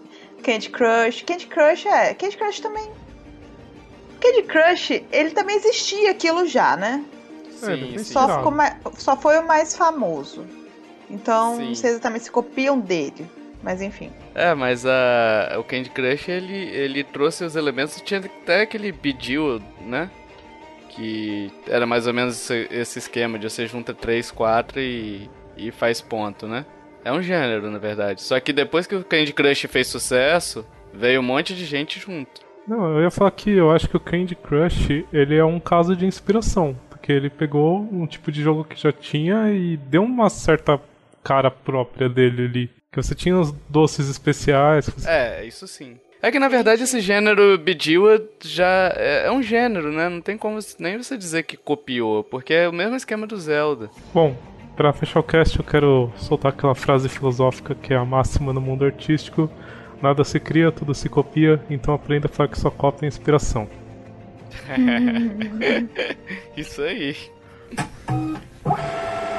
Candy 0.42 0.70
Crush. 0.70 1.22
Candy 1.22 1.46
Crush 1.46 1.86
é... 1.86 2.14
Candy 2.14 2.36
Crush 2.36 2.60
também... 2.60 2.90
Candy 4.20 4.42
Crush, 4.44 5.04
ele 5.12 5.30
também 5.32 5.56
existia 5.56 6.10
aquilo 6.10 6.46
já, 6.46 6.76
né? 6.78 7.04
É, 7.62 7.72
ele 7.72 7.98
Sim, 7.98 8.04
sim. 8.04 8.12
Só, 8.12 8.38
ficou 8.38 8.50
mais, 8.50 8.74
só 8.96 9.16
foi 9.16 9.38
o 9.38 9.46
mais 9.46 9.76
famoso. 9.76 10.46
Então, 11.10 11.56
Sim. 11.56 11.66
não 11.66 11.74
sei 11.74 11.90
exatamente 11.90 12.24
se 12.24 12.30
copiam 12.30 12.80
dele. 12.80 13.30
Mas 13.64 13.80
enfim. 13.80 14.10
É, 14.34 14.54
mas 14.54 14.84
a, 14.84 15.56
o 15.58 15.64
Candy 15.64 15.88
Crush 15.88 16.28
ele, 16.28 16.54
ele 16.54 17.02
trouxe 17.02 17.44
os 17.44 17.56
elementos. 17.56 17.98
Tinha 18.02 18.20
até 18.20 18.60
aquele 18.60 18.92
Bejeweled, 18.92 19.64
né? 19.80 20.10
Que 20.90 21.50
era 21.66 21.86
mais 21.86 22.06
ou 22.06 22.12
menos 22.12 22.34
esse, 22.34 22.68
esse 22.70 22.98
esquema 22.98 23.38
de 23.38 23.48
você 23.48 23.66
junta 23.66 23.94
3, 23.94 24.30
4 24.30 24.78
e, 24.78 25.30
e 25.56 25.70
faz 25.70 26.02
ponto, 26.02 26.46
né? 26.46 26.66
É 27.02 27.10
um 27.10 27.22
gênero, 27.22 27.70
na 27.70 27.78
verdade. 27.78 28.20
Só 28.20 28.38
que 28.38 28.52
depois 28.52 28.86
que 28.86 28.94
o 28.94 29.02
Candy 29.02 29.32
Crush 29.32 29.66
fez 29.66 29.86
sucesso, 29.86 30.64
veio 30.92 31.20
um 31.20 31.24
monte 31.24 31.54
de 31.54 31.64
gente 31.64 31.98
junto. 31.98 32.42
Não, 32.68 32.98
eu 32.98 33.02
ia 33.02 33.10
falar 33.10 33.30
que 33.30 33.50
eu 33.50 33.70
acho 33.70 33.88
que 33.88 33.96
o 33.96 34.00
Candy 34.00 34.34
Crush 34.34 35.06
ele 35.10 35.36
é 35.36 35.44
um 35.44 35.58
caso 35.58 35.96
de 35.96 36.04
inspiração. 36.04 36.78
Porque 36.90 37.10
ele 37.10 37.30
pegou 37.30 37.80
um 37.80 38.06
tipo 38.06 38.30
de 38.30 38.42
jogo 38.42 38.62
que 38.64 38.80
já 38.80 38.92
tinha 38.92 39.50
e 39.50 39.78
deu 39.78 40.02
uma 40.02 40.28
certa 40.28 40.78
cara 41.22 41.50
própria 41.50 42.10
dele 42.10 42.44
ali. 42.44 42.70
Que 42.94 43.02
você 43.02 43.12
tinha 43.12 43.36
os 43.36 43.50
doces 43.68 44.08
especiais. 44.08 44.88
você- 44.88 45.08
É, 45.10 45.44
isso 45.44 45.66
sim. 45.66 45.96
É 46.22 46.30
que 46.30 46.38
na 46.38 46.46
verdade 46.46 46.84
esse 46.84 47.00
gênero 47.00 47.58
Bejeweled 47.58 48.24
já 48.44 48.92
é, 48.96 49.26
é 49.26 49.32
um 49.32 49.42
gênero, 49.42 49.90
né? 49.92 50.08
Não 50.08 50.20
tem 50.20 50.38
como 50.38 50.60
nem 50.78 50.96
você 50.96 51.16
dizer 51.18 51.42
que 51.42 51.56
copiou, 51.56 52.22
porque 52.22 52.54
é 52.54 52.68
o 52.68 52.72
mesmo 52.72 52.94
esquema 52.94 53.26
do 53.26 53.36
Zelda. 53.36 53.90
Bom, 54.14 54.36
pra 54.76 54.92
fechar 54.92 55.18
o 55.18 55.24
cast 55.24 55.58
eu 55.58 55.64
quero 55.64 56.12
soltar 56.16 56.52
aquela 56.52 56.74
frase 56.76 57.08
filosófica 57.08 57.74
que 57.74 57.92
é 57.92 57.96
a 57.96 58.04
máxima 58.04 58.52
no 58.52 58.60
mundo 58.60 58.84
artístico. 58.84 59.50
Nada 60.00 60.22
se 60.22 60.38
cria, 60.38 60.70
tudo 60.70 60.94
se 60.94 61.08
copia, 61.08 61.60
então 61.68 61.92
aprenda 61.94 62.26
a 62.26 62.28
falar 62.30 62.48
que 62.48 62.58
sua 62.60 62.70
cópia 62.70 63.06
é 63.06 63.08
inspiração. 63.08 63.68
Isso 66.56 66.80
aí. 66.80 67.16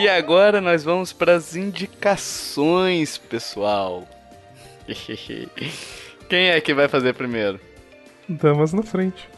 E 0.00 0.08
agora 0.08 0.60
nós 0.60 0.84
vamos 0.84 1.12
para 1.12 1.34
as 1.34 1.54
indicações, 1.56 3.16
pessoal. 3.18 4.04
Quem 6.28 6.50
é 6.50 6.60
que 6.60 6.74
vai 6.74 6.88
fazer 6.88 7.14
primeiro? 7.14 7.60
Damas 8.28 8.72
na 8.72 8.82
frente. 8.82 9.28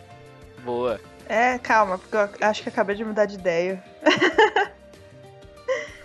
Boa. 0.64 1.00
É, 1.28 1.58
calma, 1.58 1.98
porque 1.98 2.16
eu 2.16 2.48
acho 2.48 2.62
que 2.62 2.68
eu 2.68 2.72
acabei 2.72 2.96
de 2.96 3.04
mudar 3.04 3.26
de 3.26 3.34
ideia. 3.34 3.82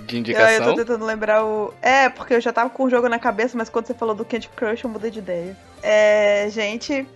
De 0.01 0.15
Eu, 0.15 0.17
eu 0.17 0.19
indicação? 0.19 0.65
tô 0.65 0.75
tentando 0.75 1.05
lembrar 1.05 1.45
o. 1.45 1.73
É, 1.81 2.09
porque 2.09 2.33
eu 2.33 2.41
já 2.41 2.51
tava 2.51 2.69
com 2.69 2.83
o 2.83 2.89
jogo 2.89 3.07
na 3.07 3.17
cabeça, 3.17 3.57
mas 3.57 3.69
quando 3.69 3.85
você 3.87 3.93
falou 3.93 4.13
do 4.13 4.25
Candy 4.25 4.49
Crush, 4.49 4.83
eu 4.83 4.89
mudei 4.89 5.09
de 5.09 5.19
ideia. 5.19 5.55
É, 5.81 6.49
gente, 6.49 7.07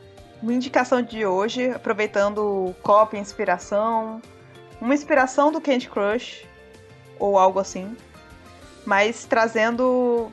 uma 0.42 0.54
indicação 0.54 1.02
de 1.02 1.26
hoje, 1.26 1.70
aproveitando 1.70 2.74
cópia, 2.82 3.18
inspiração. 3.20 4.22
Uma 4.80 4.94
inspiração 4.94 5.52
do 5.52 5.62
Candy 5.62 5.90
Crush, 5.90 6.46
ou 7.20 7.38
algo 7.38 7.60
assim. 7.60 7.96
Mas 8.86 9.26
trazendo 9.26 10.32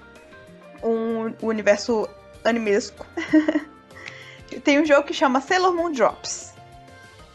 um 0.82 1.32
universo 1.42 2.09
animesco. 2.45 3.07
Tem 4.62 4.80
um 4.80 4.84
jogo 4.84 5.07
que 5.07 5.14
chama 5.14 5.40
Sailor 5.40 5.74
Moon 5.74 5.90
Drops. 5.90 6.53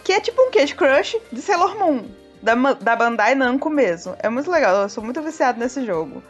Que 0.03 0.14
é 0.14 0.20
tipo 0.20 0.41
um 0.41 0.51
Candy 0.51 0.76
Crush 0.76 1.18
de 1.32 1.41
Sailor 1.41 1.78
Moon. 1.78 2.05
Da, 2.41 2.55
da 2.55 2.95
Bandai 2.95 3.36
Namco 3.36 3.70
mesmo. 3.70 4.16
É 4.20 4.30
muito 4.30 4.49
legal, 4.49 4.84
eu 4.84 4.89
sou 4.89 5.03
muito 5.03 5.22
viciado 5.22 5.60
nesse 5.60 5.86
jogo. 5.86 6.24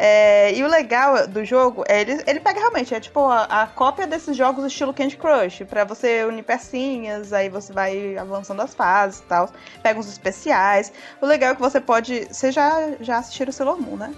É, 0.00 0.54
e 0.54 0.62
o 0.62 0.68
legal 0.68 1.26
do 1.26 1.44
jogo 1.44 1.82
é 1.88 2.02
ele, 2.02 2.22
ele 2.24 2.38
pega 2.38 2.60
realmente, 2.60 2.94
é 2.94 3.00
tipo 3.00 3.18
a, 3.26 3.42
a 3.62 3.66
cópia 3.66 4.06
desses 4.06 4.36
jogos 4.36 4.64
estilo 4.64 4.94
Candy 4.94 5.16
Crush, 5.16 5.64
pra 5.68 5.82
você 5.82 6.24
unir 6.24 6.44
pecinhas, 6.44 7.32
aí 7.32 7.48
você 7.48 7.72
vai 7.72 8.16
avançando 8.16 8.62
as 8.62 8.72
fases 8.72 9.18
e 9.18 9.24
tal. 9.24 9.50
Pega 9.82 9.98
uns 9.98 10.06
especiais. 10.06 10.92
O 11.20 11.26
legal 11.26 11.50
é 11.50 11.54
que 11.56 11.60
você 11.60 11.80
pode. 11.80 12.28
Você 12.30 12.52
já, 12.52 12.92
já 13.00 13.18
assistiram 13.18 13.50
o 13.50 13.52
Sailor 13.52 13.80
Moon, 13.80 13.96
né? 13.96 14.14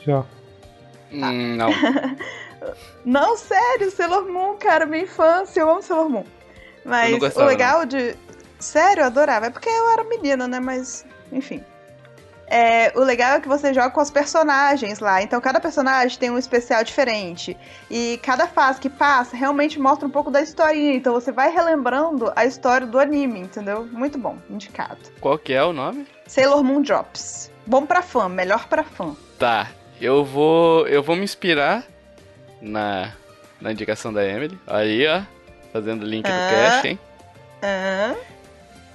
Já. 0.00 0.26
Hum, 1.10 1.56
não. 1.56 1.70
Não, 3.04 3.36
sério, 3.36 3.90
Sailor 3.90 4.28
Moon, 4.30 4.54
cara, 4.56 4.86
minha 4.86 5.02
infância, 5.02 5.60
eu 5.60 5.68
amo 5.68 5.82
Sailor 5.82 6.08
Moon. 6.08 6.24
Mas 6.84 7.10
não 7.10 7.18
gostava, 7.18 7.46
o 7.46 7.48
legal 7.48 7.84
de. 7.84 8.14
Sério, 8.60 9.02
eu 9.02 9.06
adorava. 9.06 9.46
É 9.46 9.50
porque 9.50 9.68
eu 9.68 9.90
era 9.90 10.04
menina, 10.04 10.46
né? 10.46 10.60
Mas, 10.60 11.04
enfim. 11.32 11.64
É, 12.54 12.92
o 12.94 13.00
legal 13.00 13.36
é 13.36 13.40
que 13.40 13.48
você 13.48 13.72
joga 13.72 13.88
com 13.90 14.02
os 14.02 14.10
personagens 14.10 14.98
lá. 14.98 15.22
Então, 15.22 15.40
cada 15.40 15.58
personagem 15.58 16.18
tem 16.18 16.28
um 16.30 16.36
especial 16.36 16.84
diferente. 16.84 17.56
E 17.90 18.20
cada 18.22 18.46
fase 18.46 18.78
que 18.78 18.90
passa 18.90 19.34
realmente 19.34 19.78
mostra 19.80 20.06
um 20.06 20.10
pouco 20.10 20.30
da 20.30 20.42
historinha. 20.42 20.94
Então, 20.94 21.14
você 21.14 21.32
vai 21.32 21.50
relembrando 21.50 22.30
a 22.36 22.44
história 22.44 22.86
do 22.86 22.98
anime, 22.98 23.40
entendeu? 23.40 23.86
Muito 23.90 24.18
bom, 24.18 24.36
indicado. 24.50 24.98
Qual 25.18 25.38
que 25.38 25.54
é 25.54 25.64
o 25.64 25.72
nome? 25.72 26.06
Sailor 26.26 26.62
Moon 26.62 26.82
Drops. 26.82 27.50
Bom 27.64 27.86
pra 27.86 28.02
fã, 28.02 28.28
melhor 28.28 28.68
pra 28.68 28.84
fã. 28.84 29.16
Tá. 29.38 29.68
Eu 29.98 30.22
vou. 30.22 30.86
Eu 30.88 31.02
vou 31.02 31.16
me 31.16 31.24
inspirar 31.24 31.84
na, 32.60 33.12
na 33.62 33.72
indicação 33.72 34.12
da 34.12 34.22
Emily. 34.26 34.58
Aí, 34.66 35.06
ó. 35.06 35.22
Fazendo 35.72 36.02
o 36.02 36.06
link 36.06 36.26
do 36.26 36.30
Ah. 36.32 36.48
cast, 36.50 36.86
hein? 36.88 36.98
Ahn. 37.62 38.14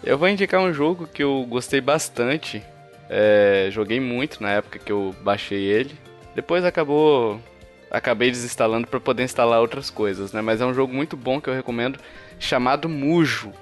Eu 0.03 0.15
vou 0.15 0.27
indicar 0.27 0.61
um 0.61 0.71
jogo 0.71 1.07
que 1.07 1.23
eu 1.23 1.43
gostei 1.49 1.81
bastante. 1.81 2.63
É, 3.09 3.69
joguei 3.71 3.99
muito 3.99 4.41
na 4.41 4.51
época 4.51 4.79
que 4.79 4.91
eu 4.91 5.15
baixei 5.21 5.63
ele. 5.63 5.95
Depois 6.35 6.63
acabou. 6.65 7.41
Acabei 7.89 8.29
desinstalando 8.29 8.85
para 8.85 8.99
poder 8.99 9.23
instalar 9.23 9.61
outras 9.61 9.89
coisas, 9.89 10.33
né? 10.33 10.41
Mas 10.41 10.59
é 10.59 10.65
um 10.65 10.73
jogo 10.73 10.93
muito 10.93 11.15
bom 11.15 11.39
que 11.39 11.49
eu 11.49 11.53
recomendo, 11.53 11.99
chamado 12.37 12.89
Mujo. 12.89 13.53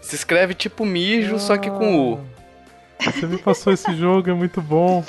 Se 0.00 0.14
escreve 0.14 0.52
tipo 0.54 0.84
mijo, 0.84 1.38
só 1.38 1.56
que 1.56 1.70
com 1.70 2.12
U. 2.12 2.20
Você 3.00 3.26
me 3.26 3.38
passou 3.38 3.72
esse 3.72 3.94
jogo, 3.96 4.30
é 4.30 4.34
muito 4.34 4.60
bom. 4.60 5.04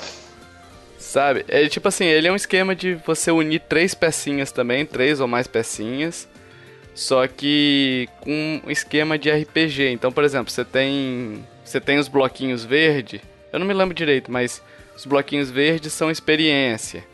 Sabe? 0.98 1.44
É 1.46 1.68
tipo 1.68 1.88
assim, 1.88 2.04
ele 2.04 2.26
é 2.26 2.32
um 2.32 2.36
esquema 2.36 2.74
de 2.74 2.94
você 2.94 3.30
unir 3.30 3.60
três 3.60 3.94
pecinhas 3.94 4.50
também, 4.50 4.84
três 4.84 5.20
ou 5.20 5.28
mais 5.28 5.46
pecinhas. 5.46 6.28
Só 6.94 7.28
que 7.28 8.08
com 8.20 8.60
um 8.66 8.70
esquema 8.70 9.16
de 9.16 9.30
RPG. 9.30 9.90
Então, 9.90 10.10
por 10.10 10.24
exemplo, 10.24 10.50
você 10.50 10.64
tem. 10.64 11.44
Você 11.64 11.80
tem 11.80 11.98
os 11.98 12.08
bloquinhos 12.08 12.64
verde. 12.64 13.22
Eu 13.52 13.58
não 13.58 13.66
me 13.66 13.74
lembro 13.74 13.94
direito, 13.94 14.30
mas 14.30 14.62
os 14.96 15.04
bloquinhos 15.04 15.50
verdes 15.50 15.92
são 15.92 16.10
experiência. 16.10 17.04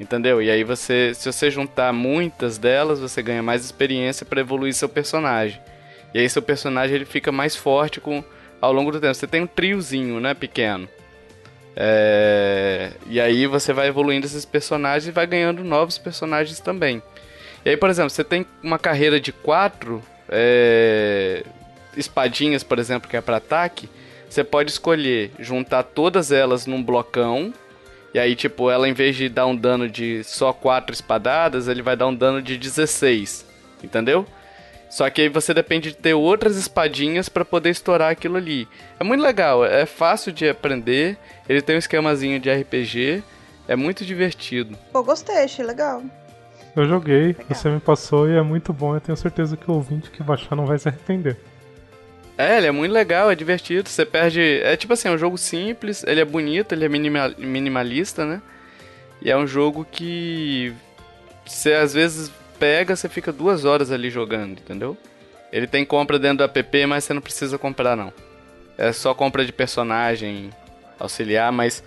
Entendeu? 0.00 0.42
E 0.42 0.50
aí 0.50 0.64
você. 0.64 1.12
Se 1.14 1.30
você 1.30 1.50
juntar 1.50 1.92
muitas 1.92 2.58
delas, 2.58 2.98
você 2.98 3.22
ganha 3.22 3.42
mais 3.42 3.64
experiência 3.64 4.26
para 4.26 4.40
evoluir 4.40 4.74
seu 4.74 4.88
personagem. 4.88 5.60
E 6.12 6.18
aí 6.18 6.28
seu 6.28 6.42
personagem 6.42 6.96
ele 6.96 7.04
fica 7.04 7.30
mais 7.30 7.54
forte 7.54 8.00
com 8.00 8.24
ao 8.60 8.72
longo 8.72 8.90
do 8.90 9.00
tempo. 9.00 9.14
Você 9.14 9.26
tem 9.26 9.42
um 9.42 9.46
triozinho, 9.46 10.20
né, 10.20 10.34
pequeno. 10.34 10.88
É, 11.74 12.90
E 13.06 13.20
aí 13.20 13.46
você 13.46 13.72
vai 13.72 13.88
evoluindo 13.88 14.26
esses 14.26 14.44
personagens 14.44 15.08
e 15.08 15.10
vai 15.10 15.26
ganhando 15.26 15.64
novos 15.64 15.98
personagens 15.98 16.60
também. 16.60 17.02
E 17.64 17.70
aí, 17.70 17.76
por 17.76 17.88
exemplo, 17.88 18.10
você 18.10 18.24
tem 18.24 18.44
uma 18.62 18.78
carreira 18.78 19.20
de 19.20 19.32
quatro. 19.32 20.02
é, 20.28 21.44
espadinhas, 21.96 22.62
por 22.62 22.78
exemplo, 22.78 23.08
que 23.08 23.16
é 23.16 23.20
para 23.20 23.36
ataque, 23.36 23.88
você 24.32 24.42
pode 24.42 24.70
escolher 24.70 25.30
juntar 25.38 25.82
todas 25.82 26.32
elas 26.32 26.66
num 26.66 26.82
blocão. 26.82 27.52
E 28.14 28.18
aí, 28.18 28.34
tipo, 28.34 28.70
ela 28.70 28.88
em 28.88 28.94
vez 28.94 29.14
de 29.14 29.28
dar 29.28 29.46
um 29.46 29.54
dano 29.54 29.88
de 29.88 30.24
só 30.24 30.54
4 30.54 30.94
espadadas, 30.94 31.68
ele 31.68 31.82
vai 31.82 31.96
dar 31.96 32.06
um 32.06 32.14
dano 32.14 32.40
de 32.40 32.56
16. 32.56 33.44
Entendeu? 33.84 34.26
Só 34.88 35.08
que 35.10 35.20
aí 35.22 35.28
você 35.28 35.52
depende 35.52 35.90
de 35.90 35.96
ter 35.96 36.14
outras 36.14 36.56
espadinhas 36.56 37.28
para 37.28 37.44
poder 37.44 37.70
estourar 37.70 38.10
aquilo 38.10 38.36
ali. 38.36 38.66
É 38.98 39.04
muito 39.04 39.22
legal, 39.22 39.64
é 39.64 39.86
fácil 39.86 40.32
de 40.32 40.48
aprender, 40.48 41.16
ele 41.48 41.62
tem 41.62 41.76
um 41.76 41.78
esquemazinho 41.78 42.38
de 42.38 42.50
RPG, 42.50 43.22
é 43.66 43.76
muito 43.76 44.04
divertido. 44.04 44.76
Pô, 44.92 45.02
gostei, 45.02 45.44
achei 45.44 45.64
legal. 45.64 46.02
Eu 46.76 46.86
joguei, 46.86 47.28
legal. 47.28 47.46
você 47.48 47.70
me 47.70 47.80
passou 47.80 48.28
e 48.28 48.36
é 48.36 48.42
muito 48.42 48.72
bom. 48.72 48.94
Eu 48.94 49.00
tenho 49.00 49.16
certeza 49.16 49.56
que 49.56 49.70
o 49.70 49.74
ouvinte 49.74 50.10
que 50.10 50.22
baixar 50.22 50.56
não 50.56 50.66
vai 50.66 50.78
se 50.78 50.88
arrepender. 50.88 51.38
É, 52.36 52.56
ele 52.56 52.66
é 52.66 52.70
muito 52.70 52.92
legal, 52.92 53.30
é 53.30 53.34
divertido. 53.34 53.88
Você 53.88 54.04
perde. 54.04 54.40
É 54.62 54.76
tipo 54.76 54.92
assim, 54.92 55.08
é 55.08 55.10
um 55.10 55.18
jogo 55.18 55.36
simples, 55.36 56.02
ele 56.06 56.20
é 56.20 56.24
bonito, 56.24 56.72
ele 56.72 56.84
é 56.84 56.88
minimalista, 56.88 58.24
né? 58.24 58.42
E 59.20 59.30
é 59.30 59.36
um 59.36 59.46
jogo 59.46 59.86
que. 59.90 60.72
Você 61.44 61.74
às 61.74 61.92
vezes 61.92 62.32
pega, 62.58 62.94
você 62.94 63.08
fica 63.08 63.32
duas 63.32 63.64
horas 63.64 63.90
ali 63.90 64.08
jogando, 64.08 64.52
entendeu? 64.52 64.96
Ele 65.52 65.66
tem 65.66 65.84
compra 65.84 66.18
dentro 66.18 66.38
do 66.38 66.44
app, 66.44 66.86
mas 66.86 67.04
você 67.04 67.12
não 67.12 67.20
precisa 67.20 67.58
comprar, 67.58 67.96
não. 67.96 68.12
É 68.78 68.92
só 68.92 69.12
compra 69.12 69.44
de 69.44 69.52
personagem 69.52 70.50
auxiliar, 70.98 71.52
mas 71.52 71.84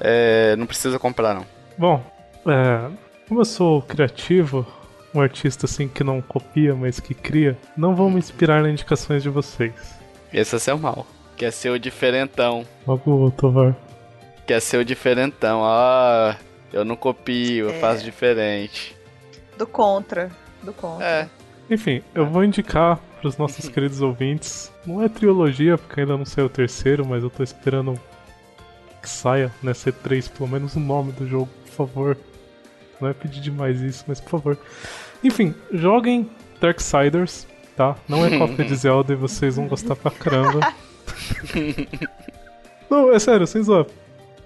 é, 0.00 0.56
não 0.56 0.66
precisa 0.66 0.98
comprar, 0.98 1.34
não. 1.34 1.46
Bom, 1.76 2.04
é, 2.46 2.90
como 3.28 3.40
eu 3.40 3.44
sou 3.44 3.82
criativo, 3.82 4.66
um 5.14 5.20
artista 5.20 5.66
assim 5.66 5.88
que 5.88 6.02
não 6.02 6.20
copia, 6.22 6.74
mas 6.74 7.00
que 7.00 7.14
cria, 7.14 7.56
não 7.76 7.94
vou 7.94 8.10
me 8.10 8.18
inspirar 8.18 8.62
nas 8.62 8.72
indicações 8.72 9.22
de 9.22 9.28
vocês. 9.28 9.72
Esse 10.32 10.56
é 10.56 10.58
seu 10.58 10.78
mal. 10.78 11.06
Quer 11.36 11.52
ser 11.52 11.70
o 11.70 11.78
diferentão. 11.78 12.66
Logo 12.86 13.26
o 13.26 13.30
Tovar. 13.30 13.76
Quer 14.46 14.60
ser 14.60 14.78
o 14.78 14.84
diferentão. 14.84 15.62
Ah, 15.64 16.36
eu 16.72 16.84
não 16.84 16.96
copio, 16.96 17.68
é. 17.68 17.76
eu 17.76 17.80
faço 17.80 18.02
diferente. 18.02 18.96
Do 19.58 19.66
contra. 19.66 20.30
Do 20.62 20.72
contra. 20.72 21.06
É. 21.06 21.28
Enfim, 21.70 22.02
eu 22.14 22.26
vou 22.26 22.44
indicar 22.44 22.98
para 23.20 23.28
os 23.28 23.36
nossos 23.36 23.68
queridos 23.68 24.00
ouvintes. 24.00 24.72
Não 24.86 25.02
é 25.02 25.08
trilogia, 25.08 25.78
porque 25.78 26.00
ainda 26.00 26.16
não 26.16 26.24
saiu 26.24 26.46
o 26.46 26.50
terceiro, 26.50 27.06
mas 27.06 27.22
eu 27.22 27.30
tô 27.30 27.42
esperando 27.42 27.98
que 29.00 29.08
saia 29.08 29.52
nessa 29.62 29.90
E3 29.90 30.30
pelo 30.30 30.48
menos 30.48 30.76
o 30.76 30.80
nome 30.80 31.12
do 31.12 31.26
jogo, 31.26 31.48
por 31.64 31.72
favor. 31.72 32.16
Não 33.02 33.08
é 33.08 33.12
pedir 33.12 33.40
demais 33.40 33.80
isso, 33.80 34.04
mas 34.06 34.20
por 34.20 34.30
favor. 34.30 34.58
Enfim, 35.24 35.52
joguem 35.72 36.30
Darksiders, 36.60 37.48
tá? 37.76 37.96
Não 38.08 38.24
é 38.24 38.38
cópia 38.38 38.64
de 38.64 38.74
Zelda 38.76 39.12
e 39.12 39.16
vocês 39.16 39.56
vão 39.56 39.66
gostar 39.66 39.96
pra 39.96 40.12
caramba. 40.12 40.72
não, 42.88 43.12
é 43.12 43.18
sério, 43.18 43.44
sem 43.44 43.60
zoar. 43.60 43.86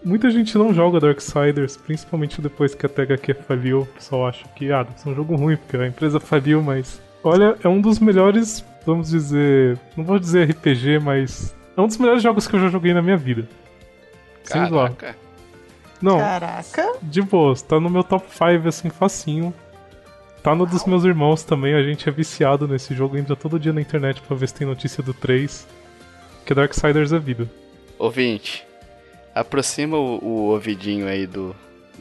Muita 0.03 0.31
gente 0.31 0.57
não 0.57 0.73
joga 0.73 1.01
Darksiders, 1.01 1.77
principalmente 1.77 2.41
depois 2.41 2.75
que 2.75 2.87
a 2.87 2.89
THQ 2.89 3.35
faliu. 3.47 3.83
O 3.83 3.87
pessoal 3.87 4.29
acha 4.29 4.49
que, 4.55 4.73
ah, 4.73 4.83
deve 4.85 5.01
ser 5.01 5.11
um 5.11 5.15
jogo 5.15 5.37
ruim, 5.37 5.57
porque 5.57 5.77
a 5.77 5.87
empresa 5.87 6.19
faliu, 6.19 6.63
mas. 6.63 7.01
Olha, 7.23 7.57
é 7.63 7.69
um 7.69 7.81
dos 7.81 7.99
melhores, 7.99 8.65
vamos 8.87 9.11
dizer. 9.11 9.79
Não 9.97 10.05
vou 10.05 10.19
dizer 10.19 10.51
RPG, 10.51 10.99
mas. 11.01 11.55
É 11.77 11.81
um 11.81 11.87
dos 11.87 11.99
melhores 11.99 12.23
jogos 12.23 12.47
que 12.47 12.57
eu 12.57 12.61
já 12.61 12.69
joguei 12.69 12.95
na 12.95 13.03
minha 13.03 13.17
vida. 13.19 13.47
Sem 14.45 14.67
zoar. 14.67 14.95
Não. 16.07 16.19
Caraca. 16.21 16.93
De 17.03 17.21
boa, 17.21 17.53
tá 17.57 17.81
no 17.81 17.91
meu 17.91 18.05
top 18.05 18.29
5 18.31 18.69
assim, 18.69 18.89
facinho. 18.89 19.53
Tá 20.41 20.55
no 20.55 20.65
dos 20.65 20.85
meus 20.85 21.03
irmãos 21.03 21.43
também, 21.43 21.75
a 21.75 21.83
gente 21.83 22.09
é 22.09 22.13
viciado 22.13 22.69
nesse 22.69 22.95
jogo, 22.95 23.19
entra 23.19 23.35
todo 23.35 23.59
dia 23.59 23.73
na 23.73 23.81
internet 23.81 24.23
pra 24.23 24.37
ver 24.37 24.47
se 24.47 24.55
tem 24.55 24.65
notícia 24.65 25.03
do 25.03 25.13
3. 25.13 25.67
Que 26.45 26.55
Darksiders 26.55 27.13
é 27.13 27.19
vida. 27.19 27.51
Ouvinte, 27.99 28.65
aproxima 29.35 29.97
o, 29.97 30.25
o 30.25 30.53
ouvidinho 30.53 31.09
aí 31.09 31.27
do, 31.27 31.57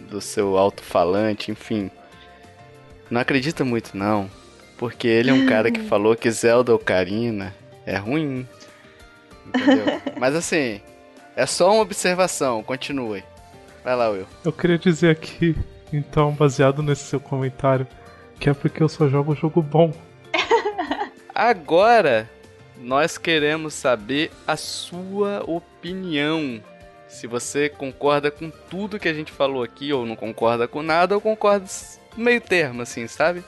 do 0.08 0.22
seu 0.22 0.56
alto-falante, 0.56 1.50
enfim. 1.50 1.90
Não 3.10 3.20
acredita 3.20 3.66
muito 3.66 3.98
não, 3.98 4.30
porque 4.78 5.08
ele 5.08 5.32
é 5.32 5.34
um 5.34 5.48
cara 5.48 5.72
que 5.72 5.82
falou 5.90 6.16
que 6.16 6.30
Zelda 6.30 6.76
Ocarina 6.76 7.56
é 7.88 7.98
ruim. 7.98 8.48
Entendeu? 9.48 10.00
Mas 10.20 10.36
assim, 10.36 10.80
é 11.36 11.48
só 11.48 11.74
uma 11.74 11.82
observação, 11.82 12.62
continue. 12.62 13.24
Vai 13.86 13.96
lá, 13.96 14.10
Will. 14.10 14.26
Eu 14.44 14.52
queria 14.52 14.80
dizer 14.80 15.12
aqui, 15.12 15.56
então, 15.94 16.32
baseado 16.32 16.82
nesse 16.82 17.04
seu 17.04 17.20
comentário, 17.20 17.86
que 18.40 18.50
é 18.50 18.54
porque 18.54 18.82
eu 18.82 18.90
só 18.90 19.08
jogo 19.08 19.36
jogo 19.36 19.62
bom. 19.62 19.94
Agora, 21.36 22.28
nós 22.82 23.20
queremos 23.20 23.76
saber 23.76 24.32
a 24.48 24.58
sua 24.58 25.44
opinião. 25.46 26.60
Se 27.08 27.28
você 27.28 27.70
concorda 27.70 28.32
com 28.32 28.50
tudo 28.50 28.98
que 28.98 29.08
a 29.08 29.14
gente 29.14 29.32
falou 29.32 29.62
aqui, 29.62 29.94
ou 29.94 30.04
não 30.04 30.16
concorda 30.16 30.68
com 30.68 30.82
nada, 30.82 31.14
ou 31.14 31.22
concorda 31.22 31.68
meio 32.18 32.42
termo, 32.42 32.82
assim, 32.82 33.08
sabe? 33.08 33.44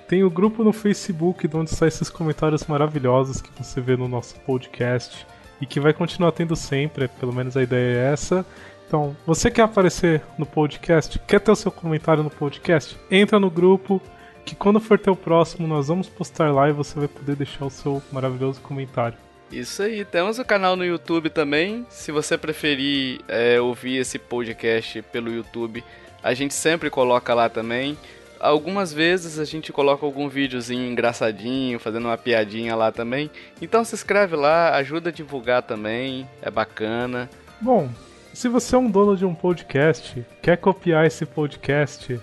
tem 0.08 0.24
o 0.24 0.30
grupo 0.30 0.64
no 0.64 0.72
Facebook 0.72 1.48
onde 1.54 1.70
saem 1.70 1.86
esses 1.86 2.10
comentários 2.10 2.66
maravilhosos 2.66 3.40
que 3.40 3.50
você 3.62 3.80
vê 3.80 3.96
no 3.96 4.08
nosso 4.08 4.34
podcast 4.40 5.24
e 5.60 5.66
que 5.66 5.78
vai 5.78 5.92
continuar 5.92 6.32
tendo 6.32 6.56
sempre, 6.56 7.06
pelo 7.06 7.32
menos 7.32 7.56
a 7.56 7.62
ideia 7.62 8.08
é 8.08 8.12
essa. 8.12 8.44
Então, 8.88 9.16
você 9.24 9.52
quer 9.52 9.62
aparecer 9.62 10.20
no 10.36 10.44
podcast? 10.44 11.16
Quer 11.28 11.38
ter 11.38 11.52
o 11.52 11.56
seu 11.56 11.70
comentário 11.70 12.24
no 12.24 12.30
podcast? 12.30 12.98
Entra 13.08 13.38
no 13.38 13.48
grupo, 13.48 14.02
que 14.48 14.56
quando 14.56 14.80
for 14.80 14.98
ter 14.98 15.10
o 15.10 15.16
próximo, 15.16 15.68
nós 15.68 15.88
vamos 15.88 16.08
postar 16.08 16.50
lá 16.50 16.70
e 16.70 16.72
você 16.72 16.98
vai 16.98 17.08
poder 17.08 17.36
deixar 17.36 17.66
o 17.66 17.70
seu 17.70 18.02
maravilhoso 18.10 18.60
comentário. 18.62 19.18
Isso 19.52 19.82
aí, 19.82 20.06
temos 20.06 20.38
o 20.38 20.44
canal 20.44 20.74
no 20.74 20.84
YouTube 20.84 21.28
também. 21.28 21.86
Se 21.90 22.10
você 22.10 22.38
preferir 22.38 23.20
é, 23.28 23.60
ouvir 23.60 23.98
esse 23.98 24.18
podcast 24.18 25.02
pelo 25.02 25.30
YouTube, 25.30 25.84
a 26.22 26.32
gente 26.32 26.54
sempre 26.54 26.88
coloca 26.88 27.34
lá 27.34 27.50
também. 27.50 27.96
Algumas 28.40 28.90
vezes 28.90 29.38
a 29.38 29.44
gente 29.44 29.70
coloca 29.70 30.06
algum 30.06 30.28
videozinho 30.30 30.90
engraçadinho, 30.90 31.78
fazendo 31.78 32.06
uma 32.06 32.16
piadinha 32.16 32.74
lá 32.74 32.90
também. 32.90 33.30
Então 33.60 33.84
se 33.84 33.94
inscreve 33.94 34.34
lá, 34.34 34.76
ajuda 34.76 35.10
a 35.10 35.12
divulgar 35.12 35.62
também, 35.62 36.26
é 36.40 36.50
bacana. 36.50 37.28
Bom, 37.60 37.90
se 38.32 38.48
você 38.48 38.74
é 38.74 38.78
um 38.78 38.90
dono 38.90 39.14
de 39.14 39.26
um 39.26 39.34
podcast, 39.34 40.24
quer 40.40 40.56
copiar 40.56 41.06
esse 41.06 41.26
podcast, 41.26 42.18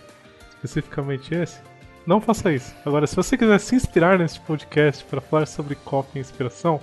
especificamente 0.56 1.36
esse, 1.36 1.60
não 2.06 2.22
faça 2.22 2.52
isso. 2.54 2.74
Agora, 2.86 3.08
se 3.08 3.16
você 3.16 3.38
quiser 3.38 3.60
se 3.60 3.76
inspirar 3.76 4.20
nesse 4.20 4.40
podcast 4.40 5.04
para 5.06 5.22
falar 5.22 5.46
sobre 5.46 5.76
copy 5.76 6.18
e 6.18 6.22
inspiração, 6.22 6.80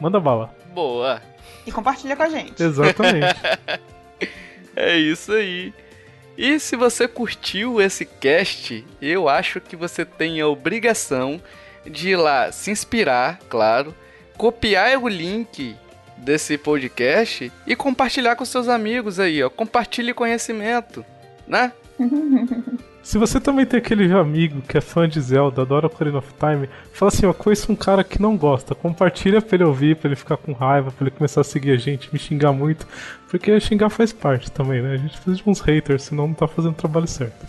manda 0.00 0.20
bala. 0.20 0.54
Boa. 0.74 1.22
E 1.66 1.72
compartilha 1.72 2.16
com 2.16 2.22
a 2.22 2.28
gente. 2.28 2.62
Exatamente. 2.62 3.34
é 4.76 4.98
isso 4.98 5.32
aí. 5.32 5.72
E 6.36 6.58
se 6.58 6.76
você 6.76 7.06
curtiu 7.06 7.80
esse 7.80 8.04
cast, 8.04 8.84
eu 9.00 9.28
acho 9.28 9.60
que 9.60 9.76
você 9.76 10.04
tem 10.04 10.40
a 10.40 10.48
obrigação 10.48 11.40
de 11.86 12.10
ir 12.10 12.16
lá 12.16 12.50
se 12.52 12.70
inspirar, 12.70 13.38
claro, 13.48 13.94
copiar 14.36 14.98
o 14.98 15.08
link 15.08 15.76
desse 16.16 16.56
podcast 16.56 17.52
e 17.66 17.76
compartilhar 17.76 18.36
com 18.36 18.44
seus 18.44 18.68
amigos 18.68 19.18
aí, 19.18 19.42
ó. 19.42 19.50
Compartilhe 19.50 20.14
conhecimento, 20.14 21.04
né? 21.46 21.72
Se 23.02 23.18
você 23.18 23.40
também 23.40 23.66
tem 23.66 23.78
aquele 23.78 24.10
amigo 24.12 24.62
que 24.62 24.78
é 24.78 24.80
fã 24.80 25.08
de 25.08 25.20
Zelda, 25.20 25.62
adora 25.62 25.88
Ocarina 25.88 26.18
of 26.18 26.28
Time, 26.38 26.68
fala 26.92 27.08
assim, 27.08 27.26
ó, 27.26 27.32
conheço 27.32 27.72
um 27.72 27.76
cara 27.76 28.04
que 28.04 28.22
não 28.22 28.36
gosta, 28.36 28.76
compartilha 28.76 29.42
pra 29.42 29.56
ele 29.56 29.64
ouvir, 29.64 29.96
pra 29.96 30.08
ele 30.08 30.14
ficar 30.14 30.36
com 30.36 30.52
raiva, 30.52 30.92
pra 30.92 31.04
ele 31.04 31.10
começar 31.10 31.40
a 31.40 31.44
seguir 31.44 31.72
a 31.72 31.76
gente, 31.76 32.08
me 32.12 32.18
xingar 32.18 32.52
muito, 32.52 32.86
porque 33.28 33.58
xingar 33.58 33.90
faz 33.90 34.12
parte 34.12 34.52
também, 34.52 34.80
né? 34.80 34.94
A 34.94 34.96
gente 34.96 35.14
precisa 35.14 35.34
de 35.34 35.42
uns 35.44 35.60
haters, 35.60 36.04
senão 36.04 36.28
não 36.28 36.34
tá 36.34 36.46
fazendo 36.46 36.72
o 36.72 36.76
trabalho 36.76 37.08
certo. 37.08 37.44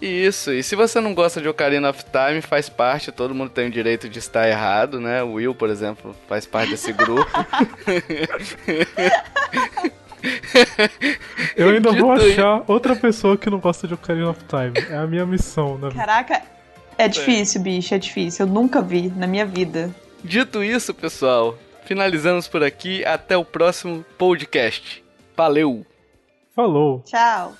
Isso, 0.00 0.50
e 0.50 0.62
se 0.62 0.74
você 0.74 0.98
não 0.98 1.12
gosta 1.12 1.42
de 1.42 1.48
Ocarina 1.48 1.90
of 1.90 2.02
Time, 2.04 2.40
faz 2.40 2.70
parte, 2.70 3.12
todo 3.12 3.34
mundo 3.34 3.50
tem 3.50 3.68
o 3.68 3.70
direito 3.70 4.08
de 4.08 4.18
estar 4.18 4.48
errado, 4.48 4.98
né? 4.98 5.22
O 5.22 5.32
Will, 5.32 5.54
por 5.54 5.68
exemplo, 5.68 6.16
faz 6.26 6.46
parte 6.46 6.70
desse 6.70 6.90
grupo. 6.90 7.30
Eu 11.56 11.70
ainda 11.70 11.92
vou 11.92 12.12
achar 12.12 12.62
outra 12.66 12.94
pessoa 12.96 13.36
que 13.36 13.48
não 13.50 13.58
gosta 13.58 13.86
de 13.86 13.94
Ocarina 13.94 14.30
of 14.30 14.40
Time. 14.44 14.72
É 14.90 14.96
a 14.96 15.06
minha 15.06 15.26
missão 15.26 15.78
na 15.78 15.88
vida. 15.88 16.00
Caraca, 16.00 16.42
é 16.98 17.08
difícil, 17.08 17.60
bicho, 17.60 17.94
é 17.94 17.98
difícil. 17.98 18.46
Eu 18.46 18.52
nunca 18.52 18.82
vi 18.82 19.12
na 19.16 19.26
minha 19.26 19.46
vida. 19.46 19.94
Dito 20.22 20.62
isso, 20.62 20.92
pessoal, 20.92 21.58
finalizamos 21.84 22.46
por 22.46 22.62
aqui. 22.62 23.04
Até 23.04 23.36
o 23.36 23.44
próximo 23.44 24.04
podcast. 24.18 25.02
Valeu! 25.36 25.86
Falou! 26.54 27.02
Tchau! 27.06 27.54